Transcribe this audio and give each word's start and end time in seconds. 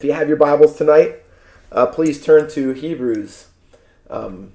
If 0.00 0.04
you 0.04 0.12
have 0.12 0.28
your 0.28 0.36
Bibles 0.36 0.76
tonight, 0.76 1.24
uh, 1.72 1.86
please 1.86 2.24
turn 2.24 2.48
to 2.50 2.70
Hebrews 2.70 3.48
um, 4.08 4.52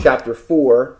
chapter 0.00 0.32
4, 0.32 0.96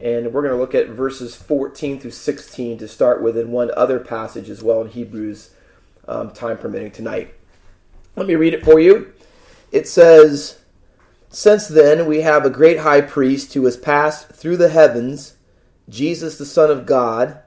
and 0.00 0.32
we're 0.32 0.42
going 0.42 0.54
to 0.54 0.60
look 0.60 0.76
at 0.76 0.90
verses 0.90 1.34
14 1.34 1.98
through 1.98 2.12
16 2.12 2.78
to 2.78 2.86
start 2.86 3.20
with, 3.20 3.36
and 3.36 3.50
one 3.50 3.72
other 3.76 3.98
passage 3.98 4.48
as 4.48 4.62
well 4.62 4.82
in 4.82 4.90
Hebrews, 4.90 5.50
um, 6.06 6.30
time 6.30 6.56
permitting 6.56 6.92
tonight. 6.92 7.34
Let 8.14 8.28
me 8.28 8.36
read 8.36 8.54
it 8.54 8.64
for 8.64 8.78
you. 8.78 9.12
It 9.72 9.88
says, 9.88 10.60
Since 11.28 11.66
then 11.66 12.06
we 12.06 12.20
have 12.20 12.44
a 12.44 12.48
great 12.48 12.78
high 12.78 13.00
priest 13.00 13.54
who 13.54 13.64
has 13.64 13.76
passed 13.76 14.28
through 14.28 14.58
the 14.58 14.68
heavens, 14.68 15.34
Jesus 15.88 16.38
the 16.38 16.46
Son 16.46 16.70
of 16.70 16.86
God. 16.86 17.40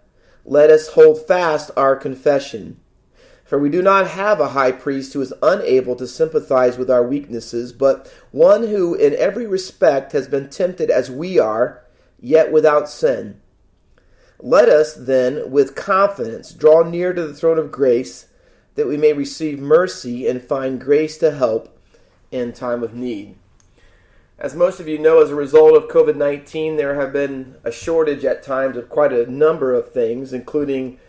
Let 0.44 0.70
us 0.70 0.90
hold 0.90 1.26
fast 1.26 1.72
our 1.78 1.96
confession. 1.96 2.82
For 3.46 3.60
we 3.60 3.70
do 3.70 3.84
not 3.84 4.08
have 4.08 4.40
a 4.40 4.50
high 4.50 4.72
priest 4.72 5.14
who 5.14 5.22
is 5.22 5.34
unable 5.44 5.96
to 5.98 6.08
sympathize 6.08 6.80
with 6.80 6.90
our 6.90 7.04
weaknesses, 7.04 7.72
but 7.72 8.12
one 8.32 8.68
who 8.68 8.96
in 8.96 9.14
every 9.14 9.46
respect 9.46 10.14
has 10.14 10.28
been 10.28 10.50
tempted 10.50 10.90
as 10.90 11.12
we 11.12 11.38
are, 11.38 11.84
yet 12.20 12.52
without 12.52 12.90
sin. 12.90 13.40
Let 14.40 14.68
us 14.68 14.96
then 14.96 15.52
with 15.52 15.76
confidence 15.76 16.54
draw 16.54 16.82
near 16.82 17.14
to 17.14 17.28
the 17.28 17.36
throne 17.36 17.60
of 17.60 17.72
grace, 17.72 18.28
that 18.74 18.88
we 18.88 18.98
may 18.98 19.14
receive 19.14 19.60
mercy 19.60 20.28
and 20.28 20.42
find 20.42 20.82
grace 20.82 21.20
to 21.20 21.32
help 21.32 21.80
in 22.32 22.52
time 22.52 22.84
of 22.84 22.96
need. 22.96 23.36
As 24.40 24.56
most 24.56 24.80
of 24.80 24.88
you 24.88 24.98
know, 24.98 25.22
as 25.22 25.30
a 25.30 25.36
result 25.36 25.78
of 25.78 25.88
COVID 25.88 26.16
19, 26.16 26.78
there 26.78 26.96
have 26.96 27.14
been 27.14 27.56
a 27.64 27.72
shortage 27.72 28.26
at 28.26 28.42
times 28.42 28.76
of 28.76 28.90
quite 28.90 29.14
a 29.14 29.32
number 29.32 29.74
of 29.74 29.92
things, 29.92 30.34
including 30.34 31.00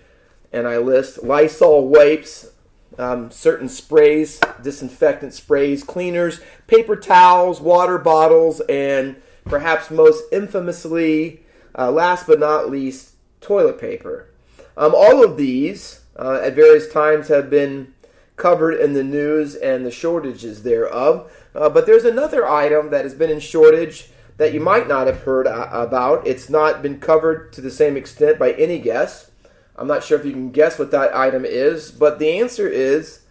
and 0.53 0.67
I 0.67 0.79
list 0.79 1.23
Lysol 1.23 1.89
wipes, 1.89 2.51
um, 2.99 3.31
certain 3.31 3.69
sprays, 3.69 4.41
disinfectant 4.63 5.35
sprays, 5.35 5.85
cleaners, 5.85 6.41
paper 6.67 6.97
towels, 6.97 7.61
water 7.61 7.99
bottles, 7.99 8.61
and 8.69 9.17
perhaps 9.45 9.91
most 9.91 10.25
infamously, 10.33 11.43
uh, 11.79 11.91
last 11.91 12.27
but 12.27 12.41
not 12.41 12.71
least, 12.71 13.15
toilet 13.41 13.79
paper. 13.79 14.29
Um, 14.77 14.95
all 14.95 15.25
of 15.25 15.37
these 15.37 16.01
uh, 16.19 16.41
at 16.43 16.55
various 16.55 16.91
times 16.91 17.29
have 17.29 17.51
been 17.51 17.95
covered 18.37 18.75
in 18.75 18.93
the 18.93 19.05
news 19.05 19.55
and 19.55 19.85
the 19.85 19.91
shortages 19.91 20.63
thereof. 20.63 21.31
Uh, 21.55 21.69
but 21.69 21.87
there's 21.87 22.05
another 22.05 22.47
item 22.47 22.91
that 22.91 23.05
has 23.05 23.15
been 23.15 23.31
in 23.31 23.41
shortage 23.41 24.11
that 24.37 24.53
you 24.53 24.61
might 24.61 24.87
not 24.87 25.07
have 25.07 25.23
heard 25.23 25.47
uh, 25.47 25.69
about. 25.73 26.27
It's 26.27 26.51
not 26.51 26.83
been 26.83 27.01
covered 27.01 27.53
to 27.55 27.61
the 27.63 27.71
same 27.71 27.97
extent 27.97 28.39
by 28.39 28.53
any 28.53 28.79
guest. 28.79 29.26
I'm 29.79 29.87
not 29.87 30.03
sure 30.03 30.19
if 30.19 30.25
you 30.25 30.33
can 30.33 30.51
guess 30.51 30.79
what 30.79 30.91
that 30.91 31.15
item 31.15 31.45
is, 31.45 31.91
but 31.91 32.19
the 32.19 32.39
answer 32.39 32.67
is 32.67 33.23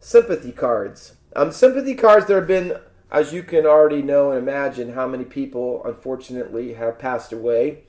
sympathy 0.00 0.52
cards. 0.52 1.14
Um, 1.36 1.52
sympathy 1.52 1.94
cards, 1.94 2.26
there 2.26 2.38
have 2.38 2.48
been, 2.48 2.78
as 3.10 3.32
you 3.32 3.42
can 3.42 3.64
already 3.64 4.02
know 4.02 4.32
and 4.32 4.38
imagine, 4.38 4.94
how 4.94 5.06
many 5.06 5.24
people 5.24 5.82
unfortunately 5.84 6.74
have 6.74 6.98
passed 6.98 7.32
away 7.32 7.84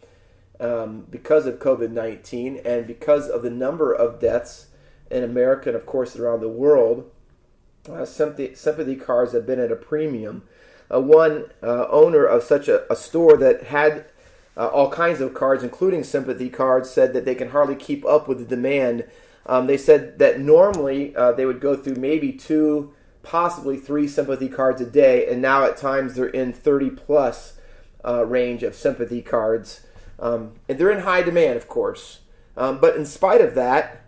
um, 0.60 1.08
because 1.10 1.46
of 1.48 1.60
COVID 1.60 1.92
19 1.92 2.62
and 2.64 2.86
because 2.86 3.28
of 3.28 3.42
the 3.42 3.50
number 3.50 3.92
of 3.92 4.20
deaths 4.20 4.68
in 5.10 5.24
America 5.24 5.70
and, 5.70 5.76
of 5.76 5.86
course, 5.86 6.16
around 6.16 6.42
the 6.42 6.50
world. 6.50 7.10
Uh, 7.90 8.06
sympathy, 8.06 8.56
sympathy 8.56 8.96
cards 8.96 9.34
have 9.34 9.46
been 9.46 9.60
at 9.60 9.72
a 9.72 9.76
premium. 9.76 10.44
Uh, 10.94 11.02
one 11.02 11.46
uh, 11.62 11.88
owner 11.90 12.24
of 12.24 12.44
such 12.44 12.68
a, 12.68 12.92
a 12.92 12.96
store 12.96 13.36
that 13.36 13.64
had 13.64 14.06
uh, 14.56 14.68
all 14.68 14.90
kinds 14.90 15.22
of 15.22 15.34
cards, 15.34 15.64
including 15.64 16.04
sympathy 16.04 16.50
cards, 16.50 16.90
said 16.90 17.14
that 17.14 17.26
they 17.26 17.36
can 17.36 17.50
hardly 17.50 17.76
keep 17.76 18.06
up 18.06 18.28
with 18.28 18.40
the 18.40 18.46
demand. 18.46 19.06
Um, 19.45 19.68
they 19.68 19.78
said 19.78 20.20
that 20.20 20.40
normally 20.40 21.16
uh, 21.16 21.32
they 21.32 21.45
would 21.45 21.60
go 21.60 21.76
through 21.76 21.95
maybe 21.95 22.32
two, 22.32 22.94
possibly 23.23 23.78
three 23.78 24.08
sympathy 24.08 24.50
cards 24.50 24.82
a 24.82 24.86
day, 24.86 25.28
and 25.28 25.42
now 25.42 25.64
at 25.64 25.78
times 25.78 26.16
they're 26.16 26.28
in 26.28 26.54
30 26.54 26.92
plus 26.92 27.58
uh, 28.06 28.26
range 28.26 28.64
of 28.64 28.76
sympathy 28.76 29.22
cards. 29.22 29.86
Um, 30.20 30.54
and 30.70 30.78
they're 30.78 30.92
in 30.92 31.02
high 31.02 31.23
demand, 31.23 31.58
of 31.58 31.67
course. 31.67 32.20
Um, 32.56 32.80
but 32.80 32.95
in 32.95 33.06
spite 33.06 33.42
of 33.42 33.56
that, 33.56 34.02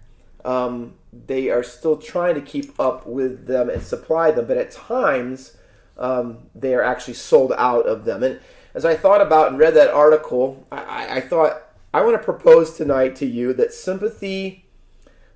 um, 0.44 0.94
they 1.12 1.50
are 1.50 1.64
still 1.64 1.98
trying 1.98 2.36
to 2.36 2.42
keep 2.42 2.80
up 2.80 3.08
with 3.08 3.48
them 3.48 3.70
and 3.70 3.82
supply 3.82 4.32
them. 4.32 4.46
But 4.46 4.58
at 4.58 4.72
times, 4.72 5.58
um, 5.98 6.38
they 6.54 6.74
are 6.76 6.84
actually 6.84 7.16
sold 7.16 7.54
out 7.58 7.88
of 7.88 8.06
them. 8.06 8.22
And 8.22 8.40
as 8.76 8.84
I 8.84 8.96
thought 8.96 9.22
about 9.22 9.48
and 9.48 9.58
read 9.58 9.74
that 9.76 9.90
article, 9.90 10.68
I, 10.70 11.18
I 11.18 11.22
thought 11.22 11.64
I 11.94 12.04
want 12.04 12.18
to 12.18 12.24
propose 12.24 12.76
tonight 12.76 13.16
to 13.16 13.26
you 13.26 13.54
that 13.54 13.74
sympathy, 13.74 14.66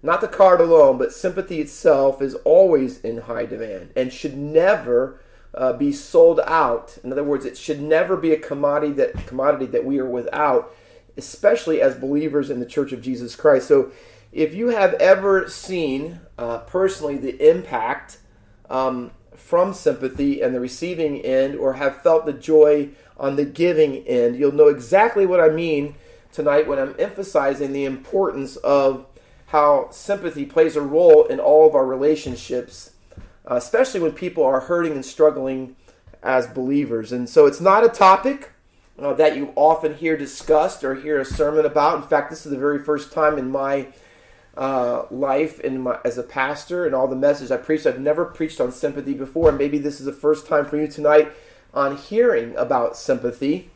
not 0.03 0.19
the 0.19 0.27
card 0.27 0.59
alone, 0.59 0.97
but 0.97 1.13
sympathy 1.13 1.61
itself 1.61 2.21
is 2.21 2.35
always 2.43 2.99
in 2.99 3.21
high 3.21 3.45
demand 3.45 3.93
and 3.95 4.11
should 4.11 4.37
never 4.37 5.21
uh, 5.53 5.71
be 5.71 5.93
sold 5.93 6.41
out. 6.41 6.97
In 7.01 7.13
other 7.13 7.23
words, 7.23 7.45
it 7.45 7.57
should 7.57 7.81
never 7.81 8.17
be 8.17 8.33
a 8.33 8.39
commodity 8.39 8.91
that 8.93 9.25
commodity 9.25 9.67
that 9.67 9.85
we 9.85 9.99
are 9.99 10.09
without, 10.09 10.75
especially 11.15 11.81
as 11.81 11.95
believers 11.95 12.49
in 12.49 12.59
the 12.59 12.65
Church 12.65 12.91
of 12.91 13.01
Jesus 13.01 13.37
Christ. 13.37 13.69
So, 13.69 13.91
if 14.33 14.53
you 14.53 14.67
have 14.67 14.93
ever 14.95 15.47
seen 15.49 16.19
uh, 16.37 16.59
personally 16.59 17.17
the 17.17 17.49
impact 17.49 18.19
um, 18.69 19.11
from 19.33 19.73
sympathy 19.73 20.41
and 20.41 20.53
the 20.53 20.59
receiving 20.59 21.21
end, 21.21 21.55
or 21.55 21.73
have 21.73 22.03
felt 22.03 22.25
the 22.25 22.33
joy 22.33 22.89
on 23.19 23.35
the 23.35 23.45
giving 23.45 23.97
end. 24.07 24.37
You'll 24.37 24.53
know 24.53 24.69
exactly 24.69 25.25
what 25.25 25.41
I 25.41 25.49
mean 25.49 25.95
tonight 26.31 26.67
when 26.67 26.79
I'm 26.79 26.95
emphasizing 26.97 27.73
the 27.73 27.85
importance 27.85 28.55
of 28.57 29.05
how 29.47 29.89
sympathy 29.91 30.45
plays 30.45 30.75
a 30.75 30.81
role 30.81 31.25
in 31.25 31.39
all 31.39 31.67
of 31.67 31.75
our 31.75 31.85
relationships, 31.85 32.91
uh, 33.49 33.55
especially 33.55 33.99
when 33.99 34.13
people 34.13 34.43
are 34.43 34.61
hurting 34.61 34.93
and 34.93 35.05
struggling 35.05 35.75
as 36.23 36.47
believers. 36.47 37.11
And 37.11 37.27
so 37.27 37.45
it's 37.45 37.61
not 37.61 37.83
a 37.83 37.89
topic 37.89 38.51
uh, 38.97 39.13
that 39.13 39.35
you 39.35 39.51
often 39.55 39.95
hear 39.95 40.15
discussed 40.15 40.83
or 40.83 40.95
hear 40.95 41.19
a 41.19 41.25
sermon 41.25 41.65
about. 41.65 41.97
In 41.97 42.07
fact, 42.07 42.29
this 42.29 42.45
is 42.45 42.51
the 42.51 42.57
very 42.57 42.79
first 42.79 43.11
time 43.11 43.37
in 43.37 43.51
my 43.51 43.87
uh, 44.55 45.05
life 45.09 45.59
in 45.61 45.81
my, 45.81 45.97
as 46.03 46.17
a 46.17 46.23
pastor 46.23 46.85
and 46.85 46.93
all 46.93 47.07
the 47.07 47.15
messages 47.15 47.51
I 47.51 47.57
preached. 47.57 47.85
I've 47.85 47.99
never 47.99 48.25
preached 48.25 48.59
on 48.59 48.71
sympathy 48.71 49.13
before, 49.13 49.49
and 49.49 49.57
maybe 49.57 49.77
this 49.77 49.99
is 49.99 50.05
the 50.05 50.13
first 50.13 50.47
time 50.47 50.65
for 50.65 50.77
you 50.77 50.87
tonight 50.87 51.31
on 51.73 51.97
hearing 51.97 52.55
about 52.55 52.97
sympathy, 52.97 53.69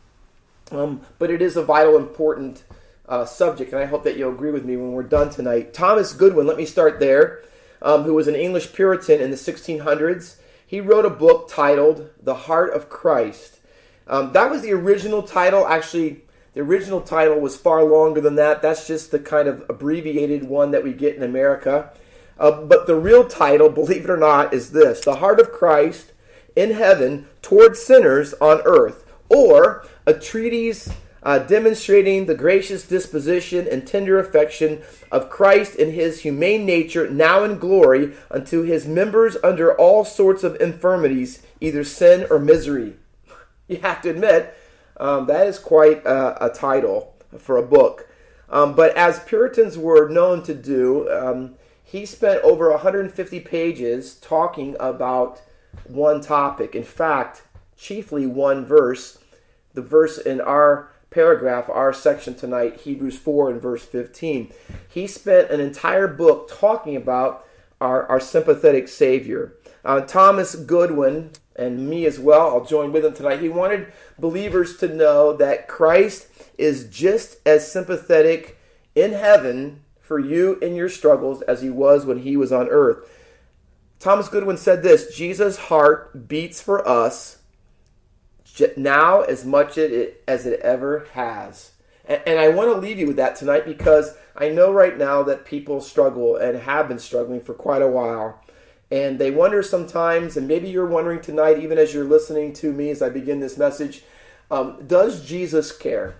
um, 0.70 1.02
but 1.18 1.30
it 1.30 1.40
is 1.40 1.56
a 1.56 1.62
vital, 1.62 1.96
important 1.96 2.64
uh, 3.08 3.24
subject, 3.24 3.72
and 3.72 3.80
I 3.80 3.86
hope 3.86 4.04
that 4.04 4.16
you'll 4.16 4.32
agree 4.32 4.50
with 4.50 4.64
me 4.64 4.76
when 4.76 4.92
we're 4.92 5.02
done 5.02 5.30
tonight. 5.30 5.74
Thomas 5.74 6.12
Goodwin, 6.12 6.46
let 6.46 6.56
me 6.56 6.64
start 6.64 7.00
there, 7.00 7.42
um, 7.82 8.04
who 8.04 8.14
was 8.14 8.28
an 8.28 8.34
English 8.34 8.72
Puritan 8.72 9.20
in 9.20 9.30
the 9.30 9.36
1600s. 9.36 10.36
He 10.66 10.80
wrote 10.80 11.04
a 11.04 11.10
book 11.10 11.48
titled 11.48 12.10
The 12.22 12.34
Heart 12.34 12.74
of 12.74 12.88
Christ. 12.88 13.58
Um, 14.06 14.32
that 14.32 14.50
was 14.50 14.62
the 14.62 14.72
original 14.72 15.22
title. 15.22 15.66
Actually, 15.66 16.22
the 16.54 16.60
original 16.60 17.00
title 17.00 17.40
was 17.40 17.56
far 17.56 17.84
longer 17.84 18.20
than 18.20 18.36
that. 18.36 18.62
That's 18.62 18.86
just 18.86 19.10
the 19.10 19.18
kind 19.18 19.48
of 19.48 19.64
abbreviated 19.68 20.44
one 20.44 20.70
that 20.70 20.84
we 20.84 20.92
get 20.92 21.16
in 21.16 21.22
America. 21.22 21.92
Uh, 22.38 22.62
but 22.62 22.86
the 22.86 22.96
real 22.96 23.26
title, 23.26 23.68
believe 23.70 24.04
it 24.04 24.10
or 24.10 24.16
not, 24.16 24.54
is 24.54 24.72
this 24.72 25.04
The 25.04 25.16
Heart 25.16 25.40
of 25.40 25.52
Christ 25.52 26.12
in 26.56 26.72
heaven 26.72 27.26
toward 27.42 27.76
sinners 27.76 28.34
on 28.34 28.60
earth, 28.64 29.04
or 29.28 29.86
a 30.06 30.14
treatise 30.14 30.90
uh, 31.24 31.38
demonstrating 31.38 32.26
the 32.26 32.34
gracious 32.34 32.86
disposition 32.86 33.66
and 33.66 33.86
tender 33.86 34.18
affection 34.18 34.82
of 35.10 35.30
Christ 35.30 35.74
in 35.76 35.92
his 35.92 36.20
humane 36.20 36.66
nature, 36.66 37.08
now 37.08 37.44
in 37.44 37.58
glory, 37.58 38.12
unto 38.30 38.62
his 38.62 38.86
members 38.86 39.36
under 39.42 39.74
all 39.74 40.04
sorts 40.04 40.44
of 40.44 40.60
infirmities, 40.60 41.42
either 41.60 41.82
sin 41.82 42.26
or 42.30 42.38
misery. 42.38 42.96
You 43.66 43.78
have 43.78 44.02
to 44.02 44.10
admit, 44.10 44.54
um, 44.98 45.26
that 45.26 45.46
is 45.46 45.58
quite 45.58 46.04
a, 46.04 46.44
a, 46.44 46.50
title 46.50 47.14
for 47.38 47.56
a 47.56 47.62
book. 47.62 48.06
Um, 48.50 48.74
but 48.74 48.94
as 48.94 49.20
Puritans 49.20 49.78
were 49.78 50.10
known 50.10 50.42
to 50.42 50.52
do, 50.52 51.10
um, 51.10 51.54
he 51.82 52.04
spent 52.04 52.44
over 52.44 52.70
150 52.70 53.40
pages 53.40 54.16
talking 54.16 54.76
about 54.78 55.40
one 55.84 56.20
topic. 56.20 56.74
In 56.74 56.84
fact, 56.84 57.42
chiefly 57.76 58.26
one 58.26 58.64
verse. 58.64 59.18
The 59.74 59.82
verse 59.82 60.18
in 60.18 60.40
our 60.40 60.90
paragraph, 61.10 61.68
our 61.68 61.92
section 61.92 62.34
tonight, 62.34 62.80
Hebrews 62.80 63.18
4 63.18 63.50
and 63.50 63.62
verse 63.62 63.84
15. 63.84 64.52
He 64.88 65.06
spent 65.06 65.50
an 65.50 65.60
entire 65.60 66.08
book 66.08 66.50
talking 66.50 66.96
about 66.96 67.46
our, 67.80 68.06
our 68.06 68.20
sympathetic 68.20 68.88
Savior. 68.88 69.54
Uh, 69.84 70.00
Thomas 70.00 70.54
Goodwin 70.54 71.30
and 71.56 71.88
me 71.88 72.04
as 72.04 72.18
well, 72.18 72.48
I'll 72.48 72.64
join 72.64 72.92
with 72.92 73.04
him 73.04 73.14
tonight. 73.14 73.40
He 73.40 73.48
wanted 73.48 73.92
believers 74.18 74.76
to 74.78 74.88
know 74.88 75.32
that 75.34 75.68
Christ 75.68 76.28
is 76.58 76.88
just 76.88 77.36
as 77.46 77.70
sympathetic 77.70 78.58
in 78.94 79.12
heaven 79.12 79.82
for 80.00 80.18
you 80.18 80.58
in 80.60 80.74
your 80.74 80.88
struggles 80.88 81.42
as 81.42 81.62
he 81.62 81.70
was 81.70 82.04
when 82.04 82.20
he 82.20 82.36
was 82.36 82.52
on 82.52 82.68
earth. 82.68 83.08
Thomas 84.04 84.28
Goodwin 84.28 84.58
said 84.58 84.82
this 84.82 85.16
Jesus' 85.16 85.56
heart 85.56 86.28
beats 86.28 86.60
for 86.60 86.86
us 86.86 87.38
now 88.76 89.22
as 89.22 89.46
much 89.46 89.78
as 89.78 90.44
it 90.44 90.60
ever 90.60 91.08
has. 91.14 91.72
And 92.04 92.38
I 92.38 92.50
want 92.50 92.70
to 92.70 92.76
leave 92.76 92.98
you 92.98 93.06
with 93.06 93.16
that 93.16 93.34
tonight 93.34 93.64
because 93.64 94.14
I 94.36 94.50
know 94.50 94.70
right 94.70 94.98
now 94.98 95.22
that 95.22 95.46
people 95.46 95.80
struggle 95.80 96.36
and 96.36 96.58
have 96.58 96.86
been 96.86 96.98
struggling 96.98 97.40
for 97.40 97.54
quite 97.54 97.80
a 97.80 97.88
while. 97.88 98.42
And 98.90 99.18
they 99.18 99.30
wonder 99.30 99.62
sometimes, 99.62 100.36
and 100.36 100.46
maybe 100.46 100.68
you're 100.68 100.84
wondering 100.84 101.22
tonight, 101.22 101.58
even 101.58 101.78
as 101.78 101.94
you're 101.94 102.04
listening 102.04 102.52
to 102.56 102.74
me 102.74 102.90
as 102.90 103.00
I 103.00 103.08
begin 103.08 103.40
this 103.40 103.56
message, 103.56 104.02
um, 104.50 104.86
does 104.86 105.24
Jesus 105.24 105.74
care? 105.74 106.16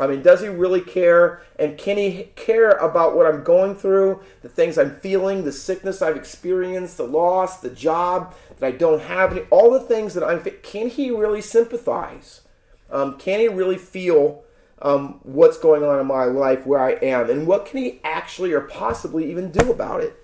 I 0.00 0.06
mean, 0.06 0.22
does 0.22 0.40
he 0.40 0.48
really 0.48 0.80
care? 0.80 1.42
And 1.58 1.76
can 1.76 1.96
he 1.96 2.30
care 2.36 2.72
about 2.72 3.16
what 3.16 3.26
I'm 3.26 3.42
going 3.42 3.74
through, 3.74 4.22
the 4.42 4.48
things 4.48 4.78
I'm 4.78 4.94
feeling, 4.94 5.44
the 5.44 5.52
sickness 5.52 6.02
I've 6.02 6.16
experienced, 6.16 6.96
the 6.96 7.04
loss, 7.04 7.60
the 7.60 7.70
job 7.70 8.34
that 8.58 8.66
I 8.66 8.70
don't 8.70 9.02
have, 9.02 9.32
any, 9.32 9.42
all 9.50 9.70
the 9.70 9.80
things 9.80 10.14
that 10.14 10.24
I'm. 10.24 10.42
Can 10.62 10.88
he 10.88 11.10
really 11.10 11.40
sympathize? 11.40 12.42
Um, 12.90 13.18
can 13.18 13.40
he 13.40 13.48
really 13.48 13.76
feel 13.76 14.44
um, 14.80 15.20
what's 15.22 15.58
going 15.58 15.82
on 15.82 15.98
in 15.98 16.06
my 16.06 16.24
life, 16.24 16.66
where 16.66 16.80
I 16.80 16.92
am, 16.92 17.28
and 17.28 17.46
what 17.46 17.66
can 17.66 17.78
he 17.82 18.00
actually 18.04 18.52
or 18.52 18.60
possibly 18.60 19.30
even 19.30 19.50
do 19.50 19.70
about 19.70 20.00
it? 20.00 20.16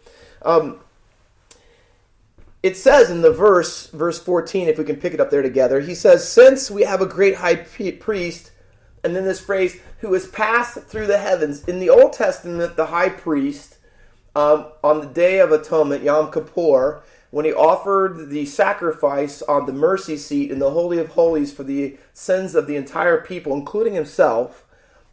Um, 0.43 0.81
it 2.63 2.77
says 2.77 3.11
in 3.11 3.21
the 3.21 3.31
verse, 3.31 3.89
verse 3.89 4.19
14, 4.19 4.69
if 4.69 4.79
we 4.79 4.85
can 4.85 4.97
pick 4.97 5.13
it 5.13 5.21
up 5.21 5.31
there 5.31 5.43
together, 5.43 5.81
he 5.81 5.95
says, 5.95 6.27
Since 6.27 6.71
we 6.71 6.83
have 6.85 7.03
a 7.03 7.07
great 7.07 7.37
high 7.37 7.57
priest, 7.57 8.53
and 9.05 9.15
then 9.15 9.25
this 9.25 9.41
phrase, 9.41 9.79
who 10.01 10.13
has 10.15 10.27
passed 10.27 10.79
through 10.85 11.07
the 11.07 11.19
heavens. 11.19 11.65
In 11.65 11.79
the 11.79 11.91
Old 11.91 12.15
Testament, 12.15 12.77
the 12.77 12.87
high 12.87 13.11
priest, 13.11 13.77
um, 14.35 14.67
on 14.83 15.01
the 15.01 15.07
Day 15.07 15.39
of 15.39 15.53
Atonement, 15.53 16.03
Yom 16.03 16.33
Kippur, 16.33 17.03
when 17.31 17.45
he 17.45 17.53
offered 17.53 18.31
the 18.31 18.47
sacrifice 18.47 19.43
on 19.43 19.67
the 19.67 19.73
mercy 19.73 20.17
seat 20.17 20.51
in 20.51 20.59
the 20.61 20.71
Holy 20.71 20.99
of 20.99 21.09
Holies 21.11 21.53
for 21.53 21.65
the 21.65 21.97
sins 22.13 22.55
of 22.55 22.67
the 22.67 22.77
entire 22.77 23.21
people, 23.21 23.53
including 23.53 23.95
himself, 23.95 24.65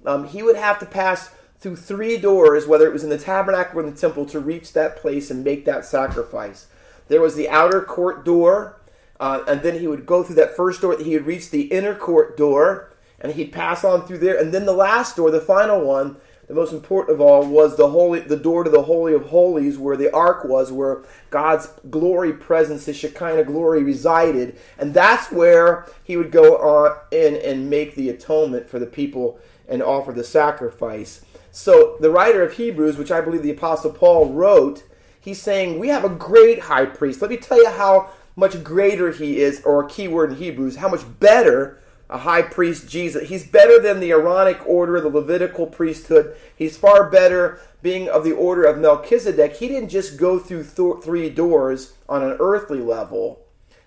um, 0.05 0.27
he 0.27 0.41
would 0.41 0.55
have 0.55 0.79
to 0.79 0.85
pass 0.85 1.31
through 1.59 1.75
three 1.75 2.17
doors, 2.17 2.67
whether 2.67 2.87
it 2.87 2.93
was 2.93 3.03
in 3.03 3.09
the 3.09 3.17
tabernacle 3.17 3.79
or 3.79 3.83
in 3.83 3.93
the 3.93 3.99
temple, 3.99 4.25
to 4.25 4.39
reach 4.39 4.73
that 4.73 4.95
place 4.95 5.29
and 5.29 5.43
make 5.43 5.65
that 5.65 5.85
sacrifice. 5.85 6.67
There 7.07 7.21
was 7.21 7.35
the 7.35 7.49
outer 7.49 7.81
court 7.81 8.23
door, 8.23 8.79
uh, 9.19 9.43
and 9.47 9.61
then 9.61 9.79
he 9.79 9.87
would 9.87 10.05
go 10.05 10.23
through 10.23 10.35
that 10.35 10.55
first 10.55 10.81
door. 10.81 10.97
He 10.97 11.13
would 11.15 11.25
reach 11.25 11.51
the 11.51 11.63
inner 11.63 11.93
court 11.93 12.37
door, 12.37 12.90
and 13.21 13.33
he'd 13.33 13.51
pass 13.51 13.83
on 13.83 14.05
through 14.05 14.17
there. 14.17 14.37
And 14.37 14.53
then 14.53 14.65
the 14.65 14.73
last 14.73 15.15
door, 15.15 15.31
the 15.31 15.39
final 15.39 15.81
one, 15.81 16.17
the 16.47 16.53
most 16.53 16.73
important 16.73 17.15
of 17.15 17.21
all, 17.21 17.45
was 17.45 17.77
the 17.77 17.89
holy, 17.89 18.19
the 18.19 18.35
door 18.35 18.63
to 18.63 18.69
the 18.69 18.83
holy 18.83 19.13
of 19.13 19.27
holies, 19.27 19.77
where 19.77 19.95
the 19.95 20.13
ark 20.13 20.43
was, 20.43 20.71
where 20.71 21.03
God's 21.29 21.67
glory 21.89 22.33
presence, 22.33 22.85
His 22.85 22.97
Shekinah 22.97 23.45
glory, 23.45 23.83
resided, 23.83 24.59
and 24.77 24.93
that's 24.93 25.31
where 25.31 25.87
he 26.03 26.17
would 26.17 26.31
go 26.31 26.57
on 26.57 26.97
in 27.11 27.35
and 27.35 27.69
make 27.69 27.95
the 27.95 28.09
atonement 28.09 28.67
for 28.67 28.79
the 28.79 28.85
people 28.85 29.39
and 29.69 29.81
offer 29.81 30.11
the 30.11 30.23
sacrifice. 30.23 31.23
So 31.51 31.97
the 32.01 32.11
writer 32.11 32.43
of 32.43 32.53
Hebrews, 32.53 32.97
which 32.97 33.11
I 33.11 33.21
believe 33.21 33.43
the 33.43 33.51
Apostle 33.51 33.91
Paul 33.91 34.33
wrote 34.33 34.83
he's 35.21 35.41
saying, 35.41 35.79
We 35.79 35.87
have 35.89 36.03
a 36.03 36.09
great 36.09 36.61
high 36.61 36.85
priest. 36.85 37.21
Let 37.21 37.31
me 37.31 37.37
tell 37.37 37.61
you 37.61 37.69
how 37.69 38.09
much 38.35 38.63
greater 38.63 39.11
he 39.11 39.39
is, 39.39 39.61
or 39.63 39.83
a 39.83 39.89
key 39.89 40.07
word 40.07 40.31
in 40.31 40.37
Hebrews, 40.37 40.77
how 40.77 40.89
much 40.89 41.03
better 41.19 41.79
a 42.11 42.19
high 42.19 42.41
priest 42.41 42.89
Jesus. 42.89 43.29
He's 43.29 43.47
better 43.47 43.79
than 43.79 44.01
the 44.01 44.11
Aaronic 44.11 44.59
order, 44.67 44.99
the 44.99 45.09
Levitical 45.09 45.65
priesthood. 45.65 46.35
He's 46.55 46.77
far 46.77 47.09
better 47.09 47.61
being 47.81 48.09
of 48.09 48.25
the 48.25 48.33
order 48.33 48.65
of 48.65 48.77
Melchizedek. 48.77 49.55
He 49.55 49.69
didn't 49.69 49.89
just 49.89 50.17
go 50.17 50.37
through 50.37 50.65
th- 50.65 51.03
three 51.03 51.29
doors 51.29 51.93
on 52.09 52.21
an 52.21 52.35
earthly 52.39 52.79
level, 52.79 53.39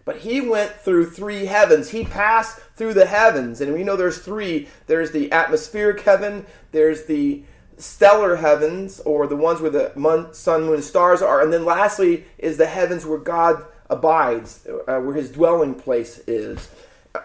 but 0.06 0.18
he 0.18 0.40
went 0.40 0.72
through 0.72 1.10
three 1.10 1.44
heavens. 1.44 1.90
He 1.90 2.04
passed 2.04 2.58
through 2.76 2.94
the 2.94 3.06
heavens, 3.06 3.60
and 3.60 3.74
we 3.74 3.84
know 3.84 3.94
there's 3.94 4.18
three. 4.18 4.68
There's 4.86 5.10
the 5.10 5.30
atmospheric 5.30 6.00
heaven, 6.00 6.46
there's 6.72 7.04
the 7.04 7.44
stellar 7.76 8.36
heavens, 8.36 9.00
or 9.00 9.26
the 9.26 9.36
ones 9.36 9.60
where 9.60 9.70
the 9.70 10.30
sun, 10.32 10.64
moon, 10.64 10.80
stars 10.80 11.20
are. 11.20 11.42
And 11.42 11.52
then 11.52 11.64
lastly 11.64 12.24
is 12.38 12.56
the 12.56 12.66
heavens 12.66 13.04
where 13.04 13.18
God 13.18 13.64
abides, 13.90 14.66
uh, 14.66 14.98
where 15.00 15.14
his 15.14 15.30
dwelling 15.30 15.74
place 15.74 16.18
is. 16.26 16.70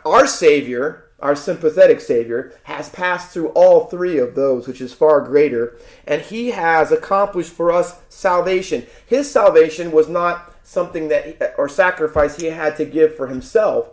Our 0.05 0.27
Savior, 0.27 1.09
our 1.19 1.35
sympathetic 1.35 1.99
Savior, 1.99 2.53
has 2.63 2.89
passed 2.89 3.31
through 3.31 3.49
all 3.49 3.85
three 3.85 4.17
of 4.17 4.35
those, 4.35 4.67
which 4.67 4.81
is 4.81 4.93
far 4.93 5.21
greater, 5.21 5.77
and 6.05 6.21
he 6.21 6.51
has 6.51 6.91
accomplished 6.91 7.51
for 7.51 7.71
us 7.71 7.99
salvation. 8.09 8.85
His 9.05 9.29
salvation 9.31 9.91
was 9.91 10.07
not 10.07 10.55
something 10.63 11.07
that, 11.07 11.55
or 11.57 11.67
sacrifice 11.67 12.37
he 12.37 12.47
had 12.47 12.77
to 12.77 12.85
give 12.85 13.15
for 13.15 13.27
himself 13.27 13.89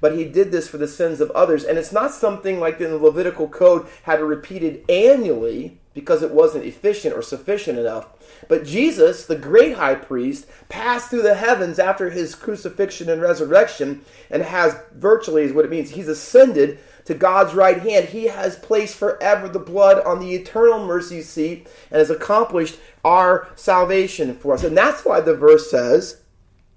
but 0.00 0.16
he 0.16 0.24
did 0.24 0.50
this 0.50 0.68
for 0.68 0.78
the 0.78 0.88
sins 0.88 1.20
of 1.20 1.30
others. 1.32 1.64
And 1.64 1.78
it's 1.78 1.92
not 1.92 2.12
something 2.12 2.58
like 2.58 2.78
the 2.78 2.96
Levitical 2.96 3.48
code 3.48 3.86
had 4.04 4.16
to 4.16 4.24
repeat 4.24 4.62
it 4.62 4.84
annually 4.88 5.79
because 5.92 6.22
it 6.22 6.30
wasn't 6.30 6.64
efficient 6.64 7.14
or 7.14 7.22
sufficient 7.22 7.78
enough. 7.78 8.08
But 8.48 8.64
Jesus, 8.64 9.26
the 9.26 9.36
great 9.36 9.76
high 9.76 9.96
priest, 9.96 10.46
passed 10.68 11.10
through 11.10 11.22
the 11.22 11.34
heavens 11.34 11.78
after 11.78 12.10
his 12.10 12.34
crucifixion 12.34 13.08
and 13.08 13.20
resurrection 13.20 14.04
and 14.30 14.42
has 14.42 14.76
virtually, 14.94 15.42
is 15.42 15.52
what 15.52 15.64
it 15.64 15.70
means, 15.70 15.90
he's 15.90 16.08
ascended 16.08 16.78
to 17.06 17.14
God's 17.14 17.54
right 17.54 17.80
hand. 17.80 18.06
He 18.06 18.26
has 18.26 18.56
placed 18.56 18.96
forever 18.96 19.48
the 19.48 19.58
blood 19.58 20.04
on 20.04 20.20
the 20.20 20.34
eternal 20.34 20.86
mercy 20.86 21.22
seat 21.22 21.66
and 21.90 21.98
has 21.98 22.10
accomplished 22.10 22.78
our 23.04 23.48
salvation 23.56 24.34
for 24.36 24.54
us. 24.54 24.62
And 24.62 24.76
that's 24.76 25.04
why 25.04 25.20
the 25.20 25.34
verse 25.34 25.70
says, 25.70 26.20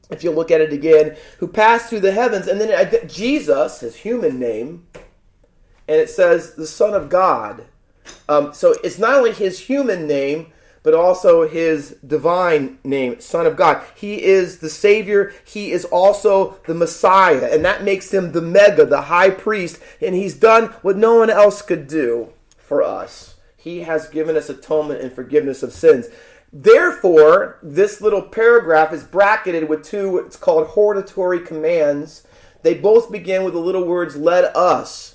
if 0.09 0.23
you 0.23 0.31
look 0.31 0.49
at 0.49 0.61
it 0.61 0.73
again, 0.73 1.15
who 1.37 1.47
passed 1.47 1.89
through 1.89 1.99
the 2.01 2.11
heavens, 2.11 2.47
and 2.47 2.59
then 2.59 3.07
Jesus, 3.07 3.81
his 3.81 3.97
human 3.97 4.39
name, 4.39 4.87
and 5.87 5.97
it 5.99 6.09
says 6.09 6.55
the 6.55 6.67
Son 6.67 6.93
of 6.93 7.09
God 7.09 7.65
um, 8.27 8.53
so 8.53 8.75
it's 8.83 8.99
not 8.99 9.15
only 9.15 9.31
his 9.31 9.59
human 9.59 10.07
name, 10.07 10.53
but 10.83 10.93
also 10.93 11.47
his 11.47 11.97
divine 12.05 12.77
name, 12.83 13.19
Son 13.21 13.47
of 13.47 13.55
God. 13.55 13.83
He 13.95 14.21
is 14.21 14.57
the 14.57 14.69
Savior. 14.69 15.33
He 15.45 15.71
is 15.71 15.85
also 15.85 16.59
the 16.67 16.73
Messiah. 16.73 17.49
And 17.51 17.63
that 17.63 17.83
makes 17.83 18.13
him 18.13 18.33
the 18.33 18.41
mega, 18.41 18.85
the 18.85 19.03
high 19.03 19.29
priest. 19.29 19.79
And 20.01 20.13
he's 20.13 20.35
done 20.35 20.67
what 20.81 20.97
no 20.97 21.15
one 21.15 21.29
else 21.29 21.61
could 21.61 21.87
do 21.87 22.33
for 22.57 22.83
us. 22.83 23.35
He 23.55 23.81
has 23.81 24.09
given 24.09 24.35
us 24.35 24.49
atonement 24.49 24.99
and 24.99 25.13
forgiveness 25.13 25.63
of 25.63 25.71
sins. 25.71 26.07
Therefore, 26.51 27.59
this 27.63 28.01
little 28.01 28.21
paragraph 28.21 28.91
is 28.91 29.03
bracketed 29.03 29.69
with 29.69 29.85
two, 29.85 30.11
what's 30.11 30.35
called 30.35 30.67
hortatory 30.67 31.39
commands. 31.39 32.27
They 32.61 32.73
both 32.73 33.11
begin 33.11 33.43
with 33.43 33.53
the 33.53 33.59
little 33.59 33.85
words, 33.85 34.17
let 34.17 34.55
us. 34.55 35.12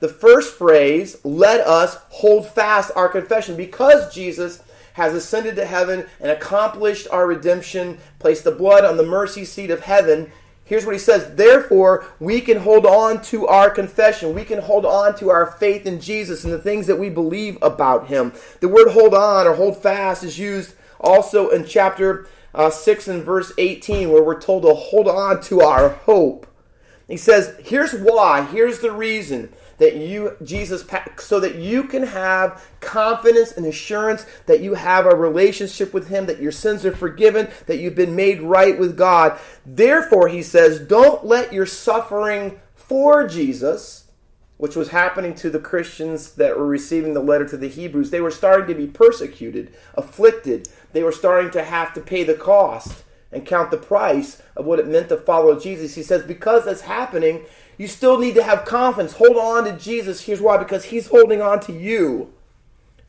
The 0.00 0.08
first 0.08 0.54
phrase, 0.54 1.16
let 1.24 1.60
us 1.60 1.96
hold 2.10 2.48
fast 2.48 2.92
our 2.94 3.08
confession 3.08 3.56
because 3.56 4.14
Jesus 4.14 4.62
has 4.94 5.14
ascended 5.14 5.56
to 5.56 5.64
heaven 5.64 6.06
and 6.20 6.30
accomplished 6.30 7.06
our 7.10 7.26
redemption, 7.26 7.98
placed 8.18 8.44
the 8.44 8.50
blood 8.50 8.84
on 8.84 8.96
the 8.96 9.06
mercy 9.06 9.44
seat 9.44 9.70
of 9.70 9.80
heaven. 9.80 10.30
Here's 10.64 10.84
what 10.84 10.94
he 10.94 10.98
says 10.98 11.34
Therefore, 11.36 12.04
we 12.20 12.40
can 12.40 12.58
hold 12.58 12.84
on 12.84 13.22
to 13.22 13.46
our 13.46 13.70
confession. 13.70 14.34
We 14.34 14.44
can 14.44 14.60
hold 14.60 14.84
on 14.84 15.16
to 15.18 15.30
our 15.30 15.46
faith 15.46 15.86
in 15.86 16.00
Jesus 16.00 16.44
and 16.44 16.52
the 16.52 16.58
things 16.58 16.86
that 16.86 16.98
we 16.98 17.10
believe 17.10 17.58
about 17.62 18.08
him. 18.08 18.32
The 18.60 18.68
word 18.68 18.90
hold 18.90 19.14
on 19.14 19.46
or 19.46 19.54
hold 19.54 19.80
fast 19.80 20.24
is 20.24 20.38
used 20.38 20.74
also 21.00 21.48
in 21.48 21.64
chapter 21.64 22.26
uh, 22.54 22.70
6 22.70 23.08
and 23.08 23.22
verse 23.22 23.52
18, 23.56 24.10
where 24.10 24.22
we're 24.22 24.40
told 24.40 24.64
to 24.64 24.74
hold 24.74 25.08
on 25.08 25.40
to 25.42 25.60
our 25.60 25.90
hope. 25.90 26.46
He 27.06 27.16
says, 27.16 27.56
Here's 27.62 27.94
why, 27.94 28.44
here's 28.44 28.80
the 28.80 28.92
reason 28.92 29.52
that 29.78 29.96
you, 29.96 30.36
Jesus, 30.42 30.84
so 31.18 31.40
that 31.40 31.54
you 31.56 31.84
can 31.84 32.02
have 32.02 32.68
confidence 32.80 33.52
and 33.52 33.64
assurance 33.64 34.26
that 34.46 34.60
you 34.60 34.74
have 34.74 35.06
a 35.06 35.14
relationship 35.14 35.94
with 35.94 36.08
Him, 36.08 36.26
that 36.26 36.42
your 36.42 36.52
sins 36.52 36.84
are 36.84 36.94
forgiven, 36.94 37.48
that 37.66 37.78
you've 37.78 37.94
been 37.94 38.16
made 38.16 38.42
right 38.42 38.78
with 38.78 38.96
God. 38.96 39.38
Therefore, 39.64 40.28
he 40.28 40.42
says, 40.42 40.80
don't 40.80 41.24
let 41.24 41.52
your 41.52 41.66
suffering 41.66 42.60
for 42.74 43.26
Jesus, 43.26 44.06
which 44.56 44.74
was 44.74 44.88
happening 44.88 45.34
to 45.36 45.50
the 45.50 45.60
Christians 45.60 46.32
that 46.32 46.58
were 46.58 46.66
receiving 46.66 47.14
the 47.14 47.20
letter 47.20 47.46
to 47.46 47.56
the 47.56 47.68
Hebrews, 47.68 48.10
they 48.10 48.20
were 48.20 48.30
starting 48.30 48.66
to 48.66 48.74
be 48.74 48.88
persecuted, 48.88 49.74
afflicted. 49.94 50.68
They 50.92 51.04
were 51.04 51.12
starting 51.12 51.50
to 51.52 51.62
have 51.62 51.94
to 51.94 52.00
pay 52.00 52.24
the 52.24 52.34
cost 52.34 53.04
and 53.30 53.46
count 53.46 53.70
the 53.70 53.76
price 53.76 54.42
of 54.56 54.64
what 54.64 54.78
it 54.78 54.88
meant 54.88 55.10
to 55.10 55.16
follow 55.16 55.60
Jesus. 55.60 55.94
He 55.94 56.02
says, 56.02 56.22
because 56.22 56.64
that's 56.64 56.80
happening, 56.80 57.44
you 57.78 57.86
still 57.86 58.18
need 58.18 58.34
to 58.34 58.42
have 58.42 58.64
confidence. 58.64 59.14
Hold 59.14 59.36
on 59.36 59.64
to 59.64 59.72
Jesus. 59.72 60.22
Here's 60.22 60.40
why 60.40 60.58
because 60.58 60.86
he's 60.86 61.06
holding 61.06 61.40
on 61.40 61.60
to 61.60 61.72
you. 61.72 62.32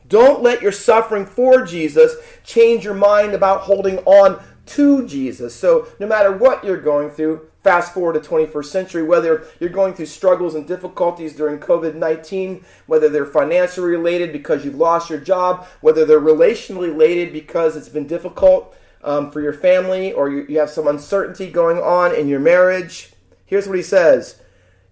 Don't 0.08 0.42
let 0.42 0.62
your 0.62 0.72
suffering 0.72 1.26
for 1.26 1.64
Jesus 1.64 2.16
change 2.44 2.84
your 2.84 2.94
mind 2.94 3.34
about 3.34 3.62
holding 3.62 3.98
on 3.98 4.42
to 4.66 5.06
Jesus. 5.06 5.54
So, 5.54 5.88
no 5.98 6.06
matter 6.06 6.32
what 6.32 6.64
you're 6.64 6.80
going 6.80 7.10
through, 7.10 7.48
fast 7.62 7.92
forward 7.92 8.20
to 8.20 8.28
21st 8.28 8.64
century, 8.64 9.02
whether 9.02 9.44
you're 9.58 9.70
going 9.70 9.94
through 9.94 10.06
struggles 10.06 10.54
and 10.54 10.66
difficulties 10.66 11.34
during 11.34 11.58
COVID 11.58 11.94
19, 11.94 12.64
whether 12.86 13.08
they're 13.08 13.26
financially 13.26 13.90
related 13.90 14.32
because 14.32 14.64
you've 14.64 14.76
lost 14.76 15.10
your 15.10 15.20
job, 15.20 15.66
whether 15.80 16.04
they're 16.04 16.20
relationally 16.20 16.88
related 16.88 17.32
because 17.32 17.76
it's 17.76 17.88
been 17.88 18.06
difficult 18.06 18.76
um, 19.02 19.30
for 19.30 19.40
your 19.40 19.52
family 19.52 20.12
or 20.12 20.30
you, 20.30 20.46
you 20.48 20.58
have 20.58 20.70
some 20.70 20.86
uncertainty 20.86 21.50
going 21.50 21.78
on 21.78 22.14
in 22.14 22.28
your 22.28 22.40
marriage, 22.40 23.12
here's 23.46 23.66
what 23.66 23.76
he 23.76 23.82
says 23.82 24.39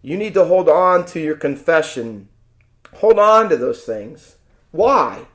you 0.02 0.16
need 0.16 0.34
to 0.34 0.44
hold 0.44 0.68
on 0.68 1.04
to 1.06 1.20
your 1.20 1.36
confession. 1.36 2.28
Hold 2.96 3.18
on 3.18 3.48
to 3.48 3.56
those 3.56 3.84
things. 3.84 4.36
Why? 4.70 5.26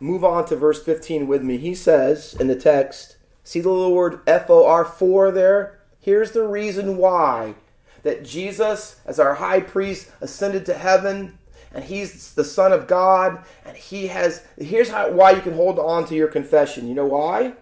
Move 0.00 0.24
on 0.24 0.46
to 0.46 0.56
verse 0.56 0.82
15 0.82 1.26
with 1.26 1.42
me. 1.42 1.56
He 1.56 1.74
says 1.74 2.34
in 2.38 2.46
the 2.46 2.56
text, 2.56 3.16
See 3.42 3.60
the 3.60 3.70
little 3.70 3.94
word 3.94 4.20
F 4.26 4.50
O 4.50 4.66
R 4.66 4.84
4 4.84 5.30
there? 5.30 5.80
Here's 5.98 6.32
the 6.32 6.46
reason 6.46 6.98
why 6.98 7.54
that 8.02 8.24
Jesus, 8.24 9.00
as 9.06 9.18
our 9.18 9.34
high 9.34 9.60
priest, 9.60 10.10
ascended 10.20 10.66
to 10.66 10.74
heaven 10.74 11.38
and 11.72 11.84
he's 11.84 12.34
the 12.34 12.44
son 12.44 12.72
of 12.72 12.86
God 12.86 13.44
and 13.64 13.76
he 13.76 14.08
has 14.08 14.46
here's 14.56 14.90
how 14.90 15.10
why 15.10 15.32
you 15.32 15.40
can 15.40 15.54
hold 15.54 15.78
on 15.78 16.06
to 16.06 16.14
your 16.14 16.28
confession. 16.28 16.88
You 16.88 16.94
know 16.94 17.06
why? 17.06 17.54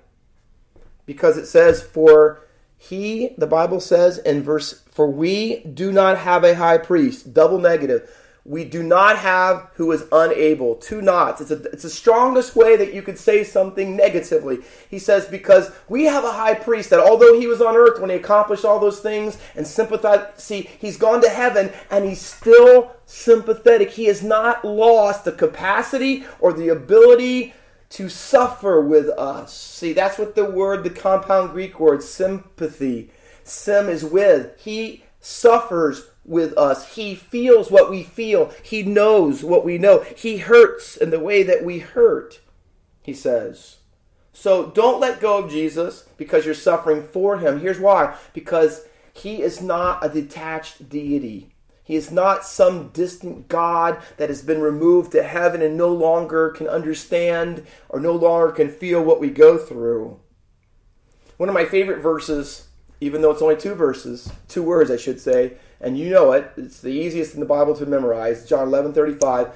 Because 1.06 1.37
it 1.37 1.47
says 1.47 1.83
for 1.83 2.40
he 2.76 3.35
the 3.38 3.47
Bible 3.47 3.80
says 3.80 4.18
in 4.18 4.42
verse 4.42 4.83
for 4.90 5.11
we 5.11 5.61
do 5.61 5.92
not 5.92 6.18
have 6.18 6.45
a 6.45 6.54
high 6.54 6.78
priest, 6.78 7.33
double 7.33 7.59
negative 7.59 8.09
we 8.47 8.64
do 8.64 8.83
not 8.83 9.18
have 9.18 9.68
who 9.75 9.90
is 9.90 10.04
unable. 10.12 10.76
Two 10.76 11.02
nots. 11.02 11.40
It's, 11.40 11.50
a, 11.50 11.62
it's 11.64 11.83
the 11.83 11.90
strongest 11.90 12.54
way 12.54 12.76
that 12.76 12.95
you 12.95 13.02
could 13.02 13.18
say 13.18 13.42
something 13.42 13.97
negatively. 13.97 14.59
He 14.88 15.00
says, 15.00 15.26
because 15.26 15.73
we 15.88 16.04
have 16.04 16.25
a 16.25 16.33
high 16.33 16.54
priest 16.54 16.90
that 16.90 17.00
although 17.00 17.38
he 17.38 17.49
was 17.49 17.61
on 17.61 17.75
earth 17.75 18.00
when 18.00 18.11
he 18.11 18.16
accomplished 18.16 18.64
all 18.64 18.78
those 18.78 19.00
things 19.00 19.37
and 19.56 19.66
sympathetic, 19.66 20.35
see, 20.37 20.71
he's 20.78 20.97
gone 20.97 21.21
to 21.23 21.28
heaven 21.28 21.73
and 21.90 22.04
he's 22.04 22.21
still 22.21 22.92
sympathetic. 23.04 23.90
He 23.90 24.04
has 24.04 24.23
not 24.23 24.64
lost 24.64 25.25
the 25.25 25.33
capacity 25.33 26.25
or 26.38 26.52
the 26.52 26.68
ability 26.68 27.52
to 27.90 28.09
suffer 28.09 28.81
with 28.81 29.09
us. 29.11 29.55
See, 29.55 29.93
that's 29.93 30.19
what 30.19 30.35
the 30.35 30.45
word, 30.45 30.85
the 30.85 30.90
compound 30.90 31.50
Greek 31.50 31.78
word, 31.78 32.02
sympathy, 32.02 33.11
sim 33.45 33.88
is 33.88 34.05
with. 34.05 34.59
He 34.61 35.05
suffers 35.21 36.09
with 36.25 36.57
us. 36.59 36.95
He 36.95 37.14
feels 37.14 37.71
what 37.71 37.90
we 37.90 38.02
feel. 38.02 38.52
He 38.62 38.83
knows 38.83 39.45
what 39.45 39.64
we 39.64 39.78
know. 39.78 40.00
He 40.00 40.38
hurts 40.38 40.97
in 40.97 41.11
the 41.11 41.21
way 41.21 41.43
that 41.43 41.64
we 41.64 41.78
hurt, 41.78 42.40
he 43.02 43.14
says. 43.14 43.76
So 44.33 44.66
don't 44.66 45.00
let 45.00 45.21
go 45.21 45.38
of 45.38 45.50
Jesus 45.50 46.05
because 46.16 46.45
you're 46.45 46.55
suffering 46.55 47.02
for 47.02 47.38
him. 47.38 47.61
Here's 47.61 47.81
why 47.81 48.16
because 48.35 48.87
he 49.14 49.40
is 49.40 49.62
not 49.62 50.05
a 50.05 50.11
detached 50.11 50.90
deity. 50.90 51.55
He 51.87 51.95
is 51.95 52.11
not 52.11 52.45
some 52.45 52.88
distant 52.88 53.47
God 53.47 54.02
that 54.16 54.28
has 54.28 54.43
been 54.43 54.61
removed 54.61 55.12
to 55.12 55.23
heaven 55.23 55.62
and 55.62 55.76
no 55.76 55.88
longer 55.88 56.50
can 56.50 56.66
understand 56.66 57.64
or 57.88 58.00
no 58.00 58.12
longer 58.12 58.50
can 58.50 58.71
feel 58.71 59.05
what 59.05 59.21
we 59.21 59.31
go 59.31 59.57
through. 59.57 60.19
One 61.37 61.49
of 61.49 61.55
my 61.55 61.64
favorite 61.64 62.00
verses, 62.00 62.66
even 63.00 63.23
though 63.23 63.31
it's 63.31 63.40
only 63.40 63.55
two 63.55 63.76
verses, 63.76 64.33
two 64.49 64.64
words, 64.64 64.90
I 64.90 64.97
should 64.97 65.21
say, 65.21 65.59
and 65.81 65.97
you 65.97 66.11
know 66.11 66.33
it. 66.33 66.50
It's 66.57 66.81
the 66.81 66.88
easiest 66.88 67.35
in 67.35 67.40
the 67.40 67.47
Bible 67.47 67.76
to 67.76 67.87
memorize. 67.87 68.49
John 68.49 68.66
11 68.66 68.93
35. 68.93 69.55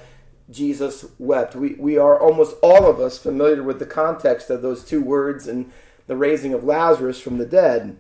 Jesus 0.49 1.07
wept. 1.19 1.57
We, 1.57 1.75
we 1.75 1.99
are 1.99 2.21
almost 2.21 2.57
all 2.63 2.89
of 2.89 3.01
us 3.01 3.19
familiar 3.19 3.65
with 3.65 3.81
the 3.81 3.87
context 3.87 4.51
of 4.51 4.63
those 4.63 4.85
two 4.85 5.03
words 5.03 5.49
and 5.49 5.73
the 6.07 6.17
raising 6.17 6.55
of 6.55 6.63
Lazarus 6.63 7.21
from 7.21 7.39
the 7.39 7.47
dead. 7.47 7.97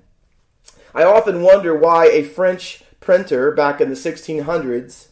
I 0.94 1.02
often 1.02 1.42
wonder 1.42 1.76
why 1.76 2.06
a 2.06 2.22
French 2.22 2.84
printer 3.00 3.50
back 3.50 3.80
in 3.80 3.88
the 3.88 3.94
1600s, 3.94 5.08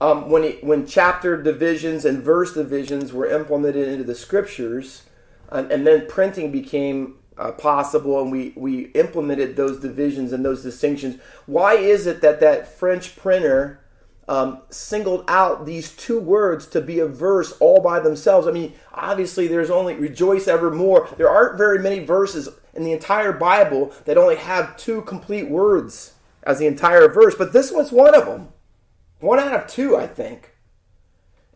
um, 0.00 0.28
when, 0.30 0.42
he, 0.42 0.50
when 0.62 0.86
chapter 0.86 1.40
divisions 1.40 2.04
and 2.04 2.22
verse 2.22 2.54
divisions 2.54 3.12
were 3.12 3.26
implemented 3.26 3.86
into 3.86 4.04
the 4.04 4.14
scriptures, 4.14 5.04
and, 5.50 5.70
and 5.70 5.86
then 5.86 6.06
printing 6.08 6.50
became 6.50 7.16
uh, 7.38 7.52
possible 7.52 8.20
and 8.20 8.30
we, 8.30 8.52
we 8.56 8.86
implemented 8.92 9.56
those 9.56 9.80
divisions 9.80 10.32
and 10.32 10.44
those 10.44 10.62
distinctions. 10.62 11.20
Why 11.46 11.74
is 11.74 12.06
it 12.06 12.20
that 12.22 12.40
that 12.40 12.68
French 12.68 13.16
printer 13.16 13.80
um, 14.28 14.62
singled 14.70 15.24
out 15.28 15.66
these 15.66 15.92
two 15.92 16.18
words 16.18 16.66
to 16.68 16.80
be 16.80 16.98
a 16.98 17.06
verse 17.06 17.52
all 17.60 17.80
by 17.80 18.00
themselves? 18.00 18.46
I 18.46 18.50
mean, 18.50 18.74
obviously, 18.92 19.46
there's 19.46 19.70
only 19.70 19.94
rejoice 19.94 20.48
evermore. 20.48 21.08
There 21.16 21.28
aren't 21.28 21.58
very 21.58 21.78
many 21.78 22.00
verses 22.00 22.48
in 22.74 22.84
the 22.84 22.92
entire 22.92 23.32
Bible 23.32 23.92
that 24.04 24.18
only 24.18 24.36
have 24.36 24.76
two 24.76 25.02
complete 25.02 25.48
words 25.48 26.14
as 26.42 26.58
the 26.58 26.66
entire 26.66 27.08
verse, 27.08 27.34
but 27.34 27.52
this 27.52 27.70
was 27.70 27.92
one 27.92 28.14
of 28.14 28.26
them. 28.26 28.48
One 29.20 29.38
out 29.38 29.54
of 29.54 29.66
two, 29.68 29.96
I 29.96 30.06
think. 30.06 30.50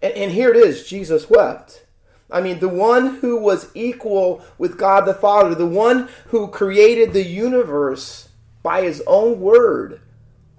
And, 0.00 0.12
and 0.14 0.32
here 0.32 0.50
it 0.50 0.56
is 0.56 0.88
Jesus 0.88 1.28
wept. 1.28 1.86
I 2.30 2.40
mean, 2.40 2.58
the 2.58 2.68
one 2.68 3.16
who 3.16 3.36
was 3.36 3.70
equal 3.74 4.42
with 4.58 4.78
God 4.78 5.06
the 5.06 5.14
Father, 5.14 5.54
the 5.54 5.66
one 5.66 6.08
who 6.26 6.48
created 6.48 7.12
the 7.12 7.24
universe 7.24 8.28
by 8.62 8.82
his 8.82 9.02
own 9.06 9.40
word, 9.40 10.00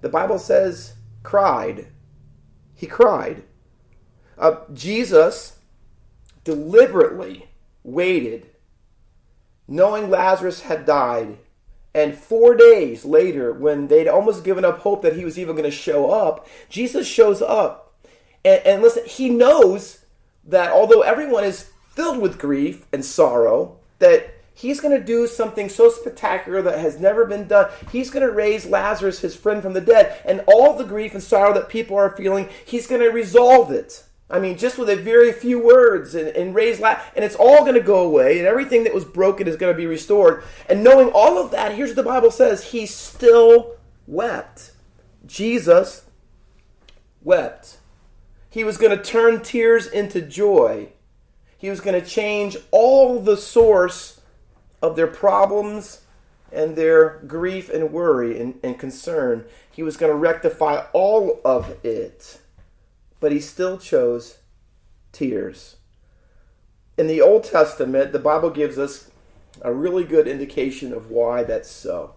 the 0.00 0.08
Bible 0.08 0.38
says, 0.38 0.94
cried. 1.22 1.88
He 2.74 2.86
cried. 2.86 3.42
Uh, 4.38 4.60
Jesus 4.72 5.58
deliberately 6.44 7.50
waited, 7.82 8.50
knowing 9.66 10.08
Lazarus 10.08 10.62
had 10.62 10.86
died. 10.86 11.38
And 11.94 12.14
four 12.14 12.54
days 12.54 13.04
later, 13.04 13.52
when 13.52 13.88
they'd 13.88 14.08
almost 14.08 14.44
given 14.44 14.64
up 14.64 14.80
hope 14.80 15.02
that 15.02 15.16
he 15.16 15.24
was 15.24 15.38
even 15.38 15.56
going 15.56 15.68
to 15.68 15.76
show 15.76 16.10
up, 16.10 16.46
Jesus 16.68 17.06
shows 17.06 17.42
up. 17.42 17.94
And, 18.44 18.60
and 18.64 18.82
listen, 18.82 19.04
he 19.06 19.30
knows 19.30 20.04
that 20.44 20.72
although 20.72 21.02
everyone 21.02 21.44
is 21.44 21.70
filled 21.94 22.20
with 22.20 22.38
grief 22.38 22.86
and 22.92 23.04
sorrow, 23.04 23.78
that 23.98 24.34
he's 24.54 24.80
going 24.80 24.98
to 24.98 25.04
do 25.04 25.26
something 25.26 25.68
so 25.68 25.88
spectacular 25.88 26.62
that 26.62 26.78
has 26.78 26.98
never 27.00 27.24
been 27.24 27.46
done. 27.46 27.70
He's 27.90 28.10
going 28.10 28.26
to 28.26 28.32
raise 28.32 28.66
Lazarus, 28.66 29.20
his 29.20 29.36
friend 29.36 29.62
from 29.62 29.72
the 29.72 29.80
dead, 29.80 30.20
and 30.24 30.42
all 30.46 30.74
the 30.74 30.84
grief 30.84 31.14
and 31.14 31.22
sorrow 31.22 31.54
that 31.54 31.68
people 31.68 31.96
are 31.96 32.16
feeling, 32.16 32.48
he's 32.64 32.86
going 32.86 33.00
to 33.00 33.08
resolve 33.08 33.70
it. 33.70 34.04
I 34.30 34.38
mean, 34.38 34.58
just 34.58 34.78
with 34.78 34.90
a 34.90 34.96
very 34.96 35.32
few 35.32 35.58
words 35.58 36.14
and, 36.14 36.28
and 36.28 36.54
raise 36.54 36.80
La- 36.80 37.00
and 37.16 37.24
it's 37.24 37.34
all 37.34 37.60
going 37.60 37.74
to 37.74 37.80
go 37.80 38.04
away, 38.04 38.38
and 38.38 38.46
everything 38.46 38.84
that 38.84 38.94
was 38.94 39.04
broken 39.04 39.48
is 39.48 39.56
going 39.56 39.72
to 39.72 39.76
be 39.76 39.86
restored. 39.86 40.44
And 40.68 40.84
knowing 40.84 41.10
all 41.14 41.38
of 41.38 41.50
that, 41.52 41.74
here's 41.74 41.90
what 41.90 41.96
the 41.96 42.02
Bible 42.02 42.30
says: 42.30 42.72
He 42.72 42.84
still 42.86 43.76
wept. 44.06 44.72
Jesus 45.26 46.04
wept. 47.22 47.78
He 48.50 48.64
was 48.64 48.76
going 48.76 48.96
to 48.96 49.02
turn 49.02 49.42
tears 49.42 49.86
into 49.86 50.20
joy. 50.20 50.88
He 51.56 51.70
was 51.70 51.80
going 51.80 52.00
to 52.00 52.06
change 52.06 52.56
all 52.70 53.20
the 53.20 53.36
source 53.36 54.20
of 54.80 54.96
their 54.96 55.06
problems 55.06 56.02
and 56.52 56.76
their 56.76 57.18
grief 57.26 57.68
and 57.68 57.92
worry 57.92 58.40
and, 58.40 58.58
and 58.62 58.78
concern. 58.78 59.44
He 59.70 59.82
was 59.82 59.96
going 59.96 60.12
to 60.12 60.16
rectify 60.16 60.84
all 60.92 61.40
of 61.44 61.84
it. 61.84 62.40
But 63.20 63.32
he 63.32 63.40
still 63.40 63.78
chose 63.78 64.38
tears. 65.12 65.76
In 66.96 67.06
the 67.06 67.20
Old 67.20 67.44
Testament, 67.44 68.12
the 68.12 68.18
Bible 68.18 68.50
gives 68.50 68.78
us 68.78 69.10
a 69.62 69.72
really 69.72 70.04
good 70.04 70.28
indication 70.28 70.92
of 70.92 71.10
why 71.10 71.42
that's 71.42 71.70
so, 71.70 72.14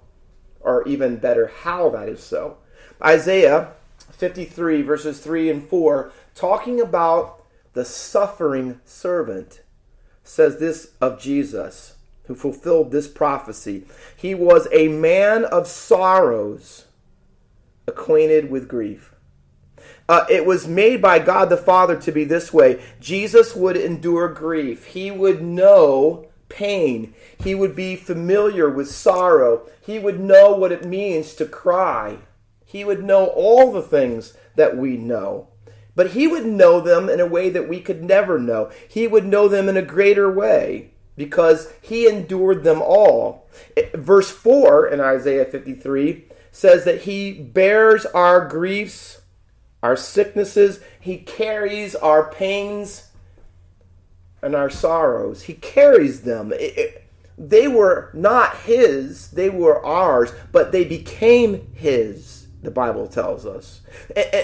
or 0.60 0.88
even 0.88 1.18
better, 1.18 1.48
how 1.64 1.90
that 1.90 2.10
is 2.10 2.24
so. 2.24 2.58
Isaiah 3.04 3.74
53, 4.12 4.82
verses 4.82 5.20
3 5.20 5.50
and 5.50 5.68
4 5.68 6.12
talking 6.36 6.80
about 6.80 7.44
the 7.74 7.86
suffering 7.86 8.80
servant, 8.86 9.62
says 10.24 10.60
this 10.60 10.92
of 11.00 11.20
Jesus, 11.20 11.96
who 12.26 12.36
fulfilled 12.36 12.92
this 12.92 13.08
prophecy. 13.08 13.86
He 14.16 14.36
was 14.36 14.68
a 14.72 14.88
man 14.88 15.46
of 15.46 15.68
sorrows, 15.68 16.86
acquainted 17.88 18.52
with 18.52 18.68
grief. 18.68 19.11
Uh, 20.12 20.26
it 20.30 20.46
was 20.46 20.68
made 20.68 21.02
by 21.02 21.20
God 21.20 21.46
the 21.46 21.56
Father 21.56 21.96
to 21.96 22.12
be 22.12 22.26
this 22.26 22.52
way. 22.52 22.84
Jesus 23.00 23.56
would 23.56 23.78
endure 23.78 24.28
grief. 24.28 24.88
He 24.88 25.10
would 25.10 25.42
know 25.42 26.28
pain. 26.50 27.14
He 27.42 27.56
would 27.56 27.78
be 27.78 27.96
familiar 27.96 28.70
with 28.70 28.92
sorrow. 28.92 29.70
He 29.80 30.00
would 30.00 30.20
know 30.20 30.52
what 30.52 30.74
it 30.74 30.84
means 30.84 31.34
to 31.36 31.46
cry. 31.46 32.18
He 32.66 32.84
would 32.84 33.02
know 33.02 33.28
all 33.28 33.72
the 33.72 33.82
things 33.82 34.36
that 34.58 34.76
we 34.76 34.98
know. 34.98 35.48
But 35.96 36.12
he 36.12 36.28
would 36.28 36.46
know 36.46 36.82
them 36.82 37.08
in 37.08 37.22
a 37.22 37.26
way 37.26 37.50
that 37.50 37.70
we 37.70 37.80
could 37.80 38.04
never 38.04 38.38
know. 38.38 38.70
He 38.90 39.08
would 39.08 39.26
know 39.26 39.48
them 39.48 39.70
in 39.70 39.78
a 39.78 39.82
greater 39.82 40.30
way 40.30 40.90
because 41.16 41.72
he 41.82 42.06
endured 42.06 42.66
them 42.66 42.82
all. 42.82 43.48
Verse 43.94 44.30
4 44.30 44.90
in 44.90 45.00
Isaiah 45.00 45.46
53 45.46 46.26
says 46.52 46.84
that 46.84 47.04
he 47.04 47.32
bears 47.32 48.06
our 48.08 48.46
griefs, 48.46 49.21
our 49.84 49.96
sicknesses, 49.96 50.80
he 51.00 51.18
carries 51.18 51.96
our 51.96 52.32
pains 52.32 53.10
and 54.42 54.56
our 54.56 54.70
sorrows. 54.70 55.44
He 55.44 55.54
carries 55.54 56.22
them. 56.22 56.52
It, 56.54 56.78
it, 56.78 57.08
they 57.38 57.68
were 57.68 58.12
not 58.14 58.58
his, 58.58 59.30
they 59.32 59.50
were 59.50 59.84
ours, 59.84 60.32
but 60.52 60.72
they 60.72 60.84
became 60.84 61.72
his, 61.74 62.48
the 62.62 62.72
Bible 62.72 63.08
tells 63.08 63.46
us. 63.46 63.82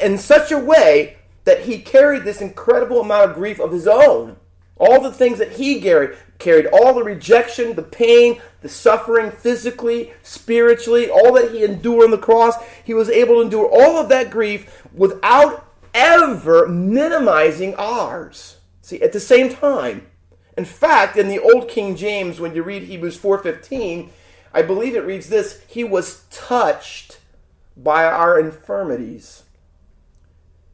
In 0.02 0.18
such 0.18 0.52
a 0.52 0.58
way 0.58 1.18
that 1.44 1.62
he 1.62 1.80
carried 1.80 2.24
this 2.24 2.42
incredible 2.42 3.02
amount 3.02 3.30
of 3.30 3.36
grief 3.36 3.60
of 3.60 3.72
his 3.72 3.88
own. 3.88 4.36
All 4.76 5.02
the 5.02 5.14
things 5.14 5.40
that 5.40 5.54
he 5.54 5.80
carried 5.80 6.66
all 6.68 6.94
the 6.94 7.04
rejection, 7.04 7.74
the 7.74 7.84
pain, 7.84 8.42
the 8.68 8.74
suffering 8.74 9.32
physically, 9.32 10.14
spiritually, 10.24 11.10
all 11.10 11.34
that 11.34 11.52
he 11.52 11.64
endured 11.64 12.06
on 12.06 12.12
the 12.12 12.18
cross, 12.18 12.56
he 12.84 12.94
was 12.94 13.10
able 13.10 13.36
to 13.36 13.42
endure 13.42 13.68
all 13.68 13.98
of 13.98 14.10
that 14.10 14.30
grief 14.30 14.84
without 14.94 15.66
ever 15.94 16.68
minimizing 16.68 17.74
ours. 17.76 18.58
See, 18.82 19.02
at 19.02 19.14
the 19.14 19.20
same 19.20 19.50
time, 19.50 20.08
In 20.58 20.66
fact, 20.66 21.18
in 21.18 21.28
the 21.28 21.40
Old 21.40 21.70
King 21.70 21.96
James, 21.96 22.40
when 22.40 22.56
you 22.56 22.64
read 22.64 22.84
Hebrews 22.84 23.18
4.15, 23.20 24.10
I 24.54 24.64
believe 24.64 24.96
it 24.96 25.06
reads 25.06 25.30
this, 25.30 25.62
He 25.68 25.84
was 25.84 26.24
touched 26.32 27.20
by 27.76 28.06
our 28.06 28.40
infirmities. 28.40 29.44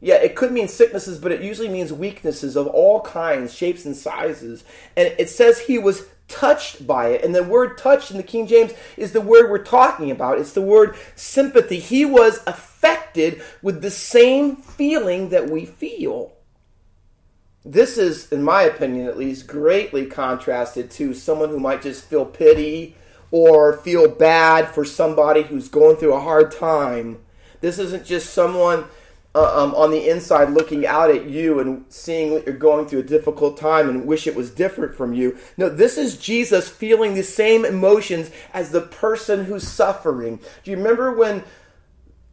Yeah, 0.00 0.16
it 0.16 0.36
could 0.36 0.52
mean 0.52 0.68
sicknesses, 0.68 1.18
but 1.18 1.32
it 1.32 1.42
usually 1.42 1.68
means 1.68 1.92
weaknesses 1.92 2.56
of 2.56 2.66
all 2.66 3.02
kinds, 3.02 3.54
shapes, 3.54 3.84
and 3.84 3.96
sizes. 3.96 4.64
And 4.96 5.14
it 5.18 5.28
says 5.30 5.60
he 5.60 5.78
was 5.78 6.06
touched 6.28 6.86
by 6.86 7.08
it. 7.08 7.24
And 7.24 7.34
the 7.34 7.42
word 7.42 7.78
touched 7.78 8.10
in 8.10 8.16
the 8.16 8.22
King 8.22 8.46
James 8.46 8.72
is 8.96 9.12
the 9.12 9.20
word 9.20 9.50
we're 9.50 9.58
talking 9.58 10.10
about. 10.10 10.38
It's 10.38 10.52
the 10.52 10.62
word 10.62 10.96
sympathy. 11.14 11.78
He 11.78 12.04
was 12.04 12.40
affected 12.46 13.42
with 13.62 13.82
the 13.82 13.90
same 13.90 14.56
feeling 14.56 15.30
that 15.30 15.50
we 15.50 15.64
feel. 15.64 16.32
This 17.64 17.96
is, 17.96 18.30
in 18.30 18.42
my 18.42 18.62
opinion 18.62 19.06
at 19.06 19.16
least, 19.16 19.46
greatly 19.46 20.06
contrasted 20.06 20.90
to 20.92 21.14
someone 21.14 21.48
who 21.48 21.58
might 21.58 21.82
just 21.82 22.04
feel 22.04 22.26
pity 22.26 22.94
or 23.30 23.78
feel 23.78 24.08
bad 24.08 24.68
for 24.68 24.84
somebody 24.84 25.42
who's 25.42 25.68
going 25.68 25.96
through 25.96 26.12
a 26.12 26.20
hard 26.20 26.52
time. 26.52 27.18
This 27.60 27.78
isn't 27.78 28.04
just 28.04 28.34
someone 28.34 28.84
uh, 29.34 29.62
um, 29.62 29.74
on 29.74 29.90
the 29.90 30.08
inside 30.08 30.50
looking 30.50 30.86
out 30.86 31.10
at 31.10 31.26
you 31.26 31.58
and 31.58 31.84
seeing 31.88 32.34
that 32.34 32.46
you're 32.46 32.56
going 32.56 32.86
through 32.86 33.00
a 33.00 33.04
difficult 33.04 33.56
time 33.56 33.88
and 33.88 34.06
wish 34.06 34.26
it 34.26 34.36
was 34.36 34.50
different 34.50 34.94
from 34.94 35.12
you. 35.12 35.36
No, 35.56 35.68
this 35.68 35.98
is 35.98 36.16
Jesus 36.16 36.68
feeling 36.68 37.14
the 37.14 37.22
same 37.22 37.64
emotions 37.64 38.30
as 38.52 38.70
the 38.70 38.80
person 38.80 39.46
who's 39.46 39.66
suffering. 39.66 40.38
Do 40.62 40.70
you 40.70 40.76
remember 40.76 41.12
when 41.12 41.44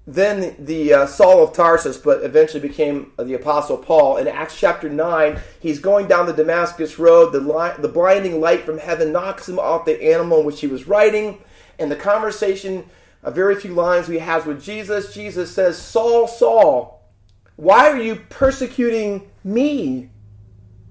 then 0.07 0.55
the 0.57 0.93
uh, 0.93 1.05
Saul 1.05 1.43
of 1.43 1.53
Tarsus, 1.53 1.97
but 1.97 2.23
eventually 2.23 2.59
became 2.59 3.11
the 3.17 3.35
Apostle 3.35 3.77
Paul. 3.77 4.17
In 4.17 4.27
Acts 4.27 4.59
chapter 4.59 4.89
9, 4.89 5.39
he's 5.59 5.79
going 5.79 6.07
down 6.07 6.25
the 6.25 6.33
Damascus 6.33 6.97
road. 6.97 7.31
The, 7.31 7.39
li- 7.39 7.79
the 7.79 7.87
blinding 7.87 8.41
light 8.41 8.65
from 8.65 8.79
heaven 8.79 9.11
knocks 9.11 9.47
him 9.47 9.59
off 9.59 9.85
the 9.85 10.01
animal 10.03 10.39
in 10.39 10.45
which 10.45 10.61
he 10.61 10.67
was 10.67 10.87
riding. 10.87 11.37
And 11.77 11.91
the 11.91 11.95
conversation, 11.95 12.85
a 13.23 13.31
very 13.31 13.55
few 13.55 13.73
lines 13.73 14.07
we 14.07 14.19
have 14.19 14.47
with 14.47 14.63
Jesus, 14.63 15.13
Jesus 15.13 15.53
says, 15.53 15.77
Saul, 15.77 16.27
Saul, 16.27 17.01
why 17.55 17.89
are 17.89 18.01
you 18.01 18.15
persecuting 18.15 19.29
me? 19.43 20.09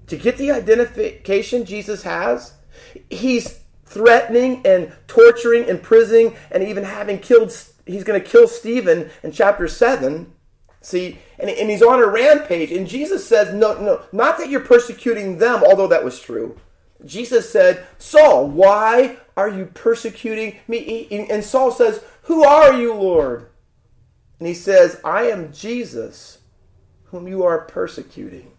To 0.07 0.17
get 0.17 0.37
the 0.37 0.51
identification 0.51 1.65
Jesus 1.65 2.03
has, 2.03 2.53
he's 3.09 3.59
threatening 3.85 4.61
and 4.65 4.91
torturing, 5.07 5.61
and 5.61 5.71
imprisoning, 5.71 6.35
and 6.49 6.63
even 6.63 6.83
having 6.83 7.19
killed 7.19 7.53
he's 7.85 8.03
going 8.03 8.21
to 8.21 8.27
kill 8.27 8.47
Stephen 8.47 9.09
in 9.23 9.31
chapter 9.31 9.67
7. 9.67 10.31
See, 10.81 11.19
and, 11.37 11.49
and 11.49 11.69
he's 11.69 11.83
on 11.83 12.01
a 12.01 12.07
rampage. 12.07 12.71
And 12.71 12.87
Jesus 12.87 13.27
says, 13.27 13.53
no, 13.53 13.79
no, 13.79 14.01
not 14.11 14.37
that 14.37 14.49
you're 14.49 14.61
persecuting 14.61 15.37
them, 15.37 15.63
although 15.63 15.87
that 15.87 16.03
was 16.03 16.19
true. 16.19 16.57
Jesus 17.05 17.49
said, 17.49 17.85
Saul, 17.97 18.47
why 18.47 19.17
are 19.35 19.49
you 19.49 19.65
persecuting 19.65 20.57
me? 20.67 21.07
And 21.29 21.43
Saul 21.43 21.71
says, 21.71 22.03
Who 22.23 22.43
are 22.43 22.73
you, 22.73 22.93
Lord? 22.93 23.47
And 24.39 24.47
he 24.47 24.53
says, 24.53 24.99
I 25.03 25.23
am 25.23 25.53
Jesus, 25.53 26.39
whom 27.05 27.27
you 27.27 27.43
are 27.43 27.59
persecuting. 27.59 28.51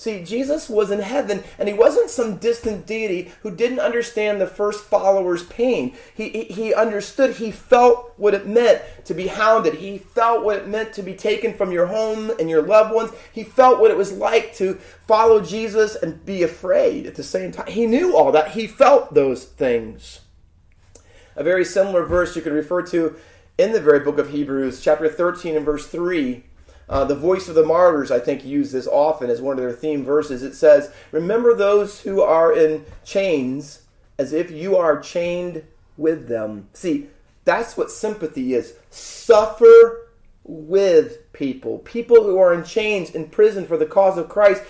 See, 0.00 0.24
Jesus 0.24 0.70
was 0.70 0.90
in 0.90 1.00
heaven, 1.00 1.44
and 1.58 1.68
he 1.68 1.74
wasn't 1.74 2.08
some 2.08 2.36
distant 2.36 2.86
deity 2.86 3.32
who 3.42 3.54
didn't 3.54 3.80
understand 3.80 4.40
the 4.40 4.46
first 4.46 4.84
follower's 4.84 5.44
pain. 5.44 5.94
He, 6.14 6.44
he, 6.44 6.72
understood, 6.72 7.36
he 7.36 7.50
felt 7.50 8.14
what 8.16 8.32
it 8.32 8.46
meant 8.46 8.80
to 9.04 9.12
be 9.12 9.26
hounded. 9.26 9.74
He 9.74 9.98
felt 9.98 10.42
what 10.42 10.56
it 10.56 10.68
meant 10.68 10.94
to 10.94 11.02
be 11.02 11.12
taken 11.12 11.52
from 11.52 11.70
your 11.70 11.84
home 11.84 12.30
and 12.40 12.48
your 12.48 12.62
loved 12.62 12.94
ones. 12.94 13.10
He 13.30 13.44
felt 13.44 13.78
what 13.78 13.90
it 13.90 13.96
was 13.98 14.10
like 14.10 14.54
to 14.54 14.76
follow 15.06 15.42
Jesus 15.42 15.96
and 15.96 16.24
be 16.24 16.42
afraid 16.42 17.06
at 17.06 17.16
the 17.16 17.22
same 17.22 17.52
time. 17.52 17.66
He 17.66 17.84
knew 17.84 18.16
all 18.16 18.32
that. 18.32 18.52
He 18.52 18.66
felt 18.66 19.12
those 19.12 19.44
things. 19.44 20.20
A 21.36 21.44
very 21.44 21.64
similar 21.64 22.04
verse 22.04 22.36
you 22.36 22.42
can 22.42 22.52
refer 22.52 22.82
to 22.82 23.16
in 23.58 23.72
the 23.72 23.80
very 23.80 24.00
book 24.00 24.18
of 24.18 24.30
Hebrews, 24.30 24.80
chapter 24.80 25.08
13 25.08 25.56
and 25.56 25.64
verse 25.64 25.86
3 25.86 26.44
uh, 26.90 27.04
the 27.04 27.14
Voice 27.14 27.48
of 27.48 27.54
the 27.54 27.64
Martyrs, 27.64 28.10
I 28.10 28.18
think, 28.18 28.44
use 28.44 28.72
this 28.72 28.88
often 28.88 29.30
as 29.30 29.40
one 29.40 29.56
of 29.56 29.62
their 29.62 29.72
theme 29.72 30.04
verses. 30.04 30.42
It 30.42 30.54
says, 30.54 30.92
Remember 31.12 31.54
those 31.54 32.00
who 32.00 32.20
are 32.20 32.52
in 32.52 32.84
chains 33.04 33.82
as 34.18 34.32
if 34.32 34.50
you 34.50 34.76
are 34.76 35.00
chained 35.00 35.62
with 35.96 36.26
them. 36.26 36.68
See, 36.72 37.06
that's 37.44 37.76
what 37.76 37.92
sympathy 37.92 38.54
is. 38.54 38.74
Suffer 38.90 40.08
with 40.42 41.32
people. 41.32 41.78
People 41.78 42.24
who 42.24 42.38
are 42.38 42.52
in 42.52 42.64
chains, 42.64 43.10
in 43.10 43.28
prison 43.28 43.66
for 43.66 43.76
the 43.76 43.86
cause 43.86 44.18
of 44.18 44.28
Christ. 44.28 44.64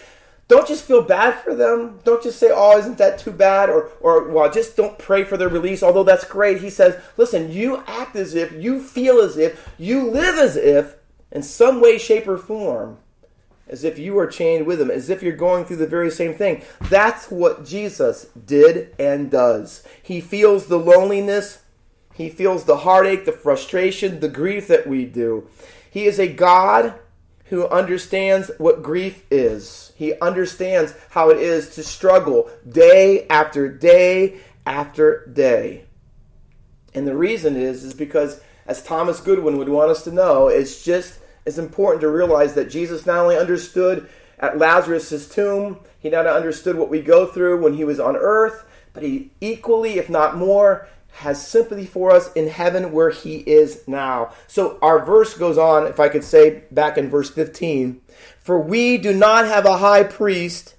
Don't 0.51 0.67
just 0.67 0.85
feel 0.85 1.03
bad 1.03 1.45
for 1.45 1.55
them. 1.55 2.01
Don't 2.03 2.25
just 2.25 2.41
say, 2.41 2.51
oh, 2.53 2.77
isn't 2.77 2.99
that 2.99 3.21
too 3.21 3.31
bad? 3.31 3.71
Or, 3.71 3.89
or 4.01 4.29
well, 4.29 4.51
just 4.51 4.77
don't 4.77 4.99
pray 4.99 5.23
for 5.23 5.37
their 5.37 5.49
release, 5.49 5.81
although 5.81 6.03
that's 6.03 6.25
great. 6.25 6.61
He 6.61 6.71
says, 6.71 7.01
listen, 7.17 7.53
you 7.53 7.85
act 7.87 8.17
as 8.17 8.35
if, 8.35 8.51
you 8.51 8.83
feel 8.83 9.21
as 9.21 9.37
if, 9.37 9.73
you 9.79 10.11
live 10.11 10.35
as 10.35 10.57
if 10.57 10.97
in 11.31 11.45
some 11.45 11.81
way, 11.81 11.99
shape, 11.99 12.27
or 12.27 12.37
form, 12.37 12.99
as 13.69 13.85
if 13.85 13.97
you 13.97 14.19
are 14.19 14.27
chained 14.27 14.67
with 14.67 14.81
him, 14.81 14.91
as 14.91 15.09
if 15.09 15.23
you're 15.23 15.37
going 15.37 15.65
through 15.65 15.77
the 15.77 15.87
very 15.87 16.11
same 16.11 16.35
thing. 16.35 16.65
That's 16.81 17.31
what 17.31 17.65
Jesus 17.65 18.25
did 18.25 18.93
and 18.99 19.31
does. 19.31 19.85
He 20.03 20.21
feels 20.21 20.67
the 20.67 20.81
loneliness, 20.81 21.63
he 22.13 22.29
feels 22.29 22.65
the 22.65 22.79
heartache, 22.79 23.25
the 23.25 23.31
frustration, 23.31 24.19
the 24.19 24.29
grief 24.29 24.67
that 24.67 24.89
we 24.89 25.05
do. 25.05 25.47
He 25.89 26.07
is 26.07 26.19
a 26.19 26.27
God 26.27 26.95
who 27.51 27.67
understands 27.67 28.51
what 28.59 28.83
grief 28.83 29.25
is. 29.31 29.93
He 29.97 30.15
understands 30.21 30.95
how 31.11 31.31
it 31.31 31.39
is 31.39 31.75
to 31.75 31.83
struggle 31.83 32.49
day 32.69 33.27
after 33.29 33.69
day 33.69 34.39
after 34.65 35.27
day. 35.27 35.85
And 36.95 37.07
the 37.07 37.17
reason 37.17 37.57
is 37.57 37.83
is 37.83 37.93
because 37.93 38.41
as 38.67 38.83
Thomas 38.85 39.21
Goodwin 39.21 39.59
would 39.59 39.69
want 39.69 39.91
us 39.91 40.05
to 40.05 40.13
know, 40.13 40.47
it's 40.47 40.85
just 40.85 41.19
it's 41.45 41.59
important 41.59 42.03
to 42.03 42.09
realize 42.09 42.55
that 42.55 42.71
Jesus 42.71 43.05
not 43.05 43.19
only 43.19 43.37
understood 43.37 44.09
at 44.39 44.59
Lazarus' 44.59 45.29
tomb, 45.29 45.81
he 45.99 46.09
not 46.09 46.27
only 46.27 46.39
understood 46.39 46.77
what 46.77 46.89
we 46.89 47.03
go 47.03 47.27
through 47.27 47.61
when 47.61 47.75
he 47.75 47.85
was 47.85 47.99
on 47.99 48.17
earth, 48.17 48.65
but 48.93 49.03
he 49.03 49.33
equally, 49.41 49.99
if 49.99 50.09
not 50.09 50.37
more, 50.37 50.87
has 51.13 51.47
sympathy 51.47 51.87
for 51.87 52.11
us 52.11 52.33
in 52.33 52.49
heaven 52.49 52.93
where 52.93 53.11
he 53.11 53.37
is 53.39 53.87
now. 53.87 54.33
So 54.47 54.79
our 54.81 55.05
verse 55.05 55.35
goes 55.35 55.59
on, 55.59 55.87
if 55.87 56.01
I 56.01 56.09
could 56.09 56.25
say 56.25 56.65
back 56.71 56.97
in 56.97 57.11
verse 57.11 57.31
15, 57.31 58.01
for 58.39 58.61
we 58.61 58.97
do 58.99 59.13
not 59.13 59.47
have 59.47 59.67
a 59.67 59.79
high 59.79 60.05
priest 60.05 60.75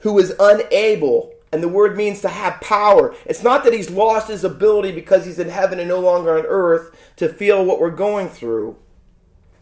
who 0.00 0.18
is 0.18 0.34
unable 0.38 1.32
and 1.52 1.62
the 1.62 1.68
word 1.68 1.96
means 1.96 2.20
to 2.20 2.28
have 2.28 2.60
power. 2.60 3.14
It's 3.24 3.42
not 3.42 3.64
that 3.64 3.72
he's 3.72 3.90
lost 3.90 4.28
his 4.28 4.44
ability 4.44 4.92
because 4.92 5.24
he's 5.24 5.38
in 5.38 5.48
heaven 5.48 5.78
and 5.78 5.88
no 5.88 6.00
longer 6.00 6.36
on 6.36 6.44
earth 6.46 6.94
to 7.16 7.28
feel 7.28 7.64
what 7.64 7.80
we're 7.80 7.90
going 7.90 8.28
through. 8.28 8.76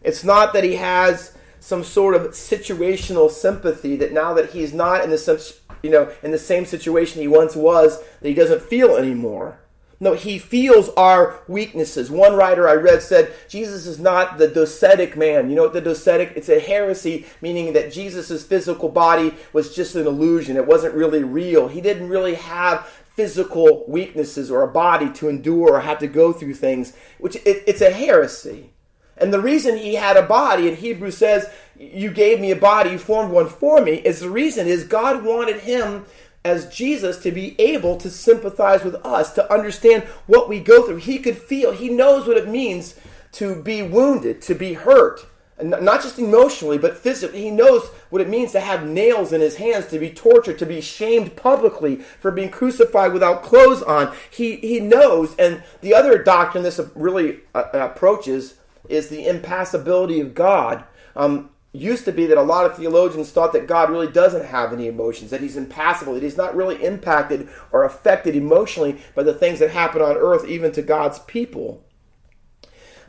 It's 0.03 0.23
not 0.23 0.53
that 0.53 0.63
he 0.63 0.75
has 0.75 1.37
some 1.59 1.83
sort 1.83 2.15
of 2.15 2.31
situational 2.31 3.31
sympathy 3.31 3.95
that 3.95 4.11
now 4.11 4.33
that 4.33 4.51
he's 4.51 4.73
not 4.73 5.03
in 5.03 5.09
the 5.09 5.55
you 5.81 5.89
know 5.89 6.11
in 6.21 6.31
the 6.31 6.37
same 6.37 6.65
situation 6.65 7.21
he 7.21 7.27
once 7.27 7.55
was 7.55 8.03
that 8.21 8.27
he 8.27 8.35
doesn't 8.35 8.61
feel 8.61 8.97
anymore. 8.97 9.59
No, 9.99 10.13
he 10.13 10.39
feels 10.39 10.89
our 10.97 11.41
weaknesses. 11.47 12.11
One 12.11 12.35
writer 12.35 12.67
I 12.67 12.73
read 12.73 13.01
said 13.01 13.33
Jesus 13.47 13.85
is 13.85 13.97
not 13.99 14.37
the 14.37 14.47
docetic 14.47 15.15
man. 15.15 15.49
You 15.49 15.55
know 15.55 15.63
what 15.63 15.73
the 15.73 15.81
docetic? 15.81 16.33
It's 16.35 16.49
a 16.49 16.59
heresy, 16.59 17.25
meaning 17.41 17.73
that 17.73 17.93
Jesus' 17.93 18.43
physical 18.43 18.89
body 18.89 19.33
was 19.53 19.73
just 19.73 19.95
an 19.95 20.05
illusion. 20.05 20.57
It 20.57 20.67
wasn't 20.67 20.95
really 20.95 21.23
real. 21.23 21.69
He 21.69 21.79
didn't 21.79 22.09
really 22.09 22.35
have 22.35 22.85
physical 23.15 23.85
weaknesses 23.87 24.51
or 24.51 24.61
a 24.61 24.67
body 24.67 25.09
to 25.13 25.29
endure 25.29 25.75
or 25.75 25.79
have 25.79 25.99
to 25.99 26.07
go 26.07 26.33
through 26.33 26.55
things, 26.55 26.93
which 27.17 27.37
it, 27.37 27.63
it's 27.65 27.81
a 27.81 27.91
heresy. 27.91 28.71
And 29.17 29.33
the 29.33 29.39
reason 29.39 29.77
he 29.77 29.95
had 29.95 30.17
a 30.17 30.21
body, 30.21 30.67
and 30.67 30.77
Hebrew 30.77 31.11
says, 31.11 31.49
You 31.77 32.11
gave 32.11 32.41
me 32.41 32.51
a 32.51 32.55
body, 32.55 32.91
you 32.91 32.97
formed 32.97 33.31
one 33.31 33.47
for 33.47 33.81
me, 33.81 33.93
is 33.93 34.19
the 34.19 34.29
reason 34.29 34.67
is 34.67 34.83
God 34.83 35.23
wanted 35.23 35.61
him 35.61 36.05
as 36.45 36.73
Jesus 36.73 37.17
to 37.23 37.31
be 37.31 37.59
able 37.59 37.97
to 37.97 38.09
sympathize 38.09 38.83
with 38.83 38.95
us, 39.03 39.33
to 39.33 39.51
understand 39.51 40.03
what 40.27 40.47
we 40.47 40.59
go 40.59 40.85
through. 40.85 40.97
He 40.97 41.17
could 41.17 41.37
feel, 41.37 41.71
he 41.71 41.89
knows 41.89 42.27
what 42.27 42.37
it 42.37 42.47
means 42.47 42.95
to 43.33 43.61
be 43.61 43.81
wounded, 43.81 44.41
to 44.43 44.53
be 44.53 44.73
hurt. 44.73 45.25
Not 45.61 46.01
just 46.03 46.19
emotionally, 46.19 46.77
but 46.77 46.97
physically. 46.97 47.41
He 47.41 47.49
knows 47.49 47.87
what 48.09 48.21
it 48.21 48.29
means 48.29 48.51
to 48.51 48.59
have 48.59 48.85
nails 48.85 49.31
in 49.31 49.39
his 49.39 49.55
hands, 49.55 49.87
to 49.87 49.99
be 49.99 50.09
tortured, 50.09 50.59
to 50.59 50.65
be 50.65 50.81
shamed 50.81 51.37
publicly 51.37 51.95
for 51.95 52.29
being 52.29 52.49
crucified 52.49 53.13
without 53.13 53.41
clothes 53.41 53.81
on. 53.81 54.13
He, 54.29 54.57
he 54.57 54.81
knows. 54.81 55.33
And 55.37 55.63
the 55.79 55.93
other 55.93 56.21
doctrine 56.21 56.63
this 56.63 56.79
really 56.93 57.39
uh, 57.55 57.63
approaches 57.73 58.55
is 58.89 59.07
the 59.07 59.25
impassibility 59.27 60.19
of 60.19 60.35
God. 60.35 60.83
Um, 61.15 61.49
used 61.75 62.05
to 62.05 62.11
be 62.11 62.25
that 62.25 62.37
a 62.37 62.43
lot 62.43 62.65
of 62.65 62.77
theologians 62.77 63.31
thought 63.31 63.53
that 63.53 63.67
God 63.67 63.89
really 63.89 64.11
doesn't 64.11 64.45
have 64.45 64.73
any 64.73 64.87
emotions, 64.87 65.31
that 65.31 65.41
he's 65.41 65.57
impassible, 65.57 66.13
that 66.13 66.23
he's 66.23 66.37
not 66.37 66.55
really 66.55 66.83
impacted 66.83 67.49
or 67.71 67.83
affected 67.83 68.35
emotionally 68.35 69.01
by 69.13 69.23
the 69.23 69.33
things 69.33 69.59
that 69.59 69.71
happen 69.71 70.01
on 70.01 70.17
earth, 70.17 70.45
even 70.47 70.71
to 70.73 70.81
God's 70.81 71.19
people. 71.19 71.83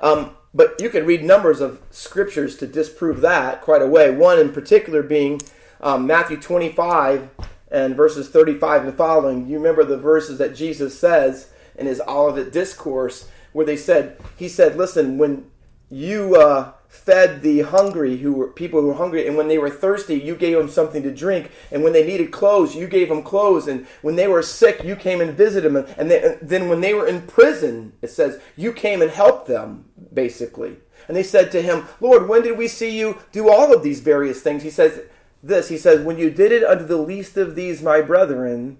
Um, 0.00 0.36
but 0.52 0.80
you 0.80 0.88
can 0.88 1.04
read 1.04 1.22
numbers 1.22 1.60
of 1.60 1.80
scriptures 1.90 2.56
to 2.56 2.66
disprove 2.66 3.20
that 3.20 3.60
quite 3.60 3.82
a 3.82 3.86
way. 3.86 4.10
One 4.10 4.38
in 4.38 4.52
particular 4.52 5.02
being 5.02 5.40
um, 5.80 6.06
Matthew 6.06 6.38
25 6.38 7.28
and 7.70 7.96
verses 7.96 8.28
35 8.28 8.86
and 8.86 8.96
following, 8.96 9.46
you 9.46 9.58
remember 9.58 9.84
the 9.84 9.98
verses 9.98 10.38
that 10.38 10.54
Jesus 10.54 10.98
says 10.98 11.50
in 11.76 11.86
his 11.86 12.00
Olivet 12.08 12.52
discourse 12.52 13.28
where 13.52 13.66
they 13.66 13.76
said, 13.76 14.18
he 14.36 14.48
said, 14.48 14.76
listen, 14.76 15.18
when 15.18 15.50
you 15.90 16.36
uh, 16.36 16.72
fed 16.88 17.42
the 17.42 17.60
hungry 17.62 18.18
who 18.18 18.32
were 18.32 18.48
people 18.48 18.80
who 18.80 18.88
were 18.88 18.94
hungry. 18.94 19.26
And 19.26 19.36
when 19.36 19.48
they 19.48 19.58
were 19.58 19.70
thirsty 19.70 20.14
you 20.14 20.34
gave 20.34 20.56
them 20.56 20.68
something 20.68 21.02
to 21.02 21.14
drink. 21.14 21.50
And 21.70 21.82
when 21.82 21.92
they 21.92 22.06
needed 22.06 22.32
clothes 22.32 22.74
you 22.74 22.86
gave 22.86 23.08
them 23.08 23.22
clothes. 23.22 23.68
And 23.68 23.86
when 24.02 24.16
they 24.16 24.26
were 24.26 24.42
sick 24.42 24.82
you 24.84 24.96
came 24.96 25.20
and 25.20 25.36
visited 25.36 25.72
them. 25.72 25.86
And 25.96 26.10
they, 26.10 26.38
then 26.42 26.68
when 26.68 26.80
they 26.80 26.94
were 26.94 27.06
in 27.06 27.26
prison 27.26 27.92
it 28.02 28.10
says 28.10 28.40
you 28.56 28.72
came 28.72 29.02
and 29.02 29.10
helped 29.10 29.46
them 29.46 29.86
basically. 30.12 30.78
And 31.08 31.16
they 31.16 31.22
said 31.22 31.52
to 31.52 31.62
him 31.62 31.86
lord 32.00 32.28
when 32.28 32.42
did 32.42 32.58
we 32.58 32.68
see 32.68 32.98
you 32.98 33.18
do 33.32 33.50
all 33.50 33.74
of 33.74 33.82
these 33.82 34.00
various 34.00 34.40
things? 34.40 34.62
He 34.62 34.70
says 34.70 35.00
this. 35.42 35.68
He 35.68 35.78
says 35.78 36.04
when 36.04 36.18
you 36.18 36.30
did 36.30 36.52
it 36.52 36.64
unto 36.64 36.84
the 36.84 36.96
least 36.96 37.36
of 37.36 37.54
these 37.54 37.82
my 37.82 38.00
brethren 38.00 38.78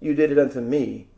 you 0.00 0.14
did 0.14 0.32
it 0.32 0.38
unto 0.38 0.60
me. 0.60 1.08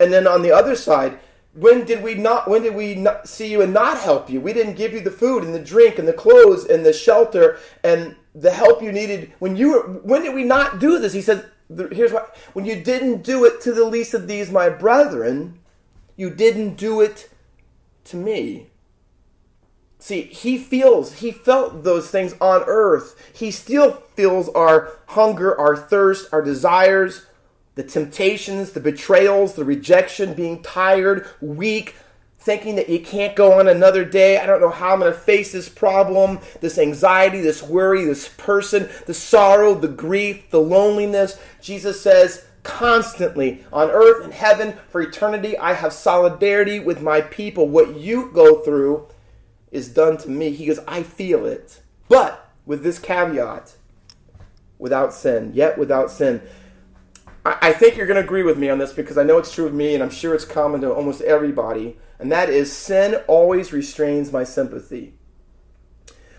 And 0.00 0.12
then 0.12 0.26
on 0.26 0.42
the 0.42 0.52
other 0.52 0.74
side 0.74 1.18
when 1.54 1.84
did 1.84 2.02
we 2.02 2.14
not 2.14 2.48
when 2.48 2.62
did 2.62 2.74
we 2.74 2.94
not 2.94 3.28
see 3.28 3.50
you 3.50 3.62
and 3.62 3.72
not 3.72 3.98
help 3.98 4.28
you? 4.28 4.40
We 4.40 4.52
didn't 4.52 4.74
give 4.74 4.92
you 4.92 5.00
the 5.00 5.10
food 5.10 5.44
and 5.44 5.54
the 5.54 5.60
drink 5.60 5.98
and 5.98 6.06
the 6.06 6.12
clothes 6.12 6.64
and 6.64 6.84
the 6.84 6.92
shelter 6.92 7.58
and 7.82 8.16
the 8.34 8.50
help 8.50 8.82
you 8.82 8.90
needed 8.90 9.32
when 9.38 9.56
you 9.56 9.70
were 9.70 9.82
when 10.02 10.22
did 10.22 10.34
we 10.34 10.44
not 10.44 10.80
do 10.80 10.98
this? 10.98 11.12
He 11.12 11.22
says 11.22 11.44
here's 11.92 12.12
what 12.12 12.36
when 12.52 12.64
you 12.64 12.82
didn't 12.82 13.22
do 13.22 13.44
it 13.44 13.60
to 13.62 13.72
the 13.72 13.84
least 13.84 14.14
of 14.14 14.26
these 14.26 14.50
my 14.50 14.68
brethren 14.68 15.60
you 16.16 16.30
didn't 16.30 16.74
do 16.74 17.00
it 17.00 17.30
to 18.04 18.16
me. 18.16 18.70
See 20.00 20.22
he 20.22 20.58
feels 20.58 21.14
he 21.20 21.30
felt 21.30 21.84
those 21.84 22.10
things 22.10 22.34
on 22.40 22.64
earth. 22.66 23.32
He 23.32 23.52
still 23.52 24.02
feels 24.16 24.48
our 24.50 24.98
hunger 25.06 25.56
our 25.56 25.76
thirst 25.76 26.28
our 26.32 26.42
desires 26.42 27.26
the 27.74 27.82
temptations, 27.82 28.72
the 28.72 28.80
betrayals, 28.80 29.54
the 29.54 29.64
rejection, 29.64 30.34
being 30.34 30.62
tired, 30.62 31.26
weak, 31.40 31.96
thinking 32.38 32.76
that 32.76 32.88
you 32.88 33.00
can't 33.00 33.34
go 33.34 33.58
on 33.58 33.68
another 33.68 34.04
day. 34.04 34.38
I 34.38 34.46
don't 34.46 34.60
know 34.60 34.68
how 34.70 34.92
I'm 34.92 35.00
going 35.00 35.12
to 35.12 35.18
face 35.18 35.52
this 35.52 35.68
problem, 35.68 36.40
this 36.60 36.78
anxiety, 36.78 37.40
this 37.40 37.62
worry, 37.62 38.04
this 38.04 38.28
person, 38.28 38.88
the 39.06 39.14
sorrow, 39.14 39.74
the 39.74 39.88
grief, 39.88 40.50
the 40.50 40.60
loneliness. 40.60 41.38
Jesus 41.60 42.00
says, 42.00 42.44
constantly 42.62 43.64
on 43.72 43.90
earth 43.90 44.24
and 44.24 44.32
heaven 44.32 44.76
for 44.88 45.00
eternity, 45.00 45.56
I 45.56 45.74
have 45.74 45.92
solidarity 45.92 46.80
with 46.80 47.00
my 47.00 47.20
people. 47.22 47.68
What 47.68 47.96
you 47.96 48.30
go 48.32 48.60
through 48.60 49.08
is 49.70 49.88
done 49.88 50.16
to 50.18 50.30
me. 50.30 50.50
He 50.50 50.66
goes, 50.66 50.80
I 50.86 51.02
feel 51.02 51.46
it. 51.46 51.80
But 52.08 52.50
with 52.66 52.82
this 52.82 52.98
caveat, 52.98 53.74
without 54.78 55.14
sin, 55.14 55.52
yet 55.54 55.78
without 55.78 56.10
sin. 56.10 56.42
I 57.46 57.74
think 57.74 57.96
you're 57.96 58.06
going 58.06 58.16
to 58.16 58.24
agree 58.24 58.42
with 58.42 58.56
me 58.56 58.70
on 58.70 58.78
this 58.78 58.94
because 58.94 59.18
I 59.18 59.22
know 59.22 59.36
it's 59.36 59.52
true 59.52 59.66
of 59.66 59.74
me 59.74 59.92
and 59.92 60.02
I'm 60.02 60.10
sure 60.10 60.34
it's 60.34 60.46
common 60.46 60.80
to 60.80 60.92
almost 60.92 61.20
everybody, 61.20 61.98
and 62.18 62.32
that 62.32 62.48
is 62.48 62.72
sin 62.72 63.16
always 63.26 63.70
restrains 63.70 64.32
my 64.32 64.44
sympathy. 64.44 65.14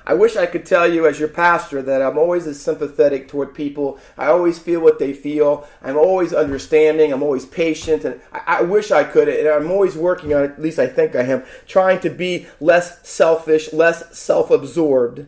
I 0.08 0.14
wish 0.14 0.36
I 0.36 0.46
could 0.46 0.66
tell 0.66 0.92
you, 0.92 1.08
as 1.08 1.20
your 1.20 1.30
pastor, 1.30 1.82
that 1.82 2.02
I'm 2.02 2.18
always 2.18 2.46
as 2.46 2.62
sympathetic 2.62 3.28
toward 3.28 3.56
people. 3.56 4.00
I 4.18 4.28
always 4.28 4.60
feel 4.60 4.80
what 4.80 5.00
they 5.00 5.14
feel. 5.14 5.68
I'm 5.82 5.98
always 5.98 6.32
understanding. 6.32 7.12
I'm 7.12 7.24
always 7.24 7.46
patient. 7.46 8.06
And 8.06 8.22
I, 8.32 8.42
I 8.46 8.62
wish 8.62 8.92
I 8.92 9.04
could. 9.04 9.28
And 9.28 9.48
I'm 9.48 9.72
always 9.72 9.96
working 9.96 10.32
on 10.34 10.44
it, 10.44 10.52
at 10.52 10.62
least 10.62 10.78
I 10.78 10.86
think 10.86 11.16
I 11.16 11.24
am, 11.24 11.44
trying 11.68 12.02
to 12.02 12.12
be 12.12 12.46
less 12.60 13.08
selfish, 13.08 13.74
less 13.74 14.16
self 14.16 14.52
absorbed 14.52 15.26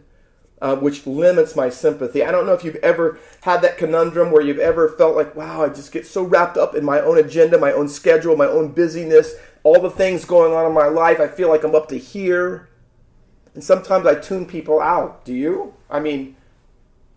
uh, 0.61 0.75
which 0.75 1.05
limits 1.05 1.55
my 1.55 1.69
sympathy. 1.69 2.23
I 2.23 2.31
don't 2.31 2.45
know 2.45 2.53
if 2.53 2.63
you've 2.63 2.75
ever 2.77 3.19
had 3.41 3.61
that 3.61 3.77
conundrum 3.77 4.31
where 4.31 4.41
you've 4.41 4.59
ever 4.59 4.89
felt 4.89 5.15
like, 5.15 5.35
wow, 5.35 5.63
I 5.63 5.69
just 5.69 5.91
get 5.91 6.07
so 6.07 6.23
wrapped 6.23 6.57
up 6.57 6.75
in 6.75 6.83
my 6.83 6.99
own 6.99 7.17
agenda, 7.17 7.57
my 7.57 7.71
own 7.71 7.87
schedule, 7.87 8.35
my 8.35 8.47
own 8.47 8.71
busyness, 8.71 9.35
all 9.63 9.79
the 9.79 9.91
things 9.91 10.25
going 10.25 10.53
on 10.53 10.65
in 10.65 10.73
my 10.73 10.87
life. 10.87 11.19
I 11.19 11.27
feel 11.27 11.49
like 11.49 11.63
I'm 11.63 11.75
up 11.75 11.89
to 11.89 11.97
here. 11.97 12.69
And 13.53 13.63
sometimes 13.63 14.05
I 14.05 14.15
tune 14.15 14.45
people 14.45 14.79
out. 14.79 15.25
Do 15.25 15.33
you? 15.33 15.73
I 15.89 15.99
mean, 15.99 16.35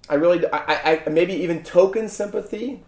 I 0.08 0.14
really, 0.14 0.44
I, 0.52 1.02
I 1.06 1.08
maybe 1.08 1.34
even 1.34 1.62
token 1.62 2.08
sympathy, 2.08 2.82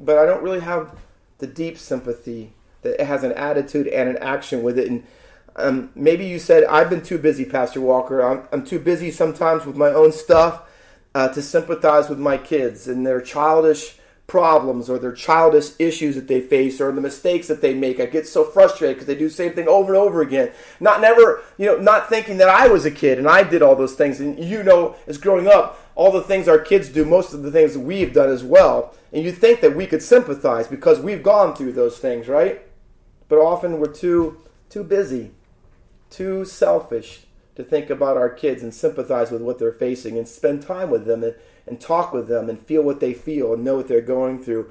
but 0.00 0.18
I 0.18 0.26
don't 0.26 0.42
really 0.42 0.60
have 0.60 0.96
the 1.38 1.46
deep 1.46 1.78
sympathy 1.78 2.52
that 2.82 3.00
has 3.00 3.24
an 3.24 3.32
attitude 3.32 3.86
and 3.88 4.08
an 4.08 4.16
action 4.18 4.62
with 4.62 4.78
it. 4.78 4.88
And 4.88 5.04
um, 5.56 5.90
maybe 5.94 6.24
you 6.26 6.38
said, 6.38 6.64
I've 6.64 6.88
been 6.90 7.02
too 7.02 7.18
busy, 7.18 7.44
Pastor 7.44 7.80
Walker. 7.80 8.20
I'm, 8.22 8.48
I'm 8.52 8.64
too 8.64 8.78
busy 8.78 9.10
sometimes 9.10 9.66
with 9.66 9.76
my 9.76 9.90
own 9.90 10.12
stuff 10.12 10.62
uh, 11.14 11.28
to 11.28 11.42
sympathize 11.42 12.08
with 12.08 12.18
my 12.18 12.38
kids 12.38 12.88
and 12.88 13.06
their 13.06 13.20
childish 13.20 13.98
problems 14.26 14.88
or 14.88 14.98
their 14.98 15.12
childish 15.12 15.72
issues 15.78 16.14
that 16.14 16.26
they 16.26 16.40
face 16.40 16.80
or 16.80 16.90
the 16.90 17.02
mistakes 17.02 17.48
that 17.48 17.60
they 17.60 17.74
make. 17.74 18.00
I 18.00 18.06
get 18.06 18.26
so 18.26 18.44
frustrated 18.44 18.96
because 18.96 19.06
they 19.06 19.14
do 19.14 19.28
the 19.28 19.34
same 19.34 19.52
thing 19.52 19.68
over 19.68 19.92
and 19.92 20.02
over 20.02 20.22
again. 20.22 20.52
Not 20.80 21.02
never, 21.02 21.42
you 21.58 21.66
know, 21.66 21.76
not 21.76 22.08
thinking 22.08 22.38
that 22.38 22.48
I 22.48 22.68
was 22.68 22.86
a 22.86 22.90
kid 22.90 23.18
and 23.18 23.28
I 23.28 23.42
did 23.42 23.60
all 23.60 23.76
those 23.76 23.94
things. 23.94 24.20
And 24.20 24.42
you 24.42 24.62
know, 24.62 24.96
as 25.06 25.18
growing 25.18 25.48
up, 25.48 25.78
all 25.94 26.10
the 26.10 26.22
things 26.22 26.48
our 26.48 26.58
kids 26.58 26.88
do, 26.88 27.04
most 27.04 27.34
of 27.34 27.42
the 27.42 27.50
things 27.50 27.76
we've 27.76 28.14
done 28.14 28.30
as 28.30 28.42
well. 28.42 28.94
And 29.12 29.22
you 29.22 29.32
think 29.32 29.60
that 29.60 29.76
we 29.76 29.86
could 29.86 30.00
sympathize 30.00 30.66
because 30.66 30.98
we've 30.98 31.22
gone 31.22 31.54
through 31.54 31.72
those 31.72 31.98
things, 31.98 32.26
right? 32.26 32.62
But 33.28 33.36
often 33.36 33.78
we're 33.78 33.92
too 33.92 34.38
too 34.70 34.82
busy 34.82 35.32
too 36.12 36.44
selfish 36.44 37.22
to 37.54 37.62
think 37.62 37.90
about 37.90 38.16
our 38.16 38.30
kids 38.30 38.62
and 38.62 38.72
sympathize 38.72 39.30
with 39.30 39.42
what 39.42 39.58
they're 39.58 39.72
facing 39.72 40.16
and 40.16 40.26
spend 40.26 40.62
time 40.62 40.90
with 40.90 41.04
them 41.04 41.22
and, 41.22 41.34
and 41.66 41.80
talk 41.80 42.12
with 42.12 42.28
them 42.28 42.48
and 42.48 42.58
feel 42.58 42.82
what 42.82 43.00
they 43.00 43.12
feel 43.12 43.52
and 43.52 43.64
know 43.64 43.76
what 43.76 43.88
they're 43.88 44.00
going 44.00 44.42
through. 44.42 44.70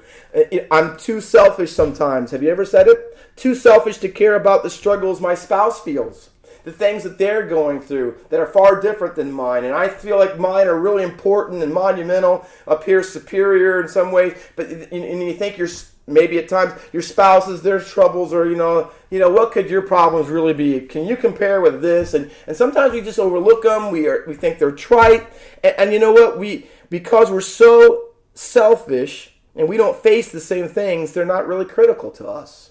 I'm 0.70 0.96
too 0.96 1.20
selfish 1.20 1.72
sometimes. 1.72 2.32
Have 2.32 2.42
you 2.42 2.50
ever 2.50 2.64
said 2.64 2.88
it? 2.88 3.16
Too 3.36 3.54
selfish 3.54 3.98
to 3.98 4.08
care 4.08 4.34
about 4.34 4.62
the 4.62 4.70
struggles 4.70 5.20
my 5.20 5.34
spouse 5.34 5.80
feels. 5.80 6.30
The 6.64 6.72
things 6.72 7.02
that 7.02 7.18
they're 7.18 7.46
going 7.46 7.80
through 7.80 8.18
that 8.30 8.38
are 8.38 8.46
far 8.46 8.80
different 8.80 9.16
than 9.16 9.32
mine. 9.32 9.64
And 9.64 9.74
I 9.74 9.88
feel 9.88 10.16
like 10.16 10.38
mine 10.38 10.68
are 10.68 10.78
really 10.78 11.02
important 11.02 11.62
and 11.62 11.74
monumental, 11.74 12.46
appear 12.68 13.02
superior 13.02 13.80
in 13.80 13.88
some 13.88 14.12
ways, 14.12 14.40
but 14.54 14.66
and 14.68 15.22
you 15.22 15.34
think 15.34 15.58
you're 15.58 15.68
maybe 16.06 16.38
at 16.38 16.48
times 16.48 16.72
your 16.92 17.02
spouses 17.02 17.62
their 17.62 17.80
troubles 17.80 18.32
or 18.32 18.48
you 18.48 18.56
know 18.56 18.90
you 19.10 19.18
know 19.18 19.30
what 19.30 19.52
could 19.52 19.70
your 19.70 19.82
problems 19.82 20.28
really 20.28 20.54
be? 20.54 20.80
Can 20.80 21.06
you 21.06 21.16
compare 21.16 21.60
with 21.60 21.82
this? 21.82 22.14
And 22.14 22.30
and 22.46 22.56
sometimes 22.56 22.92
we 22.92 23.00
just 23.00 23.18
overlook 23.18 23.62
them 23.62 23.90
we 23.90 24.06
are 24.08 24.24
we 24.26 24.34
think 24.34 24.58
they're 24.58 24.72
trite. 24.72 25.26
And, 25.62 25.74
and 25.78 25.92
you 25.92 25.98
know 25.98 26.12
what? 26.12 26.38
We 26.38 26.66
because 26.90 27.30
we're 27.30 27.40
so 27.40 28.10
selfish 28.34 29.34
and 29.54 29.68
we 29.68 29.76
don't 29.76 29.96
face 29.96 30.30
the 30.32 30.40
same 30.40 30.68
things 30.68 31.12
they're 31.12 31.24
not 31.24 31.46
really 31.46 31.66
critical 31.66 32.10
to 32.12 32.26
us. 32.26 32.70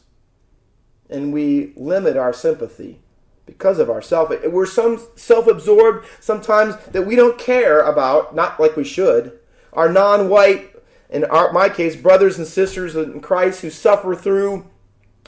And 1.10 1.34
we 1.34 1.74
limit 1.76 2.18
our 2.18 2.34
sympathy 2.34 3.02
because 3.46 3.80
of 3.80 3.90
ourself. 3.90 4.32
We're 4.48 4.66
some 4.66 5.06
self-absorbed 5.16 6.08
sometimes 6.20 6.78
that 6.88 7.06
we 7.06 7.16
don't 7.16 7.38
care 7.38 7.82
about 7.82 8.34
not 8.34 8.60
like 8.60 8.76
we 8.76 8.86
should 8.86 9.38
our 9.74 9.90
non-white 9.90 10.71
in 11.12 11.26
our, 11.26 11.52
my 11.52 11.68
case, 11.68 11.96
brothers 11.96 12.38
and 12.38 12.48
sisters 12.48 12.96
in 12.96 13.20
Christ 13.20 13.62
who 13.62 13.70
suffer 13.70 14.16
through, 14.16 14.66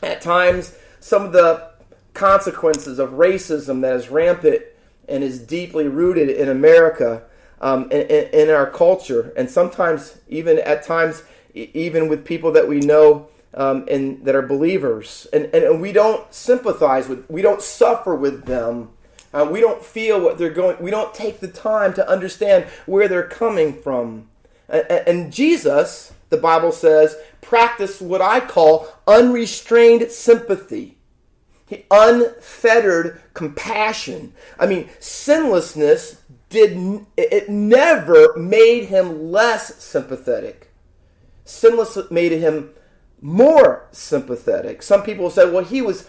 at 0.01 0.21
times, 0.21 0.75
some 0.99 1.23
of 1.23 1.33
the 1.33 1.71
consequences 2.13 2.99
of 2.99 3.11
racism 3.11 3.81
that 3.81 3.95
is 3.95 4.09
rampant 4.09 4.61
and 5.09 5.23
is 5.23 5.39
deeply 5.39 5.87
rooted 5.87 6.29
in 6.29 6.47
America, 6.47 7.23
um, 7.59 7.91
in, 7.91 8.01
in, 8.33 8.49
our 8.49 8.69
culture, 8.69 9.33
and 9.35 9.49
sometimes 9.49 10.19
even 10.29 10.59
at 10.59 10.83
times, 10.83 11.23
even 11.53 12.07
with 12.07 12.25
people 12.25 12.51
that 12.53 12.67
we 12.67 12.79
know 12.79 13.27
um, 13.53 13.85
and 13.89 14.23
that 14.25 14.35
are 14.35 14.41
believers, 14.41 15.27
and, 15.33 15.45
and, 15.45 15.63
and 15.63 15.81
we 15.81 15.91
don't 15.91 16.33
sympathize 16.33 17.07
with, 17.07 17.29
we 17.29 17.41
don't 17.41 17.61
suffer 17.61 18.15
with 18.15 18.45
them. 18.45 18.89
Uh, 19.33 19.47
we 19.49 19.59
don't 19.59 19.83
feel 19.83 20.21
what 20.21 20.37
they're 20.37 20.51
going. 20.51 20.77
We 20.79 20.91
don't 20.91 21.13
take 21.13 21.39
the 21.39 21.47
time 21.47 21.93
to 21.95 22.07
understand 22.07 22.65
where 22.85 23.07
they're 23.07 23.27
coming 23.27 23.73
from. 23.73 24.29
And 24.69 25.31
Jesus, 25.31 26.13
the 26.29 26.37
Bible 26.37 26.71
says, 26.71 27.15
practiced 27.41 28.01
what 28.01 28.21
I 28.21 28.39
call 28.39 28.87
unrestrained 29.05 30.09
sympathy, 30.11 30.97
unfettered 31.91 33.21
compassion. 33.33 34.33
I 34.59 34.65
mean, 34.65 34.89
sinlessness 34.99 36.21
did 36.49 37.05
it 37.17 37.49
never 37.49 38.37
made 38.37 38.85
him 38.85 39.31
less 39.31 39.75
sympathetic. 39.83 40.71
Sinless 41.45 41.97
made 42.11 42.31
him 42.31 42.69
more 43.21 43.87
sympathetic. 43.91 44.83
Some 44.83 45.03
people 45.03 45.29
say, 45.29 45.49
well, 45.49 45.63
he 45.63 45.81
was 45.81 46.07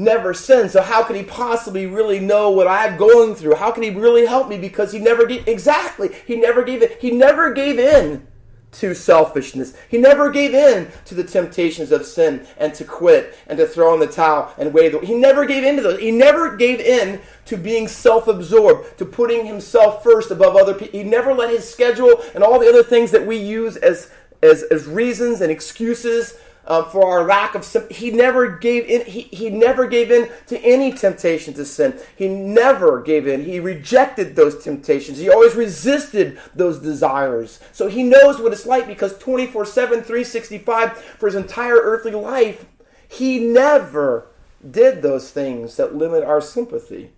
never 0.00 0.34
sinned, 0.34 0.70
so 0.70 0.82
how 0.82 1.04
could 1.04 1.16
he 1.16 1.22
possibly 1.22 1.86
really 1.86 2.18
know 2.18 2.50
what 2.50 2.66
I'm 2.66 2.96
going 2.96 3.34
through? 3.34 3.56
How 3.56 3.70
can 3.70 3.82
he 3.82 3.90
really 3.90 4.26
help 4.26 4.48
me? 4.48 4.58
Because 4.58 4.92
he 4.92 4.98
never 4.98 5.26
gave 5.26 5.46
exactly. 5.46 6.10
He 6.26 6.36
never 6.36 6.64
gave 6.64 6.82
it. 6.82 7.00
He 7.00 7.10
never 7.10 7.52
gave 7.52 7.78
in 7.78 8.26
to 8.72 8.94
selfishness. 8.94 9.74
He 9.88 9.98
never 9.98 10.30
gave 10.30 10.54
in 10.54 10.88
to 11.04 11.14
the 11.14 11.24
temptations 11.24 11.90
of 11.90 12.06
sin 12.06 12.46
and 12.56 12.72
to 12.74 12.84
quit 12.84 13.36
and 13.46 13.58
to 13.58 13.66
throw 13.66 13.94
in 13.94 14.00
the 14.00 14.06
towel 14.06 14.54
and 14.58 14.72
wave. 14.72 15.00
He 15.02 15.14
never 15.14 15.44
gave 15.44 15.64
in 15.64 15.76
to 15.76 15.82
those. 15.82 16.00
He 16.00 16.12
never 16.12 16.56
gave 16.56 16.80
in 16.80 17.20
to 17.46 17.56
being 17.56 17.88
self-absorbed, 17.88 18.96
to 18.98 19.04
putting 19.04 19.44
himself 19.44 20.02
first 20.02 20.30
above 20.30 20.56
other 20.56 20.74
people. 20.74 20.98
He 20.98 21.04
never 21.04 21.34
let 21.34 21.50
his 21.50 21.68
schedule 21.68 22.22
and 22.34 22.44
all 22.44 22.58
the 22.58 22.68
other 22.68 22.84
things 22.84 23.10
that 23.10 23.26
we 23.26 23.36
use 23.36 23.76
as 23.76 24.10
as, 24.42 24.62
as 24.64 24.86
reasons 24.86 25.40
and 25.40 25.50
excuses 25.50 26.38
uh, 26.66 26.84
for 26.84 27.06
our 27.06 27.26
lack 27.26 27.54
of 27.54 27.64
sympathy. 27.64 27.94
He 27.94 28.10
never 28.10 28.56
gave 28.56 28.86
in. 28.86 29.04
He, 29.06 29.22
he 29.22 29.50
never 29.50 29.86
gave 29.86 30.10
in 30.10 30.30
to 30.46 30.58
any 30.60 30.92
temptation 30.92 31.54
to 31.54 31.64
sin. 31.64 31.98
He 32.16 32.28
never 32.28 33.00
gave 33.00 33.26
in. 33.26 33.44
He 33.44 33.60
rejected 33.60 34.36
those 34.36 34.62
temptations. 34.62 35.18
He 35.18 35.30
always 35.30 35.54
resisted 35.54 36.38
those 36.54 36.78
desires. 36.78 37.60
So 37.72 37.88
he 37.88 38.02
knows 38.02 38.40
what 38.40 38.52
it's 38.52 38.66
like 38.66 38.86
because 38.86 39.18
24 39.18 39.66
7, 39.66 40.02
365 40.02 40.96
for 40.98 41.26
his 41.26 41.34
entire 41.34 41.76
earthly 41.76 42.12
life, 42.12 42.66
he 43.08 43.38
never 43.40 44.28
did 44.68 45.02
those 45.02 45.30
things 45.30 45.76
that 45.76 45.94
limit 45.94 46.22
our 46.22 46.40
sympathy. 46.40 47.12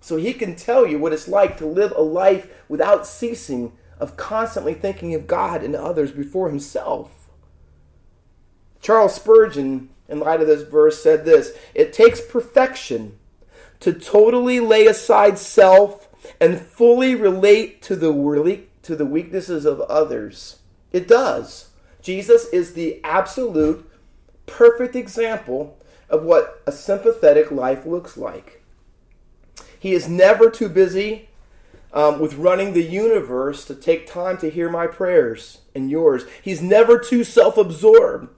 So 0.00 0.16
he 0.16 0.32
can 0.32 0.54
tell 0.54 0.86
you 0.86 0.98
what 0.98 1.12
it's 1.12 1.26
like 1.26 1.56
to 1.58 1.66
live 1.66 1.92
a 1.96 2.02
life 2.02 2.48
without 2.68 3.06
ceasing 3.06 3.72
of 3.98 4.16
constantly 4.16 4.74
thinking 4.74 5.14
of 5.14 5.26
God 5.26 5.64
and 5.64 5.74
others 5.74 6.12
before 6.12 6.48
himself. 6.48 7.15
Charles 8.86 9.16
Spurgeon, 9.16 9.88
in 10.08 10.20
light 10.20 10.40
of 10.40 10.46
this 10.46 10.62
verse, 10.62 11.02
said 11.02 11.24
this 11.24 11.58
It 11.74 11.92
takes 11.92 12.20
perfection 12.20 13.18
to 13.80 13.92
totally 13.92 14.60
lay 14.60 14.86
aside 14.86 15.40
self 15.40 16.08
and 16.40 16.60
fully 16.60 17.16
relate 17.16 17.82
to 17.82 17.96
the, 17.96 18.62
to 18.82 18.94
the 18.94 19.04
weaknesses 19.04 19.64
of 19.64 19.80
others. 19.80 20.60
It 20.92 21.08
does. 21.08 21.70
Jesus 22.00 22.46
is 22.50 22.74
the 22.74 23.00
absolute, 23.02 23.90
perfect 24.46 24.94
example 24.94 25.76
of 26.08 26.22
what 26.22 26.62
a 26.64 26.70
sympathetic 26.70 27.50
life 27.50 27.86
looks 27.86 28.16
like. 28.16 28.62
He 29.80 29.94
is 29.94 30.08
never 30.08 30.48
too 30.48 30.68
busy 30.68 31.28
um, 31.92 32.20
with 32.20 32.34
running 32.34 32.72
the 32.72 32.84
universe 32.84 33.64
to 33.64 33.74
take 33.74 34.06
time 34.06 34.38
to 34.38 34.48
hear 34.48 34.70
my 34.70 34.86
prayers 34.86 35.62
and 35.74 35.90
yours. 35.90 36.22
He's 36.40 36.62
never 36.62 37.00
too 37.00 37.24
self 37.24 37.56
absorbed 37.56 38.28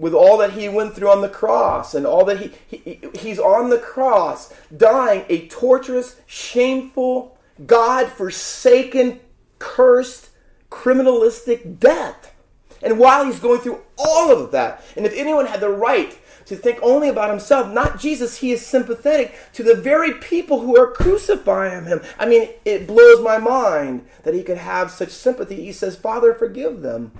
with 0.00 0.14
all 0.14 0.38
that 0.38 0.52
he 0.52 0.66
went 0.66 0.94
through 0.94 1.10
on 1.10 1.20
the 1.20 1.28
cross 1.28 1.94
and 1.94 2.06
all 2.06 2.24
that 2.24 2.40
he, 2.40 2.50
he 2.66 2.98
he's 3.14 3.38
on 3.38 3.68
the 3.68 3.78
cross 3.78 4.52
dying 4.74 5.24
a 5.28 5.46
torturous 5.48 6.16
shameful 6.26 7.38
god 7.66 8.08
forsaken 8.08 9.20
cursed 9.58 10.30
criminalistic 10.70 11.78
death. 11.78 12.34
And 12.82 12.98
while 12.98 13.26
he's 13.26 13.40
going 13.40 13.60
through 13.60 13.82
all 13.98 14.32
of 14.32 14.52
that 14.52 14.82
and 14.96 15.04
if 15.04 15.12
anyone 15.14 15.44
had 15.44 15.60
the 15.60 15.68
right 15.68 16.18
to 16.46 16.56
think 16.56 16.78
only 16.82 17.10
about 17.10 17.28
himself 17.28 17.70
not 17.70 18.00
jesus 18.00 18.38
he 18.38 18.52
is 18.52 18.64
sympathetic 18.64 19.34
to 19.52 19.62
the 19.62 19.74
very 19.74 20.14
people 20.14 20.60
who 20.60 20.80
are 20.80 20.90
crucifying 20.90 21.84
him. 21.84 22.00
I 22.18 22.26
mean 22.26 22.48
it 22.64 22.86
blows 22.86 23.22
my 23.22 23.36
mind 23.36 24.06
that 24.22 24.32
he 24.32 24.42
could 24.42 24.56
have 24.56 24.90
such 24.90 25.10
sympathy. 25.10 25.56
He 25.56 25.72
says 25.72 25.94
father 25.94 26.32
forgive 26.32 26.80
them 26.80 27.12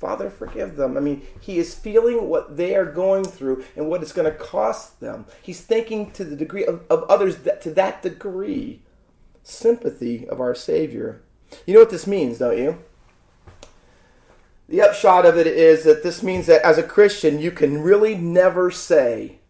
Father, 0.00 0.30
forgive 0.30 0.76
them. 0.76 0.96
I 0.96 1.00
mean, 1.00 1.26
he 1.40 1.58
is 1.58 1.74
feeling 1.74 2.26
what 2.26 2.56
they 2.56 2.74
are 2.74 2.86
going 2.86 3.22
through 3.22 3.64
and 3.76 3.90
what 3.90 4.02
it's 4.02 4.14
going 4.14 4.32
to 4.32 4.36
cost 4.36 4.98
them. 4.98 5.26
He's 5.42 5.60
thinking 5.60 6.10
to 6.12 6.24
the 6.24 6.36
degree 6.36 6.64
of, 6.64 6.82
of 6.88 7.04
others 7.04 7.36
that, 7.38 7.60
to 7.62 7.70
that 7.74 8.02
degree. 8.02 8.80
Sympathy 9.42 10.26
of 10.26 10.40
our 10.40 10.54
Savior. 10.54 11.20
You 11.66 11.74
know 11.74 11.80
what 11.80 11.90
this 11.90 12.06
means, 12.06 12.38
don't 12.38 12.56
you? 12.56 12.78
The 14.70 14.80
upshot 14.80 15.26
of 15.26 15.36
it 15.36 15.46
is 15.46 15.84
that 15.84 16.02
this 16.02 16.22
means 16.22 16.46
that 16.46 16.62
as 16.62 16.78
a 16.78 16.82
Christian, 16.82 17.38
you 17.38 17.50
can 17.50 17.82
really 17.82 18.14
never 18.14 18.70
say, 18.70 19.40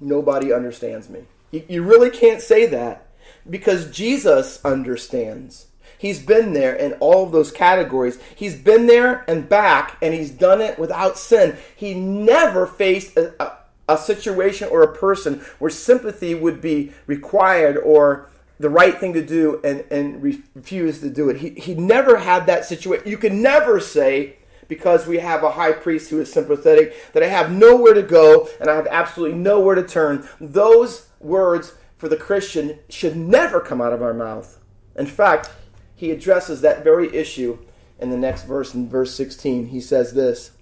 Nobody 0.00 0.52
understands 0.52 1.08
me. 1.08 1.24
You, 1.50 1.64
you 1.66 1.82
really 1.82 2.10
can't 2.10 2.42
say 2.42 2.66
that 2.66 3.06
because 3.48 3.90
Jesus 3.90 4.62
understands. 4.64 5.67
He's 5.96 6.20
been 6.20 6.52
there 6.52 6.74
in 6.74 6.92
all 6.94 7.24
of 7.24 7.32
those 7.32 7.50
categories. 7.50 8.18
He's 8.34 8.56
been 8.56 8.86
there 8.86 9.24
and 9.28 9.48
back, 9.48 9.96
and 10.02 10.12
he's 10.12 10.30
done 10.30 10.60
it 10.60 10.78
without 10.78 11.16
sin. 11.16 11.56
He 11.74 11.94
never 11.94 12.66
faced 12.66 13.16
a, 13.16 13.34
a, 13.42 13.58
a 13.88 13.98
situation 13.98 14.68
or 14.70 14.82
a 14.82 14.94
person 14.94 15.44
where 15.58 15.70
sympathy 15.70 16.34
would 16.34 16.60
be 16.60 16.92
required 17.06 17.76
or 17.76 18.28
the 18.60 18.68
right 18.68 18.98
thing 18.98 19.12
to 19.12 19.24
do 19.24 19.60
and, 19.62 19.84
and 19.90 20.22
refuse 20.22 21.00
to 21.00 21.08
do 21.10 21.28
it. 21.28 21.38
He, 21.38 21.50
he 21.50 21.74
never 21.74 22.18
had 22.18 22.46
that 22.46 22.64
situation. 22.64 23.08
You 23.08 23.16
can 23.16 23.40
never 23.40 23.78
say, 23.78 24.36
because 24.66 25.06
we 25.06 25.18
have 25.18 25.44
a 25.44 25.52
high 25.52 25.72
priest 25.72 26.10
who 26.10 26.20
is 26.20 26.32
sympathetic, 26.32 27.12
that 27.12 27.22
I 27.22 27.28
have 27.28 27.52
nowhere 27.52 27.94
to 27.94 28.02
go 28.02 28.48
and 28.60 28.68
I 28.68 28.74
have 28.74 28.88
absolutely 28.88 29.38
nowhere 29.38 29.76
to 29.76 29.82
turn. 29.84 30.28
Those 30.40 31.08
words 31.20 31.74
for 31.96 32.08
the 32.08 32.16
Christian 32.16 32.78
should 32.88 33.16
never 33.16 33.60
come 33.60 33.80
out 33.80 33.92
of 33.92 34.02
our 34.02 34.14
mouth. 34.14 34.58
In 34.96 35.06
fact, 35.06 35.50
he 35.98 36.12
addresses 36.12 36.60
that 36.60 36.84
very 36.84 37.12
issue 37.12 37.58
in 37.98 38.10
the 38.10 38.16
next 38.16 38.44
verse, 38.44 38.72
in 38.72 38.88
verse 38.88 39.12
16. 39.16 39.66
He 39.66 39.80
says 39.80 40.14
this 40.14 40.52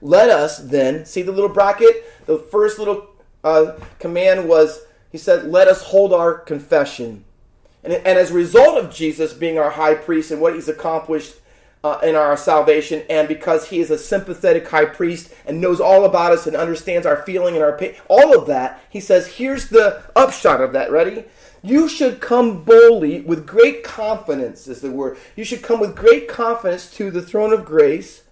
Let 0.00 0.28
us 0.28 0.58
then, 0.58 1.06
see 1.06 1.22
the 1.22 1.30
little 1.30 1.48
bracket? 1.48 2.26
The 2.26 2.36
first 2.36 2.80
little 2.80 3.06
uh, 3.44 3.78
command 4.00 4.48
was, 4.48 4.82
he 5.12 5.18
said, 5.18 5.46
Let 5.46 5.68
us 5.68 5.82
hold 5.82 6.12
our 6.12 6.34
confession. 6.34 7.24
And, 7.84 7.92
and 7.92 8.18
as 8.18 8.32
a 8.32 8.34
result 8.34 8.82
of 8.82 8.92
Jesus 8.92 9.32
being 9.32 9.56
our 9.56 9.70
high 9.70 9.94
priest 9.94 10.32
and 10.32 10.40
what 10.40 10.54
he's 10.54 10.68
accomplished 10.68 11.36
uh, 11.84 12.00
in 12.02 12.16
our 12.16 12.36
salvation, 12.36 13.04
and 13.08 13.28
because 13.28 13.68
he 13.68 13.78
is 13.78 13.92
a 13.92 13.98
sympathetic 13.98 14.66
high 14.66 14.86
priest 14.86 15.32
and 15.46 15.60
knows 15.60 15.80
all 15.80 16.04
about 16.04 16.32
us 16.32 16.48
and 16.48 16.56
understands 16.56 17.06
our 17.06 17.22
feeling 17.22 17.54
and 17.54 17.62
our 17.62 17.78
pain, 17.78 17.94
all 18.08 18.36
of 18.36 18.48
that, 18.48 18.82
he 18.90 18.98
says, 18.98 19.28
here's 19.28 19.68
the 19.68 20.02
upshot 20.16 20.60
of 20.60 20.72
that. 20.72 20.90
Ready? 20.90 21.24
You 21.66 21.88
should 21.88 22.20
come 22.20 22.62
boldly 22.62 23.22
with 23.22 23.44
great 23.44 23.82
confidence, 23.82 24.68
is 24.68 24.82
the 24.82 24.92
word. 24.92 25.18
You 25.34 25.42
should 25.42 25.64
come 25.64 25.80
with 25.80 25.96
great 25.96 26.28
confidence 26.28 26.88
to 26.92 27.10
the 27.10 27.20
throne 27.20 27.52
of 27.52 27.64
grace 27.64 28.22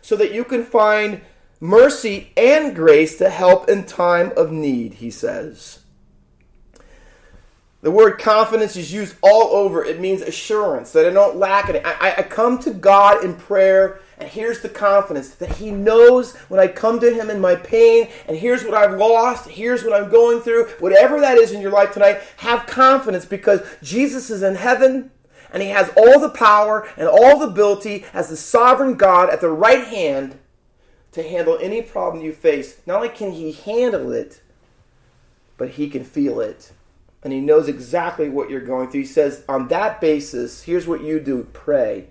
so 0.00 0.14
that 0.14 0.32
you 0.32 0.44
can 0.44 0.64
find 0.64 1.20
mercy 1.58 2.32
and 2.36 2.72
grace 2.72 3.18
to 3.18 3.30
help 3.30 3.68
in 3.68 3.84
time 3.84 4.32
of 4.36 4.52
need, 4.52 4.94
he 4.94 5.10
says. 5.10 5.80
The 7.84 7.90
word 7.90 8.18
confidence 8.18 8.76
is 8.76 8.94
used 8.94 9.14
all 9.20 9.54
over. 9.54 9.84
It 9.84 10.00
means 10.00 10.22
assurance 10.22 10.90
that 10.92 11.04
I 11.04 11.10
don't 11.10 11.36
lack 11.36 11.68
it. 11.68 11.82
I, 11.84 12.14
I 12.16 12.22
come 12.22 12.58
to 12.60 12.70
God 12.70 13.22
in 13.22 13.34
prayer 13.34 14.00
and 14.16 14.26
here's 14.26 14.60
the 14.60 14.70
confidence 14.70 15.34
that 15.34 15.56
He 15.56 15.70
knows 15.70 16.34
when 16.48 16.58
I 16.58 16.66
come 16.66 16.98
to 17.00 17.12
Him 17.12 17.28
in 17.28 17.42
my 17.42 17.56
pain, 17.56 18.08
and 18.26 18.38
here's 18.38 18.64
what 18.64 18.72
I've 18.72 18.96
lost, 18.96 19.50
here's 19.50 19.84
what 19.84 19.92
I'm 19.92 20.10
going 20.10 20.40
through, 20.40 20.68
whatever 20.78 21.20
that 21.20 21.36
is 21.36 21.52
in 21.52 21.60
your 21.60 21.72
life 21.72 21.92
tonight, 21.92 22.22
have 22.38 22.66
confidence 22.66 23.26
because 23.26 23.60
Jesus 23.82 24.30
is 24.30 24.42
in 24.42 24.54
heaven 24.54 25.10
and 25.52 25.62
He 25.62 25.68
has 25.68 25.90
all 25.94 26.20
the 26.20 26.30
power 26.30 26.88
and 26.96 27.06
all 27.06 27.38
the 27.38 27.48
ability 27.48 28.06
as 28.14 28.30
the 28.30 28.36
sovereign 28.38 28.94
God 28.94 29.28
at 29.28 29.42
the 29.42 29.50
right 29.50 29.86
hand 29.86 30.38
to 31.12 31.22
handle 31.22 31.58
any 31.60 31.82
problem 31.82 32.24
you 32.24 32.32
face. 32.32 32.80
Not 32.86 32.96
only 32.96 33.10
can 33.10 33.32
He 33.32 33.52
handle 33.52 34.10
it, 34.10 34.40
but 35.58 35.72
He 35.72 35.90
can 35.90 36.02
feel 36.02 36.40
it. 36.40 36.72
And 37.24 37.32
He 37.32 37.40
knows 37.40 37.66
exactly 37.66 38.28
what 38.28 38.50
you're 38.50 38.60
going 38.60 38.90
through. 38.90 39.00
He 39.00 39.06
says, 39.06 39.42
on 39.48 39.68
that 39.68 40.00
basis, 40.00 40.62
here's 40.62 40.86
what 40.86 41.02
you 41.02 41.18
do 41.18 41.48
pray. 41.52 42.08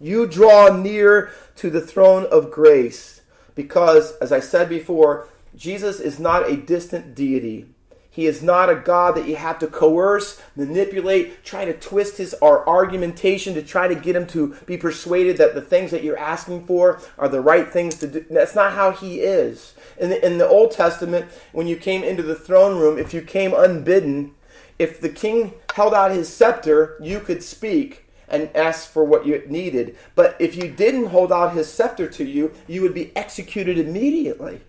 You 0.00 0.26
draw 0.26 0.74
near 0.74 1.30
to 1.56 1.68
the 1.68 1.80
throne 1.80 2.26
of 2.26 2.50
grace 2.50 3.22
because, 3.54 4.16
as 4.16 4.32
I 4.32 4.40
said 4.40 4.68
before, 4.68 5.28
Jesus 5.54 6.00
is 6.00 6.18
not 6.18 6.48
a 6.48 6.56
distant 6.56 7.14
deity. 7.14 7.71
He 8.14 8.26
is 8.26 8.42
not 8.42 8.68
a 8.68 8.76
God 8.76 9.16
that 9.16 9.26
you 9.26 9.36
have 9.36 9.58
to 9.60 9.66
coerce, 9.66 10.38
manipulate, 10.54 11.46
try 11.46 11.64
to 11.64 11.72
twist 11.72 12.18
his 12.18 12.34
our 12.34 12.68
argumentation 12.68 13.54
to 13.54 13.62
try 13.62 13.88
to 13.88 13.94
get 13.94 14.14
him 14.14 14.26
to 14.28 14.54
be 14.66 14.76
persuaded 14.76 15.38
that 15.38 15.54
the 15.54 15.62
things 15.62 15.90
that 15.92 16.04
you're 16.04 16.18
asking 16.18 16.66
for 16.66 17.00
are 17.16 17.30
the 17.30 17.40
right 17.40 17.72
things 17.72 17.94
to 18.00 18.06
do. 18.06 18.26
That's 18.28 18.54
not 18.54 18.74
how 18.74 18.90
he 18.90 19.20
is. 19.20 19.72
In 19.96 20.10
the, 20.10 20.24
in 20.24 20.36
the 20.36 20.46
Old 20.46 20.72
Testament, 20.72 21.32
when 21.52 21.66
you 21.66 21.76
came 21.76 22.04
into 22.04 22.22
the 22.22 22.34
throne 22.34 22.78
room, 22.78 22.98
if 22.98 23.14
you 23.14 23.22
came 23.22 23.54
unbidden, 23.54 24.34
if 24.78 25.00
the 25.00 25.08
king 25.08 25.54
held 25.74 25.94
out 25.94 26.10
his 26.10 26.28
scepter, 26.28 26.98
you 27.00 27.18
could 27.18 27.42
speak 27.42 28.04
and 28.28 28.50
ask 28.54 28.90
for 28.90 29.04
what 29.04 29.24
you 29.24 29.42
needed. 29.48 29.96
But 30.14 30.36
if 30.38 30.54
you 30.54 30.68
didn't 30.68 31.06
hold 31.06 31.32
out 31.32 31.54
his 31.54 31.72
scepter 31.72 32.08
to 32.08 32.24
you, 32.24 32.52
you 32.66 32.82
would 32.82 32.92
be 32.92 33.16
executed 33.16 33.78
immediately. 33.78 34.60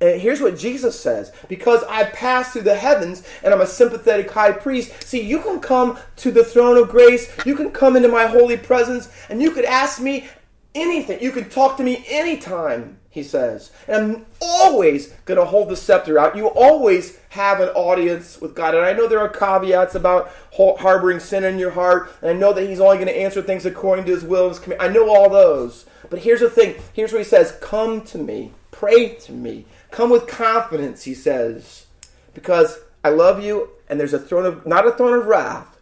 And 0.00 0.20
here's 0.20 0.40
what 0.40 0.58
Jesus 0.58 0.98
says 0.98 1.32
Because 1.48 1.82
I 1.84 2.04
passed 2.04 2.52
through 2.52 2.62
the 2.62 2.76
heavens 2.76 3.22
and 3.42 3.54
I'm 3.54 3.60
a 3.60 3.66
sympathetic 3.66 4.30
high 4.30 4.52
priest, 4.52 5.04
see, 5.04 5.22
you 5.22 5.40
can 5.40 5.60
come 5.60 5.98
to 6.16 6.30
the 6.30 6.44
throne 6.44 6.76
of 6.76 6.88
grace, 6.88 7.30
you 7.46 7.54
can 7.54 7.70
come 7.70 7.96
into 7.96 8.08
my 8.08 8.26
holy 8.26 8.56
presence, 8.56 9.08
and 9.28 9.40
you 9.40 9.50
could 9.50 9.64
ask 9.64 10.00
me 10.00 10.28
anything. 10.74 11.22
You 11.22 11.30
can 11.30 11.48
talk 11.48 11.76
to 11.76 11.82
me 11.82 12.04
anytime 12.08 12.98
he 13.14 13.22
says. 13.22 13.70
And 13.86 13.96
I'm 13.96 14.26
always 14.40 15.10
going 15.24 15.38
to 15.38 15.44
hold 15.44 15.68
the 15.68 15.76
scepter 15.76 16.18
out. 16.18 16.36
You 16.36 16.48
always 16.48 17.16
have 17.30 17.60
an 17.60 17.68
audience 17.68 18.40
with 18.40 18.56
God. 18.56 18.74
And 18.74 18.84
I 18.84 18.92
know 18.92 19.06
there 19.06 19.20
are 19.20 19.28
caveats 19.28 19.94
about 19.94 20.32
harboring 20.56 21.20
sin 21.20 21.44
in 21.44 21.60
your 21.60 21.70
heart. 21.70 22.10
And 22.20 22.30
I 22.30 22.34
know 22.34 22.52
that 22.52 22.68
He's 22.68 22.80
only 22.80 22.96
going 22.96 23.06
to 23.06 23.16
answer 23.16 23.40
things 23.40 23.64
according 23.64 24.06
to 24.06 24.12
His 24.12 24.24
will 24.24 24.46
and 24.46 24.56
His 24.56 24.58
command. 24.58 24.82
I 24.82 24.88
know 24.88 25.08
all 25.14 25.30
those. 25.30 25.86
But 26.10 26.18
here's 26.18 26.40
the 26.40 26.50
thing. 26.50 26.74
Here's 26.92 27.12
what 27.12 27.18
He 27.18 27.24
says 27.24 27.56
Come 27.60 28.02
to 28.06 28.18
me. 28.18 28.50
Pray 28.72 29.14
to 29.14 29.32
me. 29.32 29.66
Come 29.94 30.10
with 30.10 30.26
confidence, 30.26 31.04
He 31.04 31.14
says. 31.14 31.86
Because 32.34 32.80
I 33.04 33.10
love 33.10 33.44
you, 33.44 33.68
and 33.88 34.00
there's 34.00 34.12
a 34.12 34.18
throne 34.18 34.44
of, 34.44 34.66
not 34.66 34.88
a 34.88 34.90
throne 34.90 35.16
of 35.16 35.26
wrath. 35.26 35.78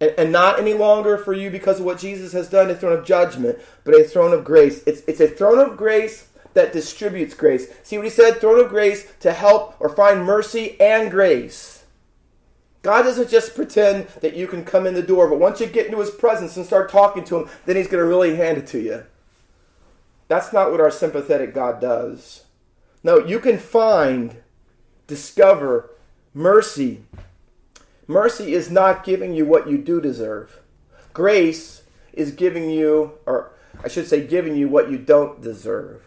And, 0.00 0.14
and 0.16 0.32
not 0.32 0.58
any 0.58 0.72
longer 0.72 1.18
for 1.18 1.34
you 1.34 1.50
because 1.50 1.78
of 1.78 1.84
what 1.84 1.98
Jesus 1.98 2.32
has 2.32 2.48
done, 2.48 2.70
a 2.70 2.74
throne 2.74 2.98
of 2.98 3.04
judgment, 3.04 3.58
but 3.84 3.94
a 3.94 4.04
throne 4.04 4.32
of 4.32 4.42
grace. 4.42 4.82
It's, 4.86 5.02
it's 5.06 5.20
a 5.20 5.28
throne 5.28 5.58
of 5.58 5.76
grace 5.76 6.28
that 6.54 6.72
distributes 6.72 7.34
grace. 7.34 7.66
See 7.82 7.98
what 7.98 8.06
he 8.06 8.10
said? 8.10 8.40
Throne 8.40 8.58
of 8.58 8.70
grace 8.70 9.12
to 9.20 9.34
help 9.34 9.76
or 9.78 9.90
find 9.90 10.24
mercy 10.24 10.80
and 10.80 11.10
grace. 11.10 11.84
God 12.80 13.02
doesn't 13.02 13.28
just 13.28 13.54
pretend 13.54 14.08
that 14.22 14.34
you 14.34 14.46
can 14.46 14.64
come 14.64 14.86
in 14.86 14.94
the 14.94 15.02
door, 15.02 15.28
but 15.28 15.38
once 15.38 15.60
you 15.60 15.66
get 15.66 15.86
into 15.86 16.00
his 16.00 16.10
presence 16.10 16.56
and 16.56 16.64
start 16.64 16.90
talking 16.90 17.22
to 17.24 17.36
him, 17.36 17.50
then 17.66 17.76
he's 17.76 17.86
going 17.86 18.02
to 18.02 18.08
really 18.08 18.36
hand 18.36 18.56
it 18.56 18.66
to 18.68 18.80
you. 18.80 19.04
That's 20.28 20.54
not 20.54 20.70
what 20.70 20.80
our 20.80 20.90
sympathetic 20.90 21.52
God 21.52 21.82
does. 21.82 22.41
No, 23.02 23.18
you 23.18 23.40
can 23.40 23.58
find, 23.58 24.36
discover 25.06 25.90
mercy. 26.34 27.02
Mercy 28.06 28.54
is 28.54 28.70
not 28.70 29.04
giving 29.04 29.34
you 29.34 29.44
what 29.44 29.68
you 29.68 29.78
do 29.78 30.00
deserve. 30.00 30.60
Grace 31.12 31.82
is 32.12 32.30
giving 32.32 32.70
you, 32.70 33.12
or 33.26 33.52
I 33.82 33.88
should 33.88 34.06
say, 34.06 34.26
giving 34.26 34.56
you 34.56 34.68
what 34.68 34.90
you 34.90 34.98
don't 34.98 35.40
deserve. 35.40 36.02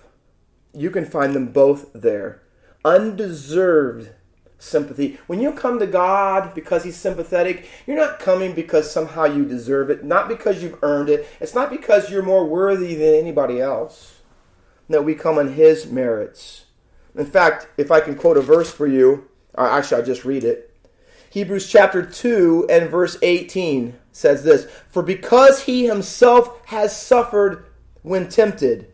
You 0.73 0.89
can 0.89 1.05
find 1.05 1.34
them 1.34 1.51
both 1.51 1.91
there. 1.93 2.41
Undeserved 2.84 4.10
sympathy. 4.58 5.19
When 5.27 5.41
you 5.41 5.51
come 5.51 5.79
to 5.79 5.88
God 5.88 6.53
because 6.53 6.84
He's 6.84 6.95
sympathetic, 6.95 7.67
you're 7.86 7.97
not 7.97 8.19
coming 8.19 8.53
because 8.53 8.91
somehow 8.91 9.25
you 9.25 9.45
deserve 9.45 9.89
it, 9.89 10.03
not 10.03 10.27
because 10.27 10.62
you've 10.62 10.81
earned 10.84 11.10
it. 11.10 11.27
It's 11.39 11.55
not 11.55 11.69
because 11.69 12.10
you're 12.10 12.23
more 12.23 12.45
worthy 12.45 12.95
than 12.95 13.15
anybody 13.15 13.60
else. 13.60 14.21
No, 14.88 15.01
we 15.01 15.15
come 15.15 15.38
on 15.38 15.53
His 15.53 15.86
merits. 15.88 16.64
In 17.17 17.25
fact, 17.25 17.67
if 17.78 17.91
I 17.91 17.99
can 17.99 18.15
quote 18.15 18.38
a 18.38 18.41
verse 18.41 18.71
for 18.71 18.88
you, 18.88 19.28
or 19.54 19.67
actually, 19.67 19.97
I'll 19.97 20.06
just 20.06 20.25
read 20.25 20.43
it. 20.43 20.71
Hebrews 21.30 21.69
chapter 21.69 22.06
2 22.06 22.67
and 22.69 22.89
verse 22.89 23.17
18 23.21 23.97
says 24.12 24.43
this 24.43 24.65
For 24.89 25.04
because 25.04 25.63
He 25.63 25.86
Himself 25.86 26.65
has 26.67 26.95
suffered 26.99 27.65
when 28.01 28.30
tempted, 28.30 28.88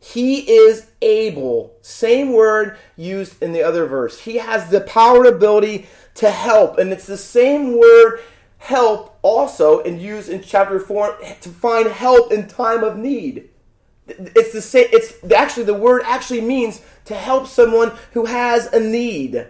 he 0.00 0.50
is 0.50 0.86
able. 1.02 1.76
Same 1.82 2.32
word 2.32 2.78
used 2.96 3.40
in 3.42 3.52
the 3.52 3.62
other 3.62 3.84
verse. 3.84 4.20
He 4.20 4.38
has 4.38 4.70
the 4.70 4.80
power 4.80 5.18
and 5.18 5.26
ability 5.26 5.86
to 6.14 6.30
help. 6.30 6.78
And 6.78 6.90
it's 6.90 7.06
the 7.06 7.18
same 7.18 7.78
word 7.78 8.20
help 8.56 9.18
also 9.20 9.80
and 9.82 10.00
used 10.00 10.30
in 10.30 10.42
chapter 10.42 10.80
4 10.80 11.18
to 11.42 11.48
find 11.50 11.88
help 11.88 12.32
in 12.32 12.48
time 12.48 12.82
of 12.82 12.96
need. 12.96 13.49
It's 14.18 14.52
the 14.52 14.62
same 14.62 14.88
it's 14.92 15.14
actually 15.32 15.64
the 15.64 15.74
word 15.74 16.02
actually 16.04 16.40
means 16.40 16.82
to 17.06 17.14
help 17.14 17.46
someone 17.46 17.92
who 18.12 18.26
has 18.26 18.66
a 18.72 18.80
need. 18.80 19.46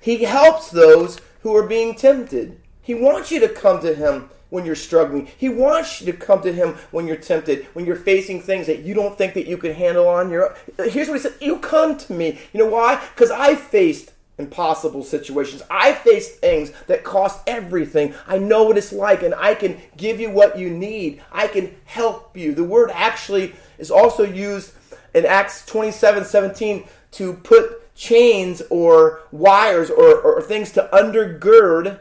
He 0.00 0.24
helps 0.24 0.70
those 0.70 1.20
who 1.42 1.54
are 1.56 1.66
being 1.66 1.94
tempted. 1.94 2.60
He 2.82 2.94
wants 2.94 3.30
you 3.30 3.40
to 3.40 3.48
come 3.48 3.80
to 3.80 3.94
him 3.94 4.30
when 4.48 4.64
you're 4.64 4.74
struggling. 4.74 5.28
He 5.36 5.48
wants 5.48 6.00
you 6.00 6.12
to 6.12 6.18
come 6.18 6.42
to 6.42 6.52
him 6.52 6.76
when 6.90 7.06
you're 7.06 7.16
tempted, 7.16 7.66
when 7.72 7.86
you're 7.86 7.96
facing 7.96 8.40
things 8.40 8.66
that 8.66 8.80
you 8.80 8.94
don't 8.94 9.16
think 9.16 9.34
that 9.34 9.46
you 9.46 9.56
can 9.56 9.72
handle 9.72 10.08
on 10.08 10.30
your 10.30 10.50
own. 10.50 10.90
Here's 10.90 11.08
what 11.08 11.14
he 11.14 11.20
said, 11.20 11.34
you 11.40 11.58
come 11.58 11.96
to 11.96 12.12
me. 12.12 12.38
You 12.52 12.60
know 12.60 12.66
why? 12.66 12.96
Cuz 13.16 13.30
I 13.30 13.54
faced 13.54 14.12
impossible 14.38 15.04
situations. 15.04 15.62
I 15.70 15.92
faced 15.92 16.40
things 16.40 16.72
that 16.88 17.04
cost 17.04 17.40
everything. 17.46 18.14
I 18.26 18.38
know 18.38 18.64
what 18.64 18.78
it's 18.78 18.92
like 18.92 19.22
and 19.22 19.34
I 19.34 19.54
can 19.54 19.80
give 19.96 20.18
you 20.18 20.30
what 20.30 20.58
you 20.58 20.70
need. 20.70 21.22
I 21.30 21.46
can 21.46 21.76
help 21.84 22.36
you. 22.36 22.54
The 22.54 22.64
word 22.64 22.90
actually 22.92 23.54
is 23.80 23.90
also 23.90 24.22
used 24.22 24.72
in 25.14 25.26
Acts 25.26 25.66
27, 25.66 26.24
17 26.24 26.84
to 27.12 27.32
put 27.34 27.94
chains 27.96 28.62
or 28.70 29.22
wires 29.32 29.90
or, 29.90 30.20
or 30.20 30.40
things 30.40 30.70
to 30.72 30.88
undergird 30.92 31.98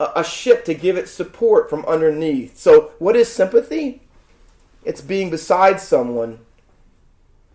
a 0.00 0.24
ship 0.24 0.64
to 0.64 0.72
give 0.72 0.96
it 0.96 1.08
support 1.08 1.68
from 1.68 1.84
underneath. 1.84 2.58
So, 2.58 2.92
what 2.98 3.16
is 3.16 3.30
sympathy? 3.30 4.00
It's 4.82 5.02
being 5.02 5.28
beside 5.28 5.78
someone 5.78 6.38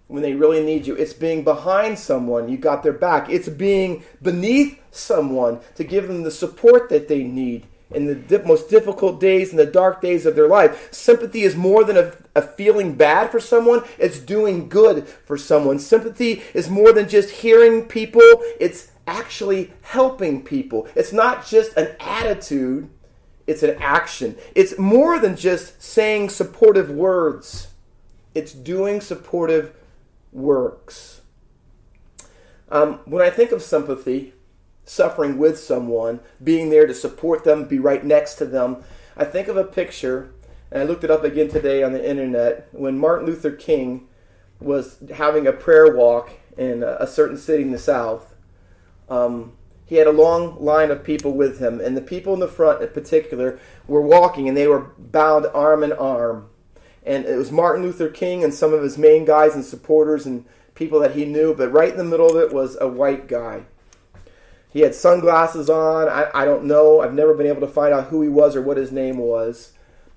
when 0.07 0.21
they 0.21 0.33
really 0.33 0.63
need 0.63 0.85
you. 0.85 0.95
It's 0.95 1.13
being 1.13 1.43
behind 1.43 1.97
someone, 1.97 2.47
you 2.47 2.57
got 2.57 2.83
their 2.83 2.93
back. 2.93 3.29
It's 3.29 3.49
being 3.49 4.03
beneath 4.21 4.79
someone 4.91 5.59
to 5.73 5.83
give 5.83 6.07
them 6.07 6.21
the 6.21 6.29
support 6.29 6.89
that 6.89 7.07
they 7.07 7.23
need 7.23 7.65
in 7.95 8.27
the 8.27 8.43
most 8.43 8.69
difficult 8.69 9.19
days 9.19 9.49
and 9.49 9.59
the 9.59 9.65
dark 9.65 10.01
days 10.01 10.25
of 10.25 10.35
their 10.35 10.47
life. 10.47 10.93
Sympathy 10.93 11.41
is 11.41 11.55
more 11.55 11.83
than 11.83 11.97
a, 11.97 12.13
a 12.35 12.41
feeling 12.41 12.95
bad 12.95 13.31
for 13.31 13.39
someone, 13.39 13.83
it's 13.97 14.19
doing 14.19 14.67
good 14.69 15.07
for 15.07 15.37
someone. 15.37 15.79
Sympathy 15.79 16.43
is 16.53 16.69
more 16.69 16.91
than 16.91 17.07
just 17.07 17.29
hearing 17.29 17.83
people, 17.85 18.21
it's 18.59 18.91
actually 19.07 19.73
helping 19.81 20.43
people. 20.43 20.87
It's 20.95 21.13
not 21.13 21.45
just 21.45 21.75
an 21.77 21.95
attitude, 21.99 22.89
it's 23.47 23.63
an 23.63 23.77
action. 23.79 24.35
It's 24.55 24.77
more 24.77 25.19
than 25.19 25.35
just 25.35 25.81
saying 25.81 26.29
supportive 26.29 26.89
words, 26.89 27.67
it's 28.33 28.53
doing 28.53 29.01
supportive 29.01 29.73
works. 30.31 31.21
Um, 32.69 32.99
when 33.05 33.21
I 33.21 33.29
think 33.29 33.51
of 33.51 33.61
sympathy, 33.61 34.33
suffering 34.85 35.37
with 35.37 35.59
someone, 35.59 36.19
being 36.43 36.69
there 36.69 36.87
to 36.87 36.93
support 36.93 37.43
them, 37.43 37.65
be 37.65 37.79
right 37.79 38.05
next 38.05 38.35
to 38.35 38.45
them, 38.45 38.83
I 39.17 39.25
think 39.25 39.47
of 39.47 39.57
a 39.57 39.63
picture, 39.63 40.31
and 40.71 40.81
I 40.81 40.85
looked 40.85 41.03
it 41.03 41.11
up 41.11 41.23
again 41.23 41.49
today 41.49 41.83
on 41.83 41.91
the 41.91 42.09
internet, 42.09 42.67
when 42.71 42.97
Martin 42.97 43.25
Luther 43.25 43.51
King 43.51 44.07
was 44.59 44.99
having 45.15 45.47
a 45.47 45.51
prayer 45.51 45.95
walk 45.95 46.31
in 46.57 46.83
a 46.83 47.05
certain 47.05 47.37
city 47.37 47.63
in 47.63 47.71
the 47.71 47.77
South 47.77 48.35
um, 49.09 49.53
he 49.85 49.95
had 49.95 50.07
a 50.07 50.11
long 50.11 50.63
line 50.63 50.89
of 50.89 51.03
people 51.03 51.33
with 51.33 51.59
him, 51.59 51.79
and 51.79 51.95
the 51.95 52.01
people 52.01 52.33
in 52.33 52.39
the 52.39 52.47
front, 52.47 52.81
in 52.81 52.89
particular, 52.89 53.59
were 53.87 54.01
walking, 54.01 54.47
and 54.47 54.57
they 54.57 54.67
were 54.67 54.91
bound 54.97 55.45
arm 55.53 55.83
in 55.83 55.93
arm. 55.93 56.49
And 57.05 57.25
it 57.25 57.35
was 57.35 57.51
Martin 57.51 57.83
Luther 57.83 58.09
King 58.09 58.43
and 58.43 58.53
some 58.53 58.73
of 58.73 58.81
his 58.81 58.97
main 58.97 59.25
guys 59.25 59.53
and 59.53 59.63
supporters 59.63 60.25
and 60.25 60.45
people 60.73 60.99
that 61.01 61.15
he 61.15 61.25
knew, 61.25 61.53
but 61.53 61.71
right 61.71 61.91
in 61.91 61.97
the 61.97 62.03
middle 62.03 62.29
of 62.29 62.35
it 62.35 62.53
was 62.53 62.77
a 62.81 62.87
white 62.87 63.27
guy. 63.27 63.65
He 64.75 64.81
had 64.81 64.93
sunglasses 64.93 65.69
on. 65.69 66.09
I, 66.09 66.29
I 66.35 66.43
don't 66.43 66.65
know. 66.65 66.99
I've 66.99 67.13
never 67.13 67.33
been 67.33 67.47
able 67.47 67.61
to 67.61 67.67
find 67.67 67.93
out 67.93 68.07
who 68.07 68.21
he 68.21 68.27
was 68.27 68.57
or 68.57 68.61
what 68.61 68.75
his 68.75 68.91
name 68.91 69.17
was. 69.19 69.71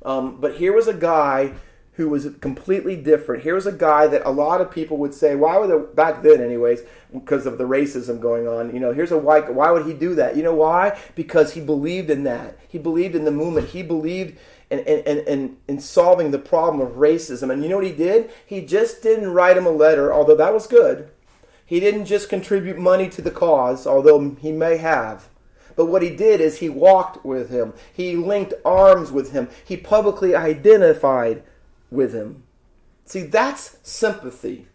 Um, 0.05 0.41
but 0.41 0.57
here 0.57 0.73
was 0.73 0.89
a 0.89 0.95
guy 0.95 1.53
who 1.93 2.09
was 2.09 2.29
completely 2.41 2.97
different. 2.97 3.45
Here's 3.45 3.67
a 3.67 3.73
guy 3.73 4.09
that 4.09 4.27
a 4.27 4.33
lot 4.33 4.61
of 4.61 4.73
people 4.73 4.97
would 4.97 5.15
say, 5.15 5.37
why 5.37 5.59
would 5.59 5.71
they, 5.71 5.95
back 5.95 6.23
then 6.23 6.41
anyways, 6.41 6.81
because 7.13 7.47
of 7.47 7.57
the 7.57 7.69
racism 7.69 8.21
going 8.21 8.49
on, 8.49 8.75
you 8.75 8.81
know, 8.81 8.93
here's 8.93 9.13
a 9.13 9.17
white, 9.17 9.55
why 9.55 9.71
would 9.71 9.87
he 9.87 9.93
do 9.93 10.17
that? 10.17 10.37
You 10.37 10.43
know 10.43 10.55
why? 10.55 10.99
Because 11.15 11.53
he 11.53 11.61
believed 11.61 12.11
in 12.11 12.25
that. 12.25 12.59
He 12.67 12.79
believed 12.79 13.15
in 13.15 13.25
the 13.25 13.31
movement. 13.31 13.69
He 13.69 13.85
believed 13.85 14.41
in, 14.71 14.81
in, 14.81 15.19
in, 15.21 15.57
in 15.69 15.79
solving 15.79 16.33
the 16.33 16.39
problem 16.41 16.85
of 16.85 16.97
racism. 16.97 17.53
And 17.53 17.63
you 17.63 17.69
know 17.69 17.77
what 17.77 17.87
he 17.87 17.93
did? 17.93 18.33
He 18.45 18.63
just 18.63 19.05
didn't 19.05 19.33
write 19.33 19.57
him 19.57 19.67
a 19.67 19.71
letter, 19.71 20.13
although 20.13 20.37
that 20.37 20.53
was 20.53 20.67
good. 20.67 21.13
He 21.69 21.81
didn't 21.81 22.07
just 22.07 22.31
contribute 22.31 22.79
money 22.79 23.11
to 23.11 23.21
the 23.21 23.31
cause, 23.31 23.87
although 23.87 24.35
he 24.41 24.53
may 24.53 24.79
have. 24.79 25.29
But 25.77 25.85
what 25.85 26.01
he 26.01 26.09
did 26.17 26.41
is 26.41 26.59
he 26.59 26.71
walked 26.71 27.27
with 27.27 27.51
him. 27.51 27.75
He 27.93 28.17
linked 28.17 28.55
arms 28.65 29.13
with 29.13 29.33
him. 29.33 29.51
He 29.67 29.77
publicly 29.77 30.35
identified 30.35 31.43
with 31.91 32.15
him. 32.15 32.45
See, 33.05 33.21
that's 33.21 33.77
sympathy. 33.83 34.69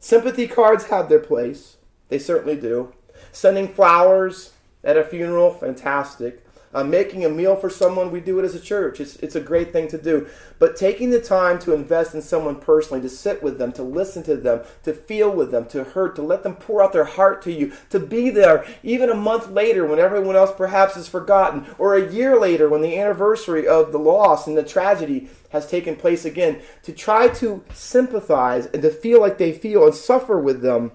Sympathy 0.00 0.48
cards 0.48 0.86
have 0.86 1.08
their 1.08 1.20
place. 1.20 1.76
They 2.08 2.18
certainly 2.18 2.56
do. 2.56 2.92
Sending 3.30 3.68
flowers 3.68 4.54
at 4.82 4.96
a 4.96 5.04
funeral, 5.04 5.54
fantastic. 5.54 6.44
Uh, 6.74 6.84
making 6.84 7.24
a 7.24 7.28
meal 7.30 7.56
for 7.56 7.70
someone, 7.70 8.10
we 8.10 8.20
do 8.20 8.38
it 8.38 8.44
as 8.44 8.54
a 8.54 8.60
church. 8.60 9.00
It's, 9.00 9.16
it's 9.16 9.34
a 9.34 9.40
great 9.40 9.72
thing 9.72 9.88
to 9.88 9.96
do. 9.96 10.28
But 10.58 10.76
taking 10.76 11.10
the 11.10 11.20
time 11.20 11.58
to 11.60 11.72
invest 11.72 12.14
in 12.14 12.20
someone 12.20 12.56
personally, 12.56 13.00
to 13.02 13.08
sit 13.08 13.42
with 13.42 13.58
them, 13.58 13.72
to 13.72 13.82
listen 13.82 14.22
to 14.24 14.36
them, 14.36 14.62
to 14.82 14.92
feel 14.92 15.30
with 15.30 15.50
them, 15.50 15.66
to 15.66 15.84
hurt, 15.84 16.14
to 16.16 16.22
let 16.22 16.42
them 16.42 16.56
pour 16.56 16.82
out 16.82 16.92
their 16.92 17.04
heart 17.04 17.40
to 17.42 17.52
you, 17.52 17.72
to 17.88 17.98
be 17.98 18.28
there 18.28 18.66
even 18.82 19.08
a 19.08 19.14
month 19.14 19.48
later 19.50 19.86
when 19.86 19.98
everyone 19.98 20.36
else 20.36 20.52
perhaps 20.54 20.96
is 20.96 21.08
forgotten, 21.08 21.66
or 21.78 21.94
a 21.94 22.12
year 22.12 22.38
later 22.38 22.68
when 22.68 22.82
the 22.82 22.98
anniversary 22.98 23.66
of 23.66 23.90
the 23.90 23.98
loss 23.98 24.46
and 24.46 24.56
the 24.56 24.62
tragedy 24.62 25.28
has 25.50 25.66
taken 25.66 25.96
place 25.96 26.26
again, 26.26 26.60
to 26.82 26.92
try 26.92 27.28
to 27.28 27.64
sympathize 27.72 28.66
and 28.66 28.82
to 28.82 28.90
feel 28.90 29.20
like 29.20 29.38
they 29.38 29.52
feel 29.52 29.84
and 29.84 29.94
suffer 29.94 30.38
with 30.38 30.60
them 30.60 30.92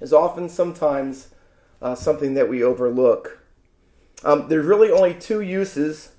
is 0.00 0.12
often 0.12 0.48
sometimes 0.48 1.28
uh, 1.80 1.94
something 1.94 2.34
that 2.34 2.48
we 2.48 2.62
overlook. 2.62 3.37
Um, 4.24 4.48
there's 4.48 4.66
really 4.66 4.90
only 4.90 5.14
two 5.14 5.40
uses 5.40 6.12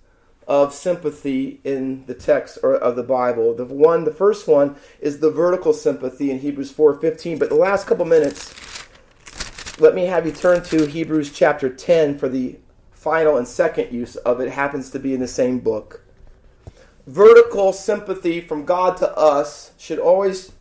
of 0.48 0.74
sympathy 0.74 1.60
in 1.64 2.06
the 2.06 2.14
text 2.14 2.58
or 2.64 2.76
of 2.76 2.96
the 2.96 3.04
Bible. 3.04 3.54
The 3.54 3.66
one, 3.66 4.04
the 4.04 4.14
first 4.14 4.48
one, 4.48 4.76
is 5.00 5.20
the 5.20 5.30
vertical 5.30 5.74
sympathy 5.74 6.32
in 6.32 6.40
Hebrews 6.40 6.72
4:15. 6.72 7.38
But 7.38 7.50
the 7.50 7.56
last 7.56 7.88
couple 7.88 8.06
minutes, 8.06 8.54
let 9.80 9.94
me 9.94 10.06
have 10.06 10.26
you 10.26 10.32
turn 10.32 10.64
to 10.64 10.86
Hebrews 10.86 11.32
chapter 11.32 11.70
10 11.70 12.18
for 12.18 12.30
the 12.30 12.58
final 12.92 13.38
and 13.38 13.48
second 13.48 13.94
use 13.94 14.16
of 14.18 14.40
it. 14.42 14.48
it 14.48 14.52
happens 14.52 14.90
to 14.92 15.00
be 15.00 15.14
in 15.14 15.20
the 15.20 15.28
same 15.28 15.60
book 15.60 16.02
vertical 17.10 17.74
sympathy 17.74 18.40
from 18.40 18.66
God 18.66 18.96
to 18.98 19.12
us 19.18 19.72
should 19.80 19.98
always 19.98 20.52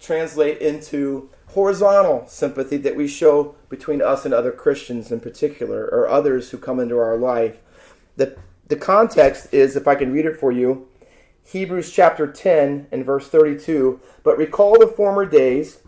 translate 0.00 0.58
into 0.58 1.28
horizontal 1.52 2.26
sympathy 2.26 2.76
that 2.78 2.96
we 2.96 3.08
show 3.08 3.54
between 3.68 4.02
us 4.02 4.24
and 4.24 4.34
other 4.34 4.52
Christians 4.52 5.10
in 5.10 5.20
particular, 5.20 5.84
or 5.84 6.08
others 6.08 6.50
who 6.50 6.58
come 6.58 6.80
into 6.80 6.98
our 6.98 7.16
life. 7.16 7.58
the, 8.16 8.36
the 8.68 8.76
context 8.76 9.52
is, 9.52 9.74
if 9.74 9.88
I 9.88 9.96
can 9.96 10.12
read 10.12 10.26
it 10.26 10.38
for 10.38 10.52
you, 10.52 10.88
Hebrews 11.44 11.90
chapter 11.90 12.30
10 12.30 12.86
and 12.92 13.04
verse 13.04 13.26
32. 13.28 14.00
But 14.22 14.38
recall 14.38 14.78
the 14.78 14.86
former 14.86 15.26
days 15.26 15.80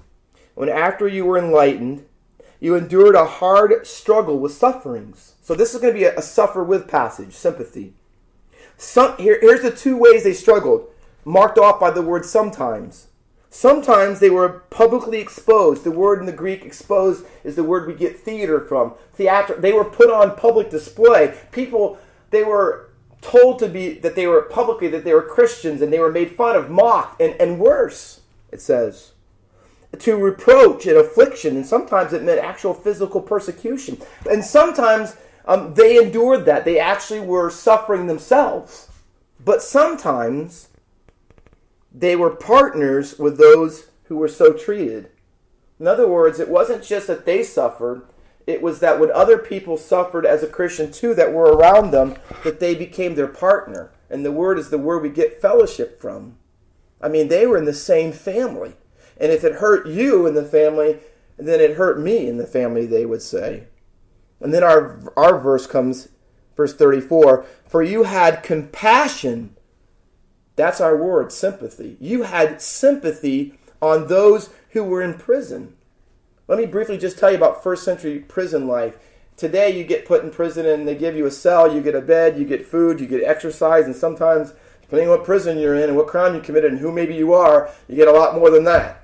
when, 0.55 0.69
after 0.69 1.07
you 1.07 1.25
were 1.25 1.39
enlightened, 1.39 2.05
you 2.59 2.75
endured 2.75 3.15
a 3.15 3.25
hard 3.25 3.87
struggle 3.87 4.39
with 4.39 4.53
sufferings. 4.53 5.35
So, 5.43 5.55
this 5.55 5.75
is 5.75 5.81
going 5.81 5.95
to 5.95 5.99
be 5.99 6.05
a, 6.05 6.19
a 6.19 6.23
suffer 6.23 6.63
with 6.63 6.89
passage, 6.89 7.33
sympathy. 7.33 7.95
Some, 8.77 9.17
here, 9.17 9.39
here's 9.41 9.63
the 9.63 9.71
two 9.71 9.97
ways 9.97 10.25
they 10.25 10.33
struggled, 10.33 10.89
marked 11.25 11.59
off 11.59 11.79
by 11.79 11.91
the 11.91 12.03
word 12.03 12.25
sometimes. 12.25 13.09
Sometimes 13.55 14.19
they 14.19 14.31
were 14.31 14.61
publicly 14.71 15.19
exposed. 15.19 15.85
The 15.85 15.91
word 15.91 16.21
in 16.21 16.25
the 16.25 16.33
Greek 16.33 16.65
exposed 16.65 17.27
is 17.45 17.55
the 17.55 17.63
word 17.63 17.87
we 17.87 17.93
get 17.93 18.19
theater 18.19 18.59
from. 18.59 18.95
Theater. 19.13 19.55
They 19.55 19.75
were 19.75 19.85
put 19.85 20.11
on 20.11 20.37
public 20.37 20.71
display. 20.71 21.39
People, 21.53 21.99
they 22.31 22.43
were 22.45 22.89
told 23.21 23.59
to 23.59 23.69
be 23.69 23.93
that 23.99 24.17
they 24.17 24.27
were 24.27 24.41
publicly 24.41 24.89
that 24.89 25.05
they 25.05 25.13
were 25.13 25.21
Christians 25.21 25.83
and 25.83 25.93
they 25.93 25.99
were 25.99 26.11
made 26.11 26.31
fun 26.31 26.57
of, 26.57 26.71
mocked, 26.71 27.21
and, 27.21 27.39
and 27.39 27.61
worse, 27.61 28.23
it 28.51 28.63
says. 28.63 29.13
To 29.99 30.17
reproach 30.17 30.87
and 30.87 30.97
affliction, 30.97 31.55
and 31.55 31.67
sometimes 31.67 32.15
it 32.15 32.23
meant 32.23 32.41
actual 32.41 32.73
physical 32.73 33.21
persecution. 33.21 34.01
And 34.31 34.43
sometimes 34.43 35.15
um, 35.45 35.75
they 35.75 36.03
endured 36.03 36.47
that. 36.47 36.65
They 36.65 36.79
actually 36.79 37.21
were 37.21 37.51
suffering 37.51 38.07
themselves. 38.07 38.89
But 39.45 39.61
sometimes 39.61 40.69
they 41.95 42.17
were 42.17 42.31
partners 42.31 43.19
with 43.19 43.39
those 43.39 43.91
who 44.05 44.17
were 44.17 44.29
so 44.29 44.53
treated. 44.53 45.11
In 45.79 45.87
other 45.87 46.09
words, 46.09 46.39
it 46.41 46.49
wasn't 46.49 46.85
just 46.85 47.07
that 47.09 47.27
they 47.27 47.43
suffered, 47.43 48.03
it 48.47 48.63
was 48.63 48.81
that 48.81 48.99
when 48.99 49.11
other 49.11 49.39
people 49.39 49.77
suffered 49.77 50.27
as 50.27 50.43
a 50.43 50.49
Christian 50.49 50.91
too 50.91 51.15
that 51.15 51.33
were 51.33 51.53
around 51.53 51.91
them, 51.91 52.17
that 52.45 52.61
they 52.61 52.75
became 52.75 53.15
their 53.15 53.29
partner. 53.29 53.93
And 54.11 54.25
the 54.25 54.33
word 54.33 54.59
is 54.59 54.71
the 54.71 54.79
word 54.79 55.03
we 55.03 55.11
get 55.11 55.41
fellowship 55.41 56.01
from. 56.01 56.37
I 57.01 57.09
mean, 57.09 57.29
they 57.29 57.47
were 57.47 57.57
in 57.57 57.65
the 57.65 57.73
same 57.73 58.13
family. 58.13 58.75
And 59.19 59.33
if 59.33 59.45
it 59.45 59.55
hurt 59.55 59.87
you 59.87 60.27
in 60.27 60.35
the 60.35 60.45
family, 60.45 60.99
then 61.37 61.61
it 61.61 61.77
hurt 61.77 62.01
me 62.01 62.29
in 62.29 62.37
the 62.37 62.47
family, 62.47 62.87
they 62.87 63.07
would 63.07 63.23
say. 63.23 63.65
And 64.41 64.53
then 64.53 64.65
our, 64.65 65.01
our 65.17 65.39
verse 65.39 65.67
comes, 65.67 66.09
verse 66.57 66.75
34 66.75 67.47
For 67.67 67.83
you 67.83 68.05
had 68.05 68.43
compassion. 68.43 69.57
That's 70.57 70.81
our 70.81 70.97
word, 70.97 71.33
sympathy. 71.33 71.97
You 72.01 72.23
had 72.23 72.61
sympathy 72.61 73.59
on 73.81 74.07
those 74.07 74.51
who 74.71 74.85
were 74.85 75.03
in 75.03 75.15
prison. 75.15 75.75
Let 76.49 76.59
me 76.59 76.67
briefly 76.67 76.99
just 76.99 77.19
tell 77.19 77.31
you 77.31 77.37
about 77.37 77.63
first 77.63 77.85
century 77.85 78.19
prison 78.21 78.67
life. 78.67 78.99
Today, 79.37 79.77
you 79.77 79.85
get 79.85 80.07
put 80.07 80.23
in 80.23 80.31
prison 80.31 80.67
and 80.67 80.87
they 80.87 80.95
give 80.95 81.17
you 81.17 81.27
a 81.27 81.31
cell, 81.31 81.75
you 81.75 81.81
get 81.81 81.95
a 81.95 82.01
bed, 82.01 82.39
you 82.39 82.45
get 82.45 82.67
food, 82.67 83.01
you 83.01 83.07
get 83.07 83.23
exercise, 83.23 83.87
and 83.87 83.97
sometimes, 83.97 84.53
depending 84.83 85.09
on 85.09 85.17
what 85.17 85.25
prison 85.25 85.59
you're 85.59 85.75
in 85.75 85.89
and 85.89 85.97
what 85.97 86.07
crime 86.07 86.35
you 86.35 86.41
committed 86.41 86.71
and 86.71 86.81
who 86.81 86.93
maybe 86.93 87.15
you 87.15 87.33
are, 87.33 87.71
you 87.89 87.97
get 87.97 88.09
a 88.09 88.13
lot 88.13 88.35
more 88.35 88.51
than 88.51 88.65
that. 88.65 89.03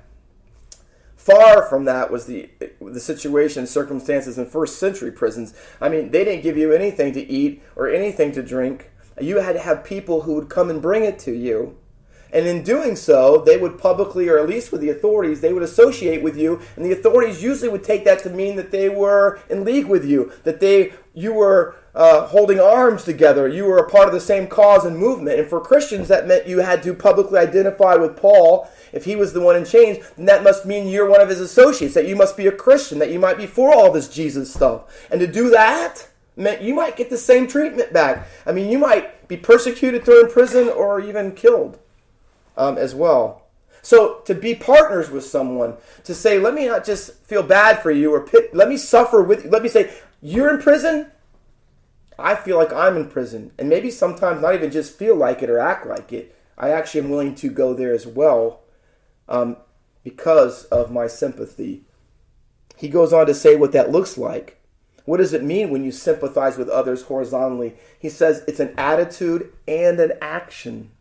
Far 1.17 1.67
from 1.67 1.85
that 1.85 2.09
was 2.09 2.25
the 2.27 2.49
the 2.79 2.99
situation, 2.99 3.67
circumstances 3.67 4.37
in 4.37 4.45
first 4.45 4.79
century 4.79 5.11
prisons. 5.11 5.53
I 5.81 5.89
mean, 5.89 6.11
they 6.11 6.23
didn't 6.23 6.43
give 6.43 6.57
you 6.57 6.71
anything 6.71 7.13
to 7.13 7.21
eat 7.21 7.61
or 7.75 7.89
anything 7.89 8.31
to 8.33 8.41
drink. 8.41 8.91
You 9.21 9.37
had 9.37 9.53
to 9.53 9.59
have 9.59 9.83
people 9.83 10.21
who 10.21 10.35
would 10.35 10.49
come 10.49 10.69
and 10.69 10.81
bring 10.81 11.03
it 11.03 11.19
to 11.19 11.31
you. 11.31 11.77
And 12.31 12.45
in 12.45 12.63
doing 12.63 12.95
so, 12.95 13.39
they 13.39 13.57
would 13.57 13.79
publicly, 13.79 14.29
or 14.29 14.37
at 14.37 14.47
least 14.47 14.71
with 14.71 14.81
the 14.81 14.89
authorities, 14.89 15.41
they 15.41 15.51
would 15.51 15.63
associate 15.63 16.21
with 16.21 16.37
you, 16.37 16.61
and 16.75 16.85
the 16.85 16.91
authorities 16.91 17.41
usually 17.41 17.69
would 17.69 17.83
take 17.83 18.05
that 18.05 18.21
to 18.23 18.29
mean 18.29 18.55
that 18.55 18.69
they 18.69 18.87
were 18.87 19.39
in 19.49 19.63
league 19.63 19.87
with 19.87 20.05
you, 20.05 20.31
that 20.43 20.59
they 20.59 20.93
you 21.13 21.33
were 21.33 21.75
uh, 21.95 22.27
holding 22.27 22.59
arms 22.59 23.03
together, 23.03 23.47
you 23.47 23.65
were 23.65 23.79
a 23.79 23.89
part 23.89 24.07
of 24.07 24.13
the 24.13 24.19
same 24.19 24.47
cause 24.47 24.85
and 24.85 24.97
movement. 24.97 25.39
And 25.39 25.49
for 25.49 25.59
Christians, 25.59 26.07
that 26.07 26.27
meant 26.27 26.47
you 26.47 26.59
had 26.59 26.83
to 26.83 26.93
publicly 26.93 27.39
identify 27.39 27.95
with 27.95 28.15
Paul. 28.15 28.69
If 28.93 29.05
he 29.05 29.15
was 29.15 29.33
the 29.33 29.41
one 29.41 29.55
in 29.55 29.65
chains, 29.65 30.05
then 30.15 30.25
that 30.27 30.43
must 30.43 30.65
mean 30.65 30.87
you're 30.87 31.09
one 31.09 31.21
of 31.21 31.29
his 31.29 31.41
associates, 31.41 31.95
that 31.95 32.07
you 32.07 32.15
must 32.15 32.37
be 32.37 32.47
a 32.47 32.51
Christian, 32.51 32.99
that 32.99 33.11
you 33.11 33.19
might 33.19 33.37
be 33.37 33.47
for 33.47 33.73
all 33.73 33.91
this 33.91 34.07
Jesus 34.07 34.53
stuff. 34.53 34.83
And 35.11 35.19
to 35.19 35.27
do 35.27 35.49
that 35.49 36.07
meant 36.39 36.61
you 36.61 36.73
might 36.73 36.95
get 36.95 37.09
the 37.09 37.17
same 37.17 37.47
treatment 37.47 37.93
back. 37.93 38.27
I 38.45 38.51
mean, 38.51 38.71
you 38.71 38.79
might 38.79 39.27
be 39.27 39.37
persecuted, 39.37 40.05
thrown 40.05 40.25
in 40.25 40.31
prison, 40.31 40.69
or 40.69 40.99
even 41.01 41.33
killed 41.33 41.77
um, 42.57 42.77
as 42.77 42.95
well. 42.95 43.47
So 43.81 44.19
to 44.25 44.33
be 44.33 44.55
partners 44.55 45.09
with 45.09 45.25
someone, 45.25 45.77
to 46.03 46.13
say, 46.13 46.39
let 46.39 46.53
me 46.53 46.67
not 46.67 46.85
just 46.85 47.13
feel 47.23 47.43
bad 47.43 47.81
for 47.81 47.91
you 47.91 48.13
or 48.13 48.25
pit, 48.25 48.53
let 48.53 48.69
me 48.69 48.77
suffer 48.77 49.21
with 49.21 49.45
you. 49.45 49.49
Let 49.49 49.63
me 49.63 49.69
say, 49.69 49.93
you're 50.21 50.53
in 50.53 50.61
prison. 50.61 51.11
I 52.17 52.35
feel 52.35 52.57
like 52.57 52.73
I'm 52.73 52.97
in 52.97 53.09
prison. 53.09 53.51
And 53.57 53.69
maybe 53.69 53.89
sometimes 53.89 54.41
not 54.41 54.55
even 54.55 54.71
just 54.71 54.97
feel 54.97 55.15
like 55.15 55.41
it 55.41 55.49
or 55.49 55.59
act 55.59 55.87
like 55.87 56.11
it. 56.11 56.35
I 56.57 56.71
actually 56.71 57.01
am 57.01 57.09
willing 57.09 57.35
to 57.35 57.49
go 57.49 57.73
there 57.73 57.93
as 57.93 58.05
well 58.05 58.61
um, 59.29 59.55
because 60.03 60.65
of 60.65 60.91
my 60.91 61.07
sympathy. 61.07 61.83
He 62.75 62.89
goes 62.89 63.13
on 63.13 63.27
to 63.27 63.33
say 63.33 63.55
what 63.55 63.71
that 63.71 63.91
looks 63.91 64.17
like. 64.17 64.58
What 65.05 65.17
does 65.17 65.33
it 65.33 65.43
mean 65.43 65.69
when 65.69 65.83
you 65.83 65.91
sympathize 65.91 66.57
with 66.57 66.69
others 66.69 67.03
horizontally? 67.03 67.75
He 67.97 68.09
says 68.09 68.43
it's 68.47 68.59
an 68.59 68.73
attitude 68.77 69.51
and 69.67 69.99
an 69.99 70.13
action. 70.21 70.91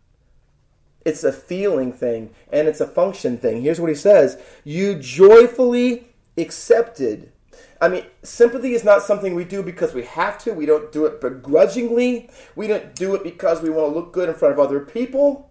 It's 1.04 1.24
a 1.24 1.32
feeling 1.32 1.92
thing 1.92 2.30
and 2.52 2.68
it's 2.68 2.80
a 2.80 2.86
function 2.86 3.38
thing. 3.38 3.62
Here's 3.62 3.80
what 3.80 3.88
he 3.90 3.94
says 3.94 4.40
You 4.64 4.96
joyfully 4.96 6.08
accepted. 6.36 7.32
I 7.80 7.88
mean, 7.88 8.04
sympathy 8.22 8.74
is 8.74 8.84
not 8.84 9.02
something 9.02 9.34
we 9.34 9.44
do 9.44 9.62
because 9.62 9.94
we 9.94 10.02
have 10.04 10.38
to. 10.38 10.52
We 10.52 10.66
don't 10.66 10.90
do 10.90 11.06
it 11.06 11.20
begrudgingly. 11.20 12.28
We 12.56 12.66
don't 12.66 12.94
do 12.94 13.14
it 13.14 13.22
because 13.22 13.62
we 13.62 13.70
want 13.70 13.92
to 13.92 13.94
look 13.94 14.12
good 14.12 14.28
in 14.28 14.34
front 14.34 14.52
of 14.52 14.58
other 14.58 14.80
people. 14.80 15.50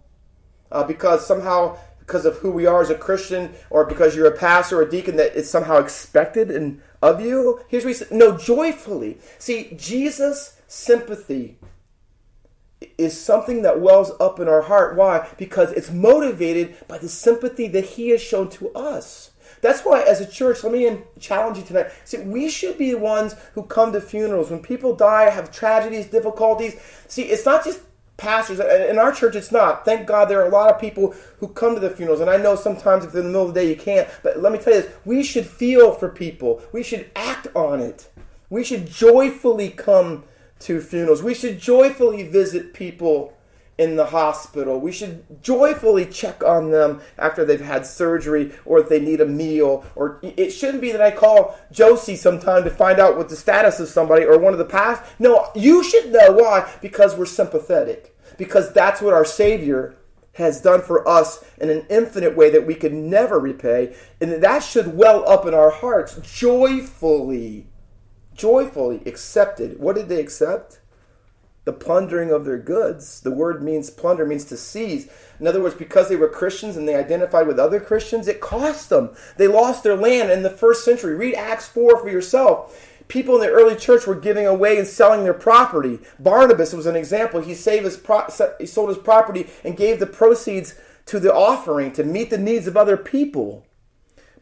Uh, 0.70 0.84
because 0.84 1.26
somehow, 1.26 1.78
because 1.98 2.26
of 2.26 2.36
who 2.36 2.50
we 2.50 2.66
are 2.66 2.82
as 2.82 2.90
a 2.90 2.94
Christian, 2.94 3.54
or 3.70 3.86
because 3.86 4.14
you're 4.14 4.26
a 4.26 4.36
pastor 4.36 4.78
or 4.78 4.82
a 4.82 4.90
deacon, 4.90 5.16
that 5.16 5.34
it's 5.34 5.48
somehow 5.48 5.78
expected 5.78 6.50
and 6.50 6.82
of 7.02 7.20
you. 7.20 7.60
Here's 7.68 7.84
what 7.84 7.90
he 7.90 7.94
said: 7.94 8.10
No, 8.10 8.36
joyfully. 8.36 9.18
See, 9.38 9.74
Jesus' 9.76 10.60
sympathy 10.66 11.58
is 12.96 13.18
something 13.20 13.62
that 13.62 13.80
wells 13.80 14.12
up 14.20 14.40
in 14.40 14.48
our 14.48 14.62
heart. 14.62 14.96
Why? 14.96 15.28
Because 15.36 15.72
it's 15.72 15.90
motivated 15.90 16.76
by 16.86 16.98
the 16.98 17.08
sympathy 17.08 17.68
that 17.68 17.84
He 17.84 18.10
has 18.10 18.20
shown 18.20 18.48
to 18.50 18.70
us. 18.72 19.30
That's 19.60 19.82
why, 19.82 20.02
as 20.02 20.20
a 20.20 20.26
church, 20.26 20.62
let 20.62 20.72
me 20.72 20.98
challenge 21.18 21.58
you 21.58 21.64
tonight. 21.64 21.90
See, 22.04 22.18
we 22.18 22.48
should 22.48 22.78
be 22.78 22.92
the 22.92 22.98
ones 22.98 23.34
who 23.54 23.64
come 23.64 23.92
to 23.92 24.00
funerals. 24.00 24.50
When 24.50 24.62
people 24.62 24.94
die, 24.94 25.30
have 25.30 25.50
tragedies, 25.50 26.06
difficulties. 26.06 26.76
See, 27.08 27.22
it's 27.22 27.44
not 27.44 27.64
just 27.64 27.80
pastors. 28.18 28.60
In 28.60 28.98
our 28.98 29.12
church, 29.12 29.34
it's 29.34 29.50
not. 29.50 29.86
Thank 29.86 30.06
God 30.06 30.26
there 30.26 30.42
are 30.42 30.46
a 30.46 30.52
lot 30.52 30.70
of 30.70 30.78
people 30.78 31.14
who 31.38 31.48
come 31.48 31.74
to 31.74 31.80
the 31.80 31.88
funerals. 31.88 32.20
And 32.20 32.28
I 32.28 32.36
know 32.36 32.54
sometimes 32.54 33.06
if 33.06 33.14
in 33.14 33.22
the 33.22 33.28
middle 33.28 33.48
of 33.48 33.54
the 33.54 33.60
day 33.60 33.70
you 33.70 33.76
can't. 33.76 34.06
But 34.22 34.40
let 34.42 34.52
me 34.52 34.58
tell 34.58 34.74
you 34.74 34.82
this 34.82 34.92
we 35.06 35.22
should 35.22 35.46
feel 35.46 35.94
for 35.94 36.10
people, 36.10 36.60
we 36.72 36.82
should 36.82 37.10
act 37.16 37.46
on 37.56 37.80
it. 37.80 38.10
We 38.50 38.64
should 38.64 38.86
joyfully 38.86 39.70
come 39.70 40.24
to 40.60 40.80
funerals. 40.80 41.22
We 41.22 41.34
should 41.34 41.58
joyfully 41.58 42.24
visit 42.24 42.74
people 42.74 43.34
in 43.78 43.94
the 43.94 44.06
hospital. 44.06 44.80
We 44.80 44.92
should 44.92 45.42
joyfully 45.42 46.04
check 46.04 46.42
on 46.42 46.72
them 46.72 47.00
after 47.16 47.44
they've 47.44 47.60
had 47.60 47.86
surgery 47.86 48.52
or 48.64 48.80
if 48.80 48.88
they 48.88 49.00
need 49.00 49.20
a 49.20 49.26
meal. 49.26 49.86
Or 49.94 50.18
it 50.22 50.50
shouldn't 50.50 50.82
be 50.82 50.92
that 50.92 51.00
I 51.00 51.12
call 51.12 51.58
Josie 51.70 52.16
sometime 52.16 52.64
to 52.64 52.70
find 52.70 52.98
out 52.98 53.16
what 53.16 53.28
the 53.28 53.36
status 53.36 53.78
of 53.78 53.88
somebody 53.88 54.24
or 54.24 54.36
one 54.36 54.52
of 54.52 54.58
the 54.58 54.64
past. 54.64 55.02
No, 55.18 55.48
you 55.54 55.84
should 55.84 56.12
know 56.12 56.32
why 56.32 56.70
because 56.82 57.16
we're 57.16 57.26
sympathetic. 57.26 58.16
Because 58.36 58.72
that's 58.72 59.00
what 59.00 59.14
our 59.14 59.24
Savior 59.24 59.94
has 60.34 60.60
done 60.60 60.82
for 60.82 61.06
us 61.08 61.44
in 61.58 61.70
an 61.70 61.84
infinite 61.88 62.36
way 62.36 62.50
that 62.50 62.66
we 62.66 62.74
could 62.74 62.92
never 62.92 63.38
repay. 63.38 63.94
And 64.20 64.42
that 64.42 64.62
should 64.62 64.96
well 64.96 65.28
up 65.28 65.46
in 65.46 65.54
our 65.54 65.70
hearts 65.70 66.18
joyfully 66.22 67.68
joyfully 68.38 69.02
accepted. 69.04 69.78
What 69.78 69.96
did 69.96 70.08
they 70.08 70.20
accept? 70.20 70.80
The 71.68 71.74
plundering 71.74 72.30
of 72.30 72.46
their 72.46 72.56
goods. 72.56 73.20
The 73.20 73.30
word 73.30 73.62
means 73.62 73.90
plunder, 73.90 74.24
means 74.24 74.46
to 74.46 74.56
seize. 74.56 75.06
In 75.38 75.46
other 75.46 75.62
words, 75.62 75.74
because 75.74 76.08
they 76.08 76.16
were 76.16 76.26
Christians 76.26 76.78
and 76.78 76.88
they 76.88 76.94
identified 76.94 77.46
with 77.46 77.58
other 77.58 77.78
Christians, 77.78 78.26
it 78.26 78.40
cost 78.40 78.88
them. 78.88 79.10
They 79.36 79.48
lost 79.48 79.82
their 79.82 79.94
land 79.94 80.30
in 80.30 80.42
the 80.42 80.48
first 80.48 80.82
century. 80.82 81.14
Read 81.14 81.34
Acts 81.34 81.68
4 81.68 82.00
for 82.00 82.08
yourself. 82.08 82.74
People 83.06 83.34
in 83.34 83.42
the 83.42 83.50
early 83.50 83.76
church 83.76 84.06
were 84.06 84.14
giving 84.14 84.46
away 84.46 84.78
and 84.78 84.86
selling 84.86 85.24
their 85.24 85.34
property. 85.34 85.98
Barnabas 86.18 86.72
was 86.72 86.86
an 86.86 86.96
example. 86.96 87.42
He 87.42 87.52
saved 87.52 87.84
his 87.84 87.98
pro- 87.98 88.28
he 88.58 88.64
sold 88.64 88.88
his 88.88 88.96
property 88.96 89.46
and 89.62 89.76
gave 89.76 89.98
the 90.00 90.06
proceeds 90.06 90.74
to 91.04 91.20
the 91.20 91.34
offering 91.34 91.92
to 91.92 92.02
meet 92.02 92.30
the 92.30 92.38
needs 92.38 92.66
of 92.66 92.78
other 92.78 92.96
people. 92.96 93.66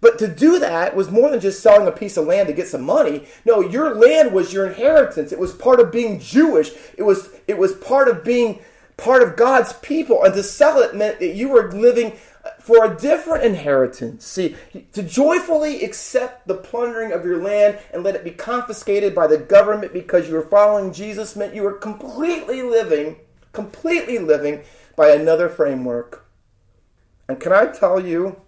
But 0.07 0.21
to 0.21 0.29
do 0.29 0.61
that 0.61 0.95
was 0.95 1.11
more 1.11 1.31
than 1.31 1.41
just 1.41 1.61
selling 1.61 1.89
a 1.89 1.91
piece 1.91 2.17
of 2.17 2.27
land 2.27 2.47
to 2.47 2.55
get 2.55 2.69
some 2.69 2.83
money. 2.83 3.27
No, 3.45 3.61
your 3.61 3.93
land 3.93 4.33
was 4.33 4.53
your 4.53 4.69
inheritance. 4.69 5.33
It 5.33 5.39
was 5.41 5.53
part 5.53 5.81
of 5.81 5.91
being 5.91 6.21
Jewish. 6.21 6.71
It 6.97 7.03
was 7.03 7.31
it 7.49 7.59
was 7.59 7.73
part 7.73 8.07
of 8.07 8.23
being 8.23 8.61
part 8.97 9.21
of 9.21 9.35
God's 9.35 9.73
people. 9.73 10.23
And 10.23 10.33
to 10.35 10.45
sell 10.45 10.79
it 10.79 10.95
meant 10.95 11.19
that 11.19 11.35
you 11.35 11.49
were 11.49 11.73
living 11.73 12.13
for 12.61 12.85
a 12.85 12.97
different 12.97 13.43
inheritance. 13.43 14.25
See, 14.25 14.55
to 14.93 15.03
joyfully 15.03 15.83
accept 15.83 16.47
the 16.47 16.55
plundering 16.55 17.11
of 17.11 17.25
your 17.25 17.43
land 17.43 17.81
and 17.93 18.05
let 18.05 18.15
it 18.15 18.23
be 18.23 18.31
confiscated 18.31 19.13
by 19.13 19.27
the 19.27 19.39
government 19.39 19.93
because 19.93 20.29
you 20.29 20.35
were 20.35 20.43
following 20.43 20.93
Jesus 20.93 21.35
meant 21.35 21.53
you 21.53 21.65
were 21.65 21.79
completely 21.79 22.63
living, 22.63 23.17
completely 23.53 24.21
living 24.21 24.63
by 24.95 25.09
another 25.09 25.49
framework. 25.49 26.29
And 27.29 27.41
can 27.41 27.53
I 27.53 27.67
tell 27.67 27.99
you, 27.99 28.41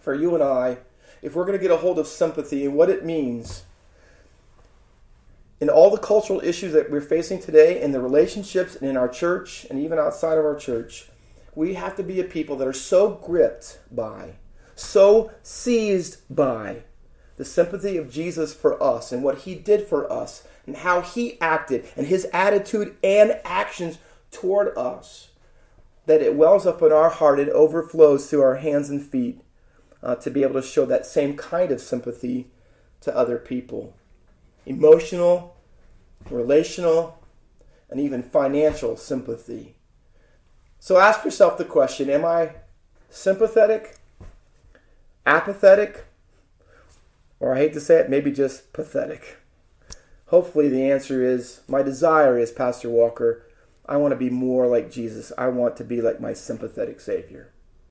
for 0.00 0.14
you 0.14 0.34
and 0.34 0.42
I, 0.42 0.78
if 1.22 1.34
we're 1.34 1.44
going 1.44 1.58
to 1.58 1.62
get 1.62 1.70
a 1.70 1.76
hold 1.76 1.98
of 1.98 2.06
sympathy 2.06 2.64
and 2.64 2.74
what 2.74 2.90
it 2.90 3.04
means, 3.04 3.64
in 5.60 5.68
all 5.68 5.90
the 5.90 5.98
cultural 5.98 6.40
issues 6.40 6.72
that 6.72 6.90
we're 6.90 7.00
facing 7.02 7.38
today, 7.38 7.80
in 7.80 7.92
the 7.92 8.00
relationships 8.00 8.74
and 8.74 8.88
in 8.88 8.96
our 8.96 9.08
church 9.08 9.66
and 9.68 9.78
even 9.78 9.98
outside 9.98 10.38
of 10.38 10.44
our 10.44 10.56
church, 10.56 11.08
we 11.54 11.74
have 11.74 11.96
to 11.96 12.02
be 12.02 12.18
a 12.18 12.24
people 12.24 12.56
that 12.56 12.66
are 12.66 12.72
so 12.72 13.10
gripped 13.10 13.78
by, 13.90 14.36
so 14.74 15.30
seized 15.42 16.18
by 16.34 16.84
the 17.36 17.44
sympathy 17.44 17.96
of 17.96 18.10
Jesus 18.10 18.54
for 18.54 18.82
us 18.82 19.12
and 19.12 19.22
what 19.22 19.38
he 19.38 19.54
did 19.54 19.86
for 19.86 20.10
us 20.10 20.46
and 20.66 20.76
how 20.76 21.02
he 21.02 21.38
acted 21.40 21.86
and 21.96 22.06
his 22.06 22.26
attitude 22.32 22.96
and 23.02 23.38
actions 23.44 23.98
toward 24.30 24.76
us 24.78 25.28
that 26.06 26.22
it 26.22 26.34
wells 26.34 26.66
up 26.66 26.80
in 26.82 26.92
our 26.92 27.10
heart, 27.10 27.38
it 27.38 27.48
overflows 27.50 28.28
through 28.28 28.42
our 28.42 28.56
hands 28.56 28.88
and 28.88 29.02
feet 29.02 29.40
uh, 30.02 30.14
to 30.16 30.30
be 30.30 30.42
able 30.42 30.60
to 30.60 30.66
show 30.66 30.86
that 30.86 31.06
same 31.06 31.36
kind 31.36 31.70
of 31.70 31.80
sympathy 31.80 32.46
to 33.00 33.16
other 33.16 33.38
people 33.38 33.94
emotional, 34.66 35.56
relational, 36.28 37.18
and 37.88 37.98
even 37.98 38.22
financial 38.22 38.96
sympathy. 38.96 39.74
So 40.78 40.98
ask 40.98 41.24
yourself 41.24 41.58
the 41.58 41.64
question 41.64 42.08
Am 42.08 42.24
I 42.24 42.52
sympathetic, 43.08 43.98
apathetic, 45.26 46.06
or 47.38 47.54
I 47.54 47.58
hate 47.58 47.72
to 47.74 47.80
say 47.80 47.96
it, 47.96 48.10
maybe 48.10 48.30
just 48.30 48.72
pathetic? 48.72 49.38
Hopefully, 50.26 50.68
the 50.68 50.88
answer 50.88 51.24
is 51.24 51.60
my 51.66 51.82
desire 51.82 52.38
is, 52.38 52.52
Pastor 52.52 52.88
Walker, 52.88 53.44
I 53.84 53.96
want 53.96 54.12
to 54.12 54.16
be 54.16 54.30
more 54.30 54.68
like 54.68 54.90
Jesus. 54.90 55.32
I 55.36 55.48
want 55.48 55.76
to 55.78 55.84
be 55.84 56.00
like 56.00 56.20
my 56.20 56.32
sympathetic 56.32 57.00
Savior. 57.00 57.50